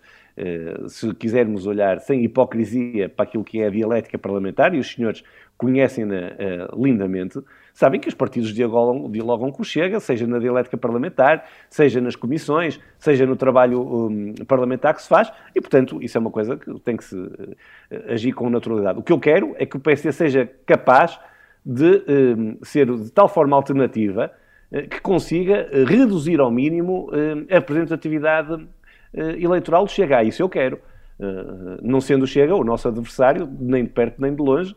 Se 0.87 1.13
quisermos 1.15 1.67
olhar 1.67 1.99
sem 1.99 2.23
hipocrisia 2.23 3.09
para 3.09 3.23
aquilo 3.23 3.43
que 3.43 3.61
é 3.61 3.67
a 3.67 3.69
dialética 3.69 4.17
parlamentar, 4.17 4.73
e 4.73 4.79
os 4.79 4.91
senhores 4.91 5.23
conhecem-na 5.57 6.31
lindamente, 6.75 7.39
sabem 7.73 7.99
que 7.99 8.07
os 8.07 8.13
partidos 8.13 8.53
dialogam, 8.53 9.09
dialogam 9.09 9.51
com 9.51 9.61
o 9.61 9.65
Chega, 9.65 9.99
seja 9.99 10.27
na 10.27 10.39
dialética 10.39 10.77
parlamentar, 10.77 11.45
seja 11.69 12.01
nas 12.01 12.15
comissões, 12.15 12.79
seja 12.97 13.25
no 13.25 13.35
trabalho 13.35 13.81
um, 13.81 14.33
parlamentar 14.47 14.93
que 14.93 15.01
se 15.01 15.09
faz, 15.09 15.31
e, 15.55 15.61
portanto, 15.61 16.01
isso 16.01 16.17
é 16.17 16.21
uma 16.21 16.31
coisa 16.31 16.57
que 16.57 16.79
tem 16.79 16.97
que 16.97 17.03
se 17.03 17.15
uh, 17.15 17.55
agir 18.09 18.33
com 18.33 18.49
naturalidade. 18.49 18.99
O 18.99 19.03
que 19.03 19.11
eu 19.11 19.19
quero 19.19 19.55
é 19.57 19.65
que 19.65 19.77
o 19.77 19.79
PSD 19.79 20.11
seja 20.11 20.49
capaz 20.65 21.19
de 21.65 22.03
um, 22.07 22.57
ser 22.63 22.87
de 22.87 23.11
tal 23.11 23.27
forma 23.27 23.55
alternativa 23.55 24.31
que 24.89 25.01
consiga 25.01 25.67
reduzir 25.85 26.39
ao 26.39 26.49
mínimo 26.49 27.09
hum, 27.11 27.45
a 27.51 27.55
representatividade 27.55 28.65
eleitoral 29.13 29.85
do 29.85 29.91
Chega. 29.91 30.17
Ah, 30.17 30.23
isso 30.23 30.41
eu 30.41 30.49
quero. 30.49 30.79
não 31.81 32.01
sendo 32.01 32.23
o 32.23 32.27
Chega 32.27 32.55
o 32.55 32.63
nosso 32.63 32.87
adversário, 32.87 33.49
nem 33.59 33.83
de 33.83 33.89
perto 33.89 34.21
nem 34.21 34.33
de 34.33 34.41
longe, 34.41 34.75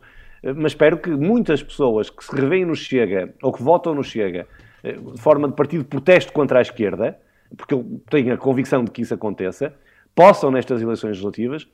mas 0.55 0.73
espero 0.73 0.97
que 0.97 1.09
muitas 1.09 1.63
pessoas 1.63 2.09
que 2.09 2.23
se 2.23 2.35
revêem 2.35 2.65
no 2.65 2.75
Chega 2.75 3.33
ou 3.41 3.51
que 3.51 3.63
votam 3.63 3.95
no 3.95 4.03
Chega 4.03 4.47
eh, 4.85 4.93
de 4.93 5.19
forma 5.19 5.47
de 5.47 5.55
partido 5.55 5.81
de 5.81 5.89
protesto 5.89 6.31
contra 6.31 6.59
a 6.59 6.61
esquerda, 6.61 7.17
porque 7.57 7.73
eu 7.73 7.99
tenho 8.09 8.31
a 8.33 8.37
convicção 8.37 8.83
de 8.83 8.91
que 8.91 9.01
isso 9.01 9.13
aconteça, 9.13 9.73
possam 10.13 10.51
nestas 10.51 10.79
eleições 10.79 11.09
legislativas 11.09 11.63
eh, 11.63 11.67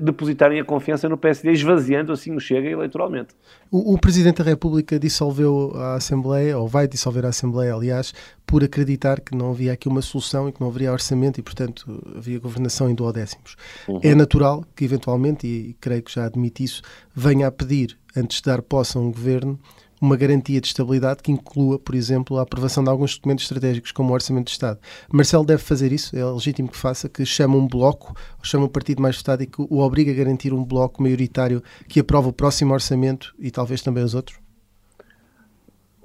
depositarem 0.00 0.58
a 0.58 0.64
confiança 0.64 1.08
no 1.08 1.18
PSD, 1.18 1.52
esvaziando 1.52 2.10
assim 2.10 2.34
o 2.34 2.40
Chega 2.40 2.68
eleitoralmente. 2.68 3.34
O, 3.70 3.94
o, 3.94 3.98
Presidente 3.98 4.38
da 4.38 4.44
República 4.44 4.98
dissolveu 4.98 5.72
a 5.74 5.96
Assembleia, 5.96 6.56
ou 6.56 6.66
vai 6.66 6.88
dissolver 6.88 7.26
a 7.26 7.28
Assembleia, 7.28 7.74
aliás, 7.74 8.14
por 8.46 8.64
acreditar 8.64 9.20
que 9.20 9.36
não 9.36 9.50
havia 9.50 9.72
aqui 9.74 9.86
uma 9.86 10.00
solução 10.00 10.48
e 10.48 10.52
que 10.52 10.60
não 10.60 10.68
haveria 10.68 10.90
orçamento 10.90 11.38
e, 11.38 11.42
portanto, 11.42 12.02
havia 12.16 12.38
governação 12.38 12.88
em 12.88 12.94
duodécimos. 12.94 13.56
Uhum. 13.86 14.00
É 14.02 14.14
natural 14.14 14.64
que, 14.74 14.86
eventualmente, 14.86 15.46
e 15.46 15.76
creio 15.78 16.02
que 16.02 16.14
já 16.14 16.24
admite 16.24 16.64
isso, 16.64 16.80
venha 17.14 17.46
a 17.46 17.52
pedir, 17.52 17.98
antes 18.16 18.38
de 18.38 18.44
dar 18.44 18.62
posse 18.62 18.96
a 18.96 19.00
um 19.00 19.12
governo, 19.12 19.60
uma 20.00 20.16
garantia 20.16 20.60
de 20.60 20.66
estabilidade 20.66 21.22
que 21.22 21.32
inclua, 21.32 21.78
por 21.78 21.94
exemplo, 21.94 22.38
a 22.38 22.42
aprovação 22.42 22.82
de 22.82 22.90
alguns 22.90 23.16
documentos 23.16 23.44
estratégicos, 23.44 23.92
como 23.92 24.10
o 24.10 24.12
Orçamento 24.12 24.46
de 24.46 24.52
Estado. 24.52 24.78
Marcelo 25.12 25.44
deve 25.44 25.62
fazer 25.62 25.92
isso, 25.92 26.16
é 26.16 26.24
legítimo 26.24 26.68
que 26.68 26.76
faça, 26.76 27.08
que 27.08 27.24
chama 27.24 27.56
um 27.56 27.66
bloco, 27.66 28.14
chama 28.42 28.66
um 28.66 28.68
partido 28.68 29.02
mais 29.02 29.16
votado 29.16 29.42
e 29.42 29.46
que 29.46 29.60
o 29.60 29.78
obriga 29.78 30.10
a 30.10 30.14
garantir 30.14 30.52
um 30.52 30.64
bloco 30.64 31.02
maioritário 31.02 31.62
que 31.88 32.00
aprova 32.00 32.28
o 32.28 32.32
próximo 32.32 32.72
orçamento 32.72 33.34
e 33.38 33.50
talvez 33.50 33.82
também 33.82 34.04
os 34.04 34.14
outros? 34.14 34.38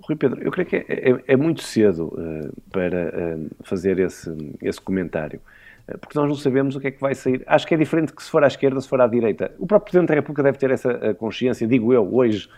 Rui 0.03 0.17
Pedro, 0.17 0.41
eu 0.43 0.51
creio 0.51 0.67
que 0.67 0.75
é, 0.75 0.85
é, 0.87 1.23
é 1.27 1.37
muito 1.37 1.63
cedo 1.63 2.07
uh, 2.07 2.61
para 2.71 3.37
uh, 3.37 3.49
fazer 3.63 3.99
esse, 3.99 4.29
esse 4.61 4.81
comentário, 4.81 5.39
uh, 5.87 5.97
porque 5.97 6.19
nós 6.19 6.27
não 6.27 6.35
sabemos 6.35 6.75
o 6.75 6.79
que 6.79 6.87
é 6.87 6.91
que 6.91 6.99
vai 6.99 7.15
sair. 7.15 7.41
Acho 7.47 7.65
que 7.65 7.73
é 7.73 7.77
diferente 7.77 8.11
que 8.11 8.21
se 8.21 8.29
for 8.29 8.43
à 8.43 8.47
esquerda, 8.47 8.81
se 8.81 8.87
for 8.89 8.99
à 8.99 9.07
direita. 9.07 9.53
O 9.57 9.65
próprio 9.65 9.91
Presidente 9.91 10.09
da 10.09 10.15
República 10.15 10.43
deve 10.43 10.57
ter 10.57 10.71
essa 10.71 11.13
consciência, 11.13 11.65
digo 11.65 11.93
eu, 11.93 12.13
hoje, 12.13 12.49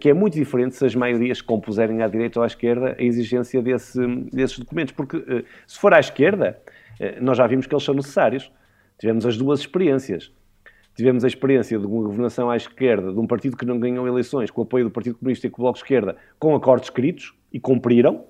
que 0.00 0.08
é 0.08 0.14
muito 0.14 0.34
diferente 0.34 0.74
se 0.74 0.84
as 0.84 0.94
maiorias 0.94 1.40
compuserem 1.40 2.02
à 2.02 2.08
direita 2.08 2.38
ou 2.38 2.44
à 2.44 2.46
esquerda 2.46 2.96
a 2.98 3.02
exigência 3.02 3.60
desse, 3.60 4.04
desses 4.32 4.58
documentos. 4.58 4.92
Porque 4.92 5.44
se 5.66 5.78
for 5.78 5.92
à 5.92 6.00
esquerda, 6.00 6.58
nós 7.20 7.36
já 7.36 7.46
vimos 7.46 7.66
que 7.66 7.74
eles 7.74 7.84
são 7.84 7.94
necessários. 7.94 8.50
Tivemos 8.98 9.26
as 9.26 9.36
duas 9.36 9.60
experiências. 9.60 10.32
Tivemos 10.96 11.24
a 11.24 11.26
experiência 11.28 11.78
de 11.78 11.86
uma 11.86 12.02
governação 12.04 12.48
à 12.48 12.56
esquerda, 12.56 13.12
de 13.12 13.18
um 13.18 13.26
partido 13.26 13.54
que 13.54 13.66
não 13.66 13.78
ganhou 13.78 14.08
eleições, 14.08 14.50
com 14.50 14.62
o 14.62 14.64
apoio 14.64 14.84
do 14.84 14.90
Partido 14.90 15.18
Comunista 15.18 15.46
e 15.46 15.50
com 15.50 15.60
o 15.60 15.64
Bloco 15.64 15.78
de 15.78 15.84
Esquerda, 15.84 16.16
com 16.38 16.54
acordos 16.54 16.86
escritos, 16.86 17.34
e 17.52 17.60
cumpriram. 17.60 18.24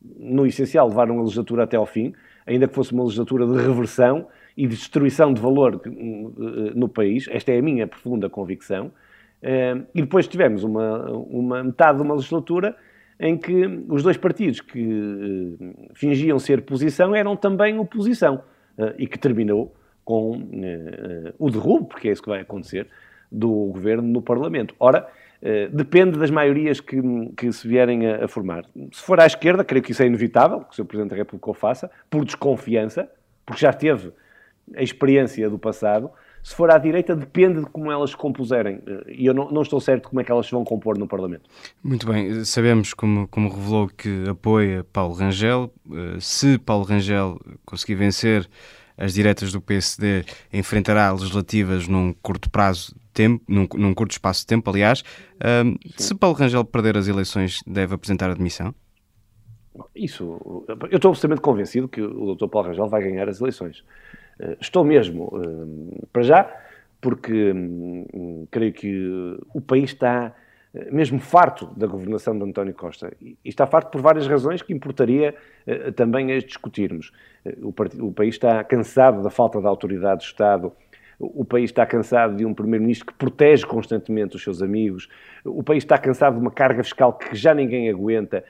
No 0.00 0.46
essencial, 0.46 0.88
levaram 0.88 1.18
a 1.18 1.22
legislatura 1.22 1.64
até 1.64 1.76
ao 1.76 1.84
fim, 1.84 2.14
ainda 2.46 2.68
que 2.68 2.74
fosse 2.74 2.92
uma 2.92 3.02
legislatura 3.02 3.44
de 3.48 3.56
reversão 3.56 4.28
e 4.56 4.62
de 4.62 4.76
destruição 4.76 5.34
de 5.34 5.40
valor 5.40 5.80
eh, 5.84 5.90
no 6.74 6.88
país. 6.88 7.26
Esta 7.30 7.50
é 7.50 7.58
a 7.58 7.62
minha 7.62 7.84
profunda 7.84 8.30
convicção. 8.30 8.92
Eh, 9.42 9.76
e 9.94 10.02
depois 10.02 10.26
tivemos 10.26 10.64
uma, 10.64 11.10
uma 11.10 11.64
metade 11.64 11.98
de 11.98 12.02
uma 12.02 12.14
legislatura 12.14 12.76
em 13.20 13.36
que 13.36 13.66
os 13.88 14.02
dois 14.02 14.16
partidos 14.16 14.60
que 14.60 15.58
eh, 15.60 15.90
fingiam 15.94 16.38
ser 16.38 16.62
posição 16.62 17.14
eram 17.14 17.36
também 17.36 17.78
oposição 17.78 18.42
e 18.96 19.08
que 19.08 19.18
terminou 19.18 19.74
com 20.04 20.36
uh, 20.36 21.34
o 21.36 21.50
derrubo, 21.50 21.86
porque 21.86 22.08
é 22.08 22.12
isso 22.12 22.22
que 22.22 22.28
vai 22.28 22.40
acontecer, 22.42 22.86
do 23.30 23.50
governo 23.72 24.06
no 24.06 24.22
Parlamento. 24.22 24.72
Ora, 24.78 25.08
depende 25.72 26.16
das 26.16 26.30
maiorias 26.30 26.78
que, 26.80 26.96
que 27.36 27.52
se 27.52 27.66
vierem 27.66 28.06
a, 28.06 28.24
a, 28.24 28.28
formar. 28.28 28.64
Se 28.92 29.02
for 29.02 29.18
à 29.18 29.26
esquerda, 29.26 29.64
creio 29.64 29.82
que 29.82 29.90
isso 29.90 30.00
é 30.00 30.06
inevitável, 30.06 30.60
que 30.60 30.70
o 30.70 30.74
Sr. 30.76 30.84
Presidente 30.84 31.10
da 31.10 31.16
República 31.16 31.50
o 31.50 31.54
faça, 31.54 31.90
por 32.08 32.24
desconfiança, 32.24 33.10
porque 33.44 33.60
já 33.60 33.72
teve 33.72 34.12
a 34.76 34.82
experiência 34.82 35.48
do 35.48 35.58
passado. 35.58 36.10
Se 36.42 36.54
for 36.54 36.70
à 36.70 36.78
direita, 36.78 37.14
depende 37.14 37.60
de 37.60 37.66
como 37.66 37.90
elas 37.90 38.10
se 38.10 38.16
compuserem. 38.16 38.80
E 39.08 39.26
eu 39.26 39.34
não, 39.34 39.50
não, 39.50 39.62
estou 39.62 39.80
certo 39.80 40.08
como 40.08 40.20
é 40.20 40.24
que 40.24 40.32
elas 40.32 40.46
se 40.46 40.52
vão 40.52 40.64
compor 40.64 40.98
no 40.98 41.06
Parlamento. 41.06 41.48
Muito 41.82 42.06
bem. 42.06 42.44
Sabemos, 42.44 42.94
como, 42.94 43.28
como 43.28 43.48
revelou, 43.48 43.88
que 43.88 44.24
apoia 44.28 44.84
Paulo 44.92 45.14
Rangel. 45.14 45.72
Se 46.20 46.58
Paulo 46.58 46.84
Rangel 46.84 47.38
conseguir 47.64 47.96
vencer 47.96 48.48
as 48.98 49.14
diretas 49.14 49.52
do 49.52 49.60
PSD 49.60 50.24
enfrentará 50.52 51.10
legislativas 51.12 51.86
num 51.86 52.12
curto 52.12 52.50
prazo 52.50 52.92
de 52.92 53.00
tempo, 53.14 53.44
num, 53.48 53.66
num 53.76 53.94
curto 53.94 54.10
espaço 54.10 54.40
de 54.40 54.46
tempo, 54.48 54.68
aliás. 54.68 55.04
Um, 55.64 55.76
se 55.96 56.14
Paulo 56.14 56.36
Rangel 56.36 56.64
perder 56.64 56.98
as 56.98 57.06
eleições, 57.06 57.60
deve 57.64 57.94
apresentar 57.94 58.28
admissão? 58.28 58.74
Isso, 59.94 60.64
eu 60.90 60.96
estou 60.96 61.10
absolutamente 61.10 61.40
convencido 61.40 61.88
que 61.88 62.02
o 62.02 62.34
Dr. 62.34 62.48
Paulo 62.48 62.68
Rangel 62.68 62.88
vai 62.88 63.00
ganhar 63.00 63.28
as 63.28 63.40
eleições. 63.40 63.84
Eh, 64.40 64.56
estou 64.60 64.84
mesmo, 64.84 65.32
para 66.12 66.22
já, 66.22 66.56
porque 67.00 67.52
hum, 67.52 68.46
creio 68.50 68.72
que 68.72 69.38
o 69.54 69.60
país 69.60 69.90
está 69.90 70.34
eh, 70.74 70.90
mesmo 70.90 71.18
farto 71.18 71.66
da 71.76 71.86
governação 71.86 72.36
de 72.36 72.44
António 72.44 72.74
Costa. 72.74 73.12
E 73.20 73.36
está 73.44 73.66
farto 73.66 73.90
por 73.90 74.00
várias 74.00 74.26
razões 74.26 74.60
que 74.62 74.72
importaria 74.72 75.34
eh, 75.66 75.90
também 75.92 76.32
as 76.32 76.44
discutirmos. 76.44 77.10
Eh, 77.44 77.56
o, 77.62 78.12
país 78.12 78.34
está 78.34 78.62
cansado 78.64 79.22
da 79.22 79.30
falta 79.30 79.60
de 79.60 79.66
autoridade 79.66 80.20
do 80.20 80.26
Estado, 80.26 80.72
o 81.20 81.44
país 81.44 81.70
está 81.70 81.84
cansado 81.84 82.36
de 82.36 82.46
um 82.46 82.54
primeiro-ministro 82.54 83.06
que 83.06 83.14
protege 83.14 83.66
constantemente 83.66 84.36
os 84.36 84.42
seus 84.42 84.62
amigos, 84.62 85.08
o 85.44 85.64
país 85.64 85.82
está 85.82 85.98
cansado 85.98 86.34
de 86.34 86.40
uma 86.40 86.50
carga 86.50 86.84
fiscal 86.84 87.12
que 87.12 87.34
já 87.34 87.52
ninguém 87.52 87.90
aguenta 87.90 88.44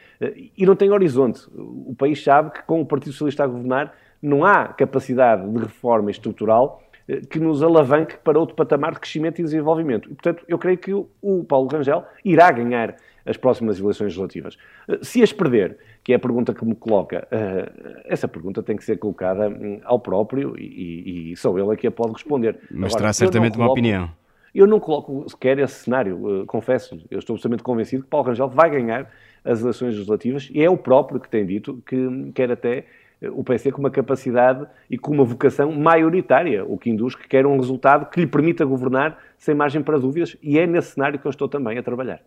e 0.55 0.67
não 0.67 0.77
tem 0.77 0.91
horizonte. 0.91 1.49
O 1.57 1.95
país 1.97 2.23
sabe 2.23 2.51
que 2.51 2.63
com 2.65 2.83
o 2.83 2.85
Partido 2.85 3.13
Socialista 3.13 3.45
a 3.45 3.47
governar 3.47 3.95
não 4.23 4.45
há 4.45 4.69
capacidade 4.69 5.49
de 5.49 5.59
reforma 5.59 6.11
estrutural 6.11 6.83
eh, 7.09 7.21
que 7.21 7.39
nos 7.39 7.63
alavanque 7.63 8.17
para 8.19 8.39
outro 8.39 8.55
patamar 8.55 8.93
de 8.93 9.01
crescimento 9.01 9.41
e 9.41 9.43
desenvolvimento. 9.45 10.11
E, 10.11 10.15
portanto, 10.15 10.45
eu 10.47 10.59
creio 10.59 10.79
que 10.79 10.93
o 10.93 11.45
Paulo 11.45 11.69
Rangel 11.69 12.05
irá 12.25 12.51
ganhar 12.51 12.97
as 13.25 13.37
próximas 13.37 13.79
eleições 13.79 14.07
legislativas. 14.07 14.59
Eh, 14.89 14.99
se 15.03 15.23
as 15.23 15.33
perder, 15.33 15.79
que 16.03 16.13
é 16.13 16.17
a 16.17 16.19
pergunta 16.19 16.53
que 16.53 16.65
me 16.65 16.75
coloca, 16.75 17.27
eh, 17.31 18.03
essa 18.05 18.29
pergunta 18.29 18.63
tem 18.63 18.77
que 18.77 18.85
ser 18.85 18.99
colocada 18.99 19.49
hum, 19.49 19.81
ao 19.85 19.99
próprio 19.99 20.55
e, 20.59 21.33
e 21.33 21.37
só 21.37 21.57
ele 21.59 21.73
é 21.73 21.77
que 21.77 21.87
a 21.87 21.91
pode 21.91 22.13
responder. 22.13 22.59
Mas 22.71 22.93
Agora, 22.93 22.99
terá 22.99 23.13
certamente 23.13 23.55
coloco, 23.55 23.71
uma 23.71 23.73
opinião. 23.73 24.11
Eu 24.55 24.67
não 24.67 24.81
coloco 24.81 25.29
sequer 25.29 25.59
esse 25.59 25.85
cenário, 25.85 26.45
confesso. 26.47 26.95
Eu 27.11 27.19
estou 27.19 27.35
absolutamente 27.35 27.63
convencido 27.63 28.03
que 28.03 28.09
Paulo 28.09 28.27
Rangel 28.27 28.49
vai 28.49 28.71
ganhar 28.71 29.11
as 29.45 29.61
eleições 29.61 29.95
legislativas 29.95 30.49
e 30.53 30.63
é 30.63 30.69
o 30.69 30.77
próprio 30.77 31.21
que 31.21 31.29
tem 31.29 31.47
dito 31.47 31.83
que 31.87 32.33
quer 32.35 32.51
até 32.51 32.87
o 33.23 33.43
PC 33.43 33.73
com 33.73 33.81
uma 33.81 33.91
capacidade 33.91 34.67
e 34.89 34.97
com 34.97 35.13
uma 35.13 35.25
vocação 35.25 35.73
maioritária, 35.73 36.65
o 36.65 36.79
que 36.79 36.91
induz 36.91 37.15
que 37.15 37.27
quer 37.27 37.47
um 37.47 37.57
resultado 37.57 38.07
que 38.11 38.21
lhe 38.21 38.27
permita 38.27 38.65
governar 38.65 39.19
sem 39.37 39.55
margem 39.55 39.83
para 39.83 39.99
dúvidas, 39.99 40.37
e 40.43 40.59
é 40.59 40.67
nesse 40.67 40.93
cenário 40.93 41.19
que 41.19 41.27
eu 41.27 41.31
estou 41.31 41.49
também 41.49 41.79
a 41.79 41.83
trabalhar. 41.83 42.21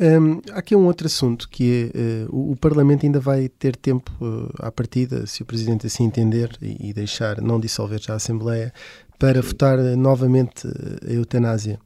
Um, 0.00 0.40
há 0.52 0.58
aqui 0.58 0.74
um 0.74 0.86
outro 0.86 1.06
assunto 1.06 1.48
que 1.48 1.92
é 1.94 2.26
uh, 2.28 2.36
o, 2.36 2.52
o, 2.52 2.56
Parlamento 2.56 3.06
ainda 3.06 3.20
vai 3.20 3.48
ter 3.48 3.76
tempo 3.76 4.10
uh, 4.20 4.50
à 4.58 4.72
partida, 4.72 5.24
se 5.24 5.42
o 5.42 5.46
Presidente 5.46 5.86
assim 5.86 6.04
entender 6.04 6.50
e, 6.60 6.90
e 6.90 6.92
deixar 6.92 7.40
não 7.40 7.60
dissolver 7.60 8.00
já 8.00 8.14
a 8.14 8.16
Assembleia, 8.16 8.72
para 9.20 9.40
votar 9.40 9.78
novamente 9.96 10.66
a 11.08 11.12
eutanásia. 11.12 11.78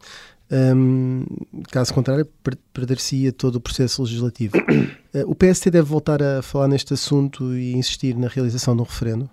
Um, 0.50 1.26
caso 1.70 1.92
contrário, 1.92 2.24
per 2.42 2.56
perder-se-ia 2.72 3.32
todo 3.32 3.56
o 3.56 3.60
processo 3.60 4.02
legislativo. 4.02 4.56
Uh, 4.56 5.24
o 5.30 5.34
PST 5.34 5.70
deve 5.70 5.86
voltar 5.86 6.22
a 6.22 6.42
falar 6.42 6.68
neste 6.68 6.94
assunto 6.94 7.54
e 7.54 7.74
insistir 7.74 8.16
na 8.16 8.28
realização 8.28 8.74
de 8.74 8.82
um 8.82 8.84
referendo? 8.84 9.28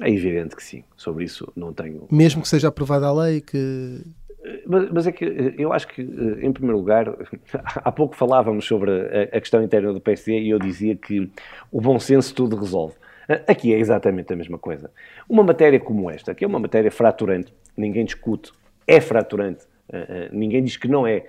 É 0.00 0.10
evidente 0.10 0.54
que 0.54 0.62
sim. 0.62 0.84
Sobre 0.96 1.24
isso 1.24 1.50
não 1.56 1.72
tenho. 1.72 2.06
Mesmo 2.10 2.42
que 2.42 2.48
seja 2.48 2.68
aprovada 2.68 3.06
a 3.06 3.12
lei, 3.12 3.40
que. 3.40 4.02
Eh, 4.44 4.62
mas, 4.66 4.90
mas, 4.90 5.06
é 5.06 5.12
que 5.12 5.24
eh, 5.24 5.54
eu 5.58 5.72
acho 5.72 5.88
que, 5.88 6.00
em 6.00 6.52
primeiro 6.52 6.78
lugar, 6.78 7.06
há 7.76 7.92
pouco 7.92 8.14
falávamos 8.14 8.64
sobre 8.64 8.90
a, 8.90 9.36
a 9.36 9.40
questão 9.40 9.62
interna 9.62 9.92
do 9.92 10.00
PSD 10.00 10.40
e 10.40 10.50
eu 10.50 10.58
dizia 10.58 10.94
que 10.96 11.30
o 11.70 11.80
bom 11.80 11.98
senso 11.98 12.34
tudo 12.34 12.56
resolve. 12.56 12.94
Aqui 13.46 13.72
é 13.72 13.78
exatamente 13.78 14.32
a 14.32 14.36
mesma 14.36 14.58
coisa. 14.58 14.90
Uma 15.28 15.42
matéria 15.42 15.78
como 15.78 16.10
esta, 16.10 16.34
que 16.34 16.44
é 16.44 16.46
uma 16.46 16.58
matéria 16.58 16.90
fraturante, 16.90 17.52
ninguém 17.76 18.04
discute, 18.04 18.52
é 18.86 19.00
fraturante, 19.00 19.64
eh, 19.64 19.68
eh, 19.68 19.71
ninguém 20.32 20.62
diz 20.62 20.76
que 20.76 20.88
não 20.88 21.06
é. 21.06 21.26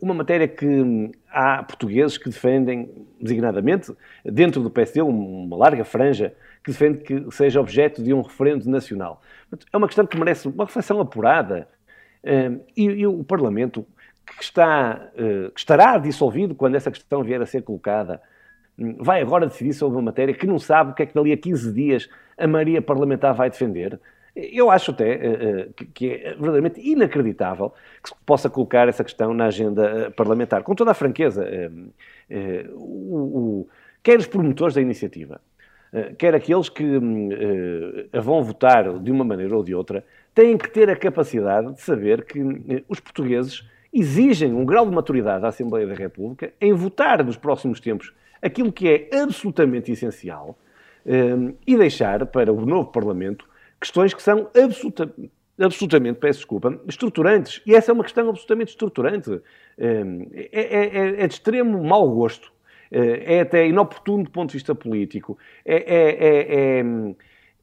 Uma 0.00 0.14
matéria 0.14 0.46
que 0.46 1.10
há 1.28 1.62
portugueses 1.62 2.16
que 2.16 2.28
defendem, 2.28 2.88
designadamente, 3.20 3.92
dentro 4.24 4.62
do 4.62 4.70
PSD, 4.70 5.02
uma 5.02 5.56
larga 5.56 5.84
franja, 5.84 6.34
que 6.62 6.70
defende 6.70 6.98
que 6.98 7.30
seja 7.32 7.60
objeto 7.60 8.02
de 8.02 8.14
um 8.14 8.22
referendo 8.22 8.68
nacional. 8.70 9.20
É 9.72 9.76
uma 9.76 9.88
questão 9.88 10.06
que 10.06 10.16
merece 10.16 10.46
uma 10.46 10.64
reflexão 10.64 11.00
apurada. 11.00 11.68
Eh, 12.22 12.52
e, 12.76 12.84
e 12.84 13.06
o 13.06 13.24
Parlamento, 13.24 13.84
que, 14.24 14.42
está, 14.44 15.10
que 15.52 15.58
estará 15.58 15.98
dissolvido 15.98 16.54
quando 16.54 16.76
essa 16.76 16.90
questão 16.90 17.24
vier 17.24 17.42
a 17.42 17.46
ser 17.46 17.62
colocada, 17.62 18.22
hum, 18.78 18.96
vai 19.00 19.20
agora 19.20 19.46
decidir 19.46 19.72
sobre 19.72 19.96
uma 19.96 20.02
matéria 20.02 20.32
que 20.32 20.46
não 20.46 20.58
sabe 20.60 20.92
o 20.92 20.94
que 20.94 21.02
é 21.02 21.06
que 21.06 21.14
dali 21.14 21.32
a 21.32 21.36
15 21.36 21.72
dias 21.72 22.08
a 22.38 22.46
Maria 22.46 22.80
Parlamentar 22.80 23.34
vai 23.34 23.50
defender. 23.50 23.98
Eu 24.34 24.70
acho 24.70 24.92
até 24.92 25.14
uh, 25.14 25.84
que 25.92 26.10
é 26.10 26.30
verdadeiramente 26.30 26.80
inacreditável 26.80 27.72
que 28.02 28.08
se 28.08 28.14
possa 28.24 28.48
colocar 28.48 28.88
essa 28.88 29.04
questão 29.04 29.34
na 29.34 29.46
agenda 29.46 30.10
parlamentar. 30.16 30.62
Com 30.62 30.74
toda 30.74 30.92
a 30.92 30.94
franqueza, 30.94 31.44
uh, 31.44 32.72
o, 32.74 33.18
o, 33.60 33.68
quer 34.02 34.18
os 34.18 34.26
promotores 34.26 34.74
da 34.74 34.80
iniciativa, 34.80 35.40
quer 36.16 36.34
aqueles 36.34 36.70
que 36.70 36.82
a 38.10 38.20
vão 38.20 38.42
votar 38.42 38.98
de 38.98 39.10
uma 39.10 39.22
maneira 39.22 39.54
ou 39.54 39.62
de 39.62 39.74
outra, 39.74 40.02
têm 40.34 40.56
que 40.56 40.70
ter 40.70 40.88
a 40.88 40.96
capacidade 40.96 41.74
de 41.74 41.82
saber 41.82 42.24
que 42.24 42.40
os 42.88 42.98
portugueses 42.98 43.68
exigem 43.92 44.54
um 44.54 44.64
grau 44.64 44.86
de 44.86 44.94
maturidade 44.94 45.42
da 45.42 45.48
Assembleia 45.48 45.86
da 45.86 45.92
República 45.92 46.50
em 46.58 46.72
votar 46.72 47.22
nos 47.22 47.36
próximos 47.36 47.78
tempos 47.78 48.10
aquilo 48.40 48.72
que 48.72 48.88
é 48.88 49.20
absolutamente 49.20 49.92
essencial 49.92 50.58
e 51.66 51.76
deixar 51.76 52.24
para 52.24 52.50
o 52.50 52.64
novo 52.64 52.90
Parlamento 52.90 53.46
questões 53.82 54.14
que 54.14 54.22
são 54.22 54.48
absoluta, 54.56 55.12
absolutamente, 55.60 56.18
peço 56.18 56.38
desculpa, 56.38 56.78
estruturantes. 56.88 57.60
E 57.66 57.74
essa 57.74 57.90
é 57.90 57.92
uma 57.92 58.04
questão 58.04 58.28
absolutamente 58.28 58.70
estruturante. 58.70 59.30
Hum, 59.30 60.28
é, 60.32 60.48
é, 60.52 60.98
é, 60.98 61.24
é 61.24 61.26
de 61.26 61.34
extremo 61.34 61.82
mau 61.82 62.08
gosto. 62.10 62.52
É 62.94 63.40
até 63.40 63.66
inoportuno 63.66 64.24
do 64.24 64.30
ponto 64.30 64.50
de 64.50 64.58
vista 64.58 64.74
político. 64.74 65.38
É, 65.64 65.76
é, 65.76 66.10
é, 66.10 66.80
é, 66.80 66.84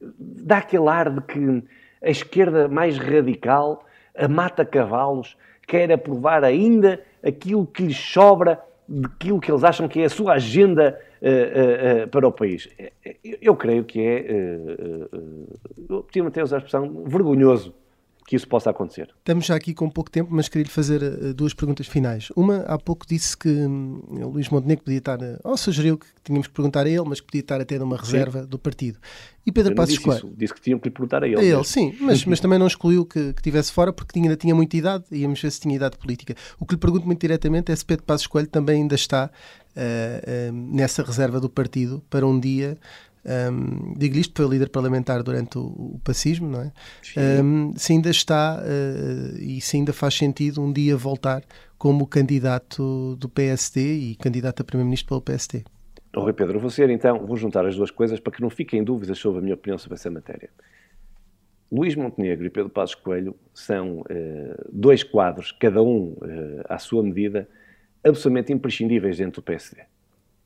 dá 0.02 0.58
aquele 0.58 0.88
ar 0.88 1.12
de 1.12 1.22
que 1.22 1.64
a 2.04 2.10
esquerda 2.10 2.68
mais 2.68 2.98
radical, 2.98 3.86
a 4.18 4.28
mata 4.28 4.66
cavalos, 4.66 5.38
quer 5.68 5.92
aprovar 5.92 6.44
ainda 6.44 7.00
aquilo 7.24 7.68
que 7.68 7.84
lhes 7.84 7.98
sobra 7.98 8.60
daquilo 8.88 9.40
que 9.40 9.52
eles 9.52 9.64
acham 9.64 9.88
que 9.88 10.02
é 10.02 10.06
a 10.06 10.10
sua 10.10 10.34
agenda 10.34 11.00
uh, 11.22 12.04
uh, 12.04 12.08
para 12.08 12.28
o 12.28 12.32
país. 12.32 12.68
Eu 13.42 13.56
creio 13.56 13.84
que 13.84 14.02
é, 14.02 14.26
uh, 15.90 15.96
uh, 15.96 16.28
até 16.28 16.44
usar 16.44 16.58
a 16.58 16.60
expressão, 16.60 17.04
vergonhoso 17.06 17.74
que 18.30 18.36
isso 18.36 18.48
possa 18.48 18.70
acontecer. 18.70 19.10
Estamos 19.18 19.48
já 19.48 19.56
aqui 19.56 19.74
com 19.74 19.90
pouco 19.90 20.12
tempo, 20.12 20.30
mas 20.32 20.48
queria-lhe 20.48 20.70
fazer 20.70 21.02
uh, 21.02 21.34
duas 21.34 21.52
perguntas 21.52 21.88
finais. 21.88 22.30
Uma, 22.36 22.58
há 22.68 22.78
pouco 22.78 23.04
disse 23.08 23.36
que 23.36 23.50
um, 23.50 24.04
Luís 24.32 24.50
Montenegro 24.50 24.84
podia 24.84 25.00
estar, 25.00 25.20
uh, 25.20 25.40
ou 25.44 25.58
sugeriu 25.58 25.98
que 25.98 26.06
tínhamos 26.24 26.46
que 26.46 26.54
perguntar 26.54 26.86
a 26.86 26.90
ele, 26.90 27.02
mas 27.08 27.20
que 27.20 27.26
podia 27.26 27.42
estar 27.42 27.60
até 27.60 27.80
numa 27.80 27.98
reserva 27.98 28.44
sim. 28.44 28.48
do 28.48 28.60
partido. 28.60 29.00
E 29.48 29.52
Pedro 29.52 29.74
Passos 29.74 29.98
Coelho... 29.98 30.32
Disse 30.38 30.54
que 30.54 30.62
tinham 30.62 30.78
que 30.78 30.90
lhe 30.90 30.94
perguntar 30.94 31.24
a 31.24 31.28
ele. 31.28 31.38
A 31.38 31.44
ele, 31.44 31.64
sim, 31.64 31.98
mas, 32.00 32.24
mas 32.24 32.40
também 32.40 32.60
não 32.60 32.68
excluiu 32.68 33.04
que, 33.04 33.34
que 33.34 33.42
tivesse 33.42 33.72
fora 33.72 33.92
porque 33.92 34.20
ainda 34.20 34.36
tinha 34.36 34.54
muita 34.54 34.78
idade 34.78 35.06
e 35.12 35.22
íamos 35.22 35.42
ver 35.42 35.50
se 35.50 35.62
tinha 35.62 35.76
idade 35.76 35.98
política. 35.98 36.36
O 36.60 36.68
que 36.68 36.76
lhe 36.76 36.80
pergunto 36.80 37.08
muito 37.08 37.20
diretamente 37.20 37.72
é 37.72 37.76
se 37.76 37.84
Pedro 37.84 38.04
Passos 38.04 38.28
Coelho 38.28 38.48
também 38.48 38.84
ainda 38.84 38.94
está 38.94 39.32
uh, 39.76 40.52
nessa 40.52 41.02
reserva 41.02 41.40
do 41.40 41.50
partido 41.50 42.04
para 42.12 42.28
um 42.28 42.40
dia 42.40 42.78
um, 43.26 43.94
digo-lhe 43.98 44.22
isto, 44.22 44.34
foi 44.36 44.50
líder 44.50 44.70
parlamentar 44.70 45.22
durante 45.24 45.58
o, 45.58 45.62
o 45.62 46.02
pacismo, 46.04 46.48
não 46.50 46.62
é? 46.62 46.72
Um, 47.42 47.74
se 47.76 47.94
ainda 47.94 48.10
está 48.10 48.62
uh, 48.62 49.38
e 49.38 49.60
se 49.62 49.78
ainda 49.78 49.92
faz 49.92 50.16
sentido 50.16 50.62
um 50.62 50.72
dia 50.72 50.96
voltar 50.96 51.44
como 51.78 52.08
candidato 52.08 53.16
do 53.18 53.30
PSD 53.30 53.82
e 53.82 54.16
candidato 54.16 54.62
a 54.62 54.64
Primeiro-Ministro 54.64 55.10
pelo 55.10 55.22
PSD. 55.22 55.64
Oh, 56.16 56.22
Rui 56.22 56.34
Pedro, 56.34 56.60
vou 56.60 56.70
ser 56.70 56.90
então, 56.90 57.26
vou 57.26 57.38
juntar 57.38 57.66
as 57.66 57.76
duas 57.76 57.92
coisas 57.92 58.20
para 58.20 58.34
que 58.34 58.42
não 58.42 58.50
fiquem 58.50 58.84
dúvidas 58.84 59.18
sobre 59.18 59.40
a 59.40 59.42
minha 59.42 59.54
opinião 59.54 59.78
sobre 59.78 59.96
essa 59.96 60.10
matéria. 60.10 60.50
Luís 61.72 61.96
Montenegro 61.96 62.48
e 62.48 62.50
Pedro 62.50 62.70
Passos 62.70 62.96
Coelho 62.96 63.36
são 63.54 64.00
uh, 64.00 64.06
dois 64.72 65.04
quadros, 65.04 65.52
cada 65.52 65.84
um 65.84 66.14
uh, 66.14 66.64
à 66.68 66.80
sua 66.80 67.04
medida, 67.04 67.48
absolutamente 68.04 68.52
imprescindíveis 68.52 69.18
dentro 69.18 69.42
do 69.42 69.46
PSD. 69.46 69.84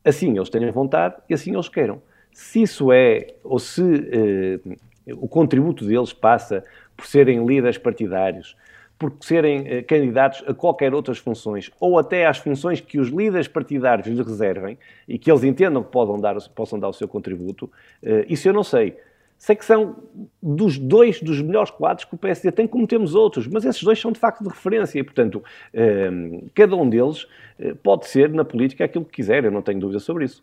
Assim 0.04 0.36
eles 0.36 0.50
tenham 0.50 0.70
vontade 0.70 1.16
e 1.28 1.34
assim 1.34 1.54
eles 1.54 1.68
queiram. 1.68 2.02
Se 2.34 2.62
isso 2.62 2.90
é, 2.90 3.28
ou 3.44 3.60
se 3.60 3.80
uh, 3.80 4.76
o 5.22 5.28
contributo 5.28 5.86
deles 5.86 6.12
passa 6.12 6.64
por 6.96 7.06
serem 7.06 7.46
líderes 7.46 7.78
partidários, 7.78 8.56
por 8.98 9.12
serem 9.20 9.60
uh, 9.60 9.84
candidatos 9.86 10.42
a 10.44 10.52
qualquer 10.52 10.92
outras 10.92 11.18
funções, 11.18 11.70
ou 11.78 11.96
até 11.96 12.26
às 12.26 12.38
funções 12.38 12.80
que 12.80 12.98
os 12.98 13.08
líderes 13.08 13.46
partidários 13.46 14.08
lhes 14.08 14.26
reservem 14.26 14.76
e 15.06 15.16
que 15.16 15.30
eles 15.30 15.44
entendam 15.44 15.80
que 15.84 15.92
possam 15.92 16.20
dar, 16.20 16.36
possam 16.56 16.76
dar 16.76 16.88
o 16.88 16.92
seu 16.92 17.06
contributo, 17.06 17.66
uh, 18.02 18.24
isso 18.28 18.48
eu 18.48 18.52
não 18.52 18.64
sei. 18.64 18.98
Sei 19.44 19.54
que 19.54 19.62
são 19.66 19.94
dos 20.42 20.78
dois 20.78 21.20
dos 21.20 21.42
melhores 21.42 21.70
quadros 21.70 22.06
que 22.06 22.14
o 22.14 22.16
PSD 22.16 22.50
tem, 22.50 22.66
como 22.66 22.86
temos 22.86 23.14
outros, 23.14 23.46
mas 23.46 23.62
esses 23.66 23.82
dois 23.82 24.00
são 24.00 24.10
de 24.10 24.18
facto 24.18 24.42
de 24.42 24.48
referência 24.48 24.98
e, 24.98 25.02
portanto, 25.02 25.44
ehm, 25.74 26.46
cada 26.54 26.74
um 26.74 26.88
deles 26.88 27.26
eh, 27.58 27.74
pode 27.74 28.06
ser 28.08 28.30
na 28.30 28.42
política 28.42 28.86
aquilo 28.86 29.04
que 29.04 29.12
quiser, 29.12 29.44
eu 29.44 29.50
não 29.50 29.60
tenho 29.60 29.78
dúvida 29.78 30.00
sobre 30.00 30.24
isso. 30.24 30.42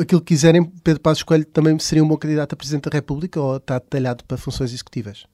Aquilo 0.00 0.20
que 0.20 0.28
quiserem, 0.28 0.64
Pedro 0.84 1.00
Passos 1.00 1.24
Coelho 1.24 1.44
também 1.44 1.76
seria 1.80 2.04
um 2.04 2.06
bom 2.06 2.16
candidato 2.16 2.52
a 2.52 2.56
Presidente 2.56 2.88
da 2.88 2.94
República 2.94 3.40
ou 3.40 3.56
está 3.56 3.80
detalhado 3.80 4.22
para 4.22 4.36
funções 4.36 4.72
executivas? 4.72 5.26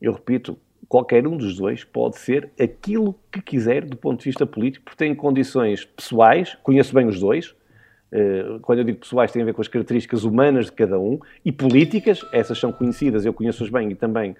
Eu 0.00 0.12
repito, 0.12 0.56
qualquer 0.88 1.26
um 1.26 1.36
dos 1.36 1.56
dois 1.56 1.82
pode 1.82 2.16
ser 2.16 2.52
aquilo 2.60 3.12
que 3.32 3.42
quiser 3.42 3.84
do 3.84 3.96
ponto 3.96 4.20
de 4.20 4.26
vista 4.26 4.46
político, 4.46 4.84
porque 4.84 5.04
tem 5.04 5.12
condições 5.16 5.84
pessoais, 5.84 6.56
conheço 6.62 6.94
bem 6.94 7.08
os 7.08 7.18
dois, 7.18 7.56
quando 8.62 8.80
eu 8.80 8.84
digo 8.84 8.98
pessoais, 8.98 9.32
tem 9.32 9.42
a 9.42 9.44
ver 9.44 9.54
com 9.54 9.62
as 9.62 9.68
características 9.68 10.24
humanas 10.24 10.66
de 10.66 10.72
cada 10.72 10.98
um 10.98 11.18
e 11.44 11.50
políticas, 11.50 12.20
essas 12.32 12.58
são 12.58 12.70
conhecidas, 12.70 13.24
eu 13.24 13.32
conheço-as 13.32 13.70
bem 13.70 13.90
e 13.90 13.94
também 13.94 14.36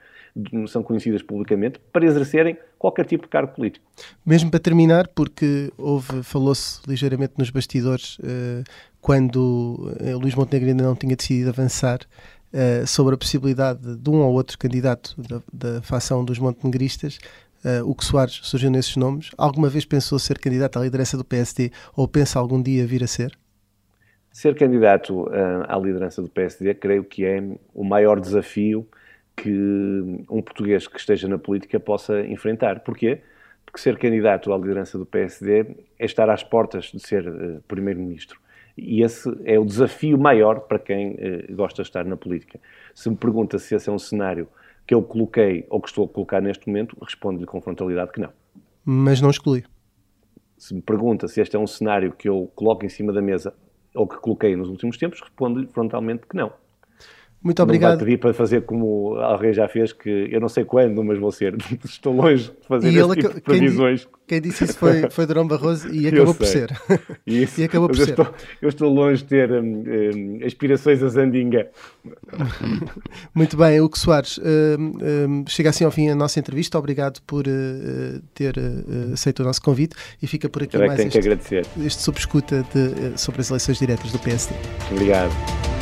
são 0.66 0.82
conhecidas 0.82 1.22
publicamente, 1.22 1.78
para 1.92 2.04
exercerem 2.04 2.56
qualquer 2.78 3.04
tipo 3.04 3.24
de 3.24 3.28
cargo 3.28 3.54
político. 3.54 3.84
Mesmo 4.24 4.50
para 4.50 4.60
terminar, 4.60 5.08
porque 5.08 5.70
houve, 5.76 6.22
falou-se 6.22 6.80
ligeiramente 6.88 7.34
nos 7.36 7.50
bastidores, 7.50 8.18
uh, 8.18 8.64
quando 9.00 9.94
uh, 10.00 10.18
Luís 10.18 10.34
Montenegro 10.34 10.70
ainda 10.70 10.84
não 10.84 10.94
tinha 10.94 11.16
decidido 11.16 11.50
avançar, 11.50 12.00
sobre 12.86 13.14
a 13.14 13.16
possibilidade 13.16 13.96
de 13.96 14.10
um 14.10 14.20
ou 14.20 14.34
outro 14.34 14.58
candidato 14.58 15.14
da, 15.16 15.40
da 15.50 15.80
facção 15.80 16.22
dos 16.22 16.38
montenegristas, 16.38 17.18
uh, 17.64 17.88
o 17.88 17.94
que 17.94 18.04
Soares 18.04 18.40
surgiu 18.42 18.70
nesses 18.70 18.94
nomes. 18.94 19.30
Alguma 19.38 19.70
vez 19.70 19.86
pensou 19.86 20.18
ser 20.18 20.38
candidato 20.38 20.78
à 20.78 20.82
liderança 20.82 21.16
do 21.16 21.24
PSD 21.24 21.70
ou 21.96 22.06
pensa 22.06 22.38
algum 22.38 22.60
dia 22.60 22.86
vir 22.86 23.02
a 23.02 23.06
ser? 23.06 23.32
Ser 24.32 24.54
candidato 24.54 25.24
uh, 25.24 25.64
à 25.68 25.78
liderança 25.78 26.22
do 26.22 26.28
PSD 26.28 26.74
creio 26.74 27.04
que 27.04 27.24
é 27.24 27.42
o 27.74 27.84
maior 27.84 28.18
desafio 28.18 28.88
que 29.36 29.50
um 30.30 30.40
português 30.40 30.86
que 30.88 30.98
esteja 30.98 31.28
na 31.28 31.38
política 31.38 31.78
possa 31.78 32.20
enfrentar. 32.20 32.80
Porquê? 32.80 33.20
Porque 33.64 33.78
ser 33.78 33.98
candidato 33.98 34.52
à 34.52 34.56
liderança 34.56 34.98
do 34.98 35.04
PSD 35.04 35.76
é 35.98 36.04
estar 36.04 36.30
às 36.30 36.42
portas 36.42 36.86
de 36.86 37.00
ser 37.00 37.28
uh, 37.28 37.62
primeiro-ministro. 37.68 38.40
E 38.76 39.02
esse 39.02 39.30
é 39.44 39.58
o 39.58 39.66
desafio 39.66 40.16
maior 40.16 40.60
para 40.60 40.78
quem 40.78 41.10
uh, 41.12 41.54
gosta 41.54 41.82
de 41.82 41.88
estar 41.88 42.04
na 42.06 42.16
política. 42.16 42.58
Se 42.94 43.10
me 43.10 43.16
pergunta 43.16 43.58
se 43.58 43.74
esse 43.74 43.90
é 43.90 43.92
um 43.92 43.98
cenário 43.98 44.48
que 44.86 44.94
eu 44.94 45.02
coloquei 45.02 45.66
ou 45.68 45.80
que 45.80 45.88
estou 45.88 46.06
a 46.06 46.08
colocar 46.08 46.40
neste 46.40 46.66
momento, 46.66 46.96
respondo-lhe 47.02 47.46
com 47.46 47.60
frontalidade 47.60 48.12
que 48.12 48.20
não. 48.20 48.32
Mas 48.82 49.20
não 49.20 49.28
exclui. 49.28 49.62
Se 50.56 50.74
me 50.74 50.80
pergunta 50.80 51.28
se 51.28 51.40
este 51.40 51.54
é 51.54 51.58
um 51.58 51.66
cenário 51.66 52.12
que 52.12 52.28
eu 52.28 52.50
coloco 52.54 52.86
em 52.86 52.88
cima 52.88 53.12
da 53.12 53.20
mesa 53.20 53.54
ou 53.94 54.06
que 54.06 54.16
coloquei 54.16 54.56
nos 54.56 54.68
últimos 54.68 54.96
tempos, 54.96 55.20
respondo-lhe 55.20 55.66
frontalmente 55.66 56.26
que 56.26 56.36
não. 56.36 56.52
Muito 57.42 57.60
obrigado. 57.60 57.92
Não 57.92 57.98
vai 57.98 58.06
pedir 58.06 58.18
para 58.18 58.32
fazer 58.32 58.62
como 58.62 59.16
a 59.16 59.36
Rei 59.36 59.52
já 59.52 59.66
fez, 59.66 59.92
que 59.92 60.28
eu 60.30 60.40
não 60.40 60.48
sei 60.48 60.64
quando, 60.64 61.02
mas 61.02 61.18
vou 61.18 61.32
ser. 61.32 61.56
Estou 61.84 62.14
longe 62.14 62.44
de 62.44 62.66
fazer 62.68 62.90
e 62.90 62.98
esse 62.98 63.14
tipo 63.16 63.34
de 63.34 63.40
previsões. 63.40 64.04
Quem, 64.04 64.40
quem, 64.40 64.50
disse 64.50 64.64
isso 64.64 64.78
foi, 64.78 65.10
foi 65.10 65.26
Durão 65.26 65.46
Barroso 65.46 65.92
e 65.92 66.06
acabou 66.08 66.34
por 66.34 66.46
ser. 66.46 66.70
Isso. 67.26 67.60
e 67.60 67.64
acabou 67.64 67.88
por 67.88 67.98
eu 67.98 68.04
ser. 68.04 68.10
Estou, 68.10 68.34
eu 68.60 68.68
estou 68.68 68.92
longe 68.92 69.22
de 69.22 69.28
ter 69.28 69.50
um, 69.50 69.84
um, 69.84 70.46
aspirações 70.46 71.02
a 71.02 71.08
Zandinga. 71.08 71.68
Muito 73.34 73.56
bem, 73.56 73.80
Hugo 73.80 73.98
Soares, 73.98 74.38
um, 74.38 75.44
chega 75.48 75.70
assim 75.70 75.84
ao 75.84 75.90
fim 75.90 76.08
a 76.08 76.14
nossa 76.14 76.38
entrevista. 76.38 76.78
Obrigado 76.78 77.20
por 77.22 77.44
uh, 77.46 78.20
ter 78.34 78.56
uh, 78.56 79.12
aceito 79.12 79.40
o 79.40 79.44
nosso 79.44 79.60
convite 79.62 79.96
e 80.22 80.26
fica 80.26 80.48
por 80.48 80.62
aqui 80.62 80.76
é 80.76 80.86
mais 80.86 81.00
este, 81.00 81.62
este 81.84 82.02
subescuta 82.02 82.64
de, 82.72 83.18
sobre 83.18 83.40
as 83.40 83.50
eleições 83.50 83.78
diretas 83.78 84.12
do 84.12 84.18
PSD. 84.18 84.54
Obrigado. 84.92 85.81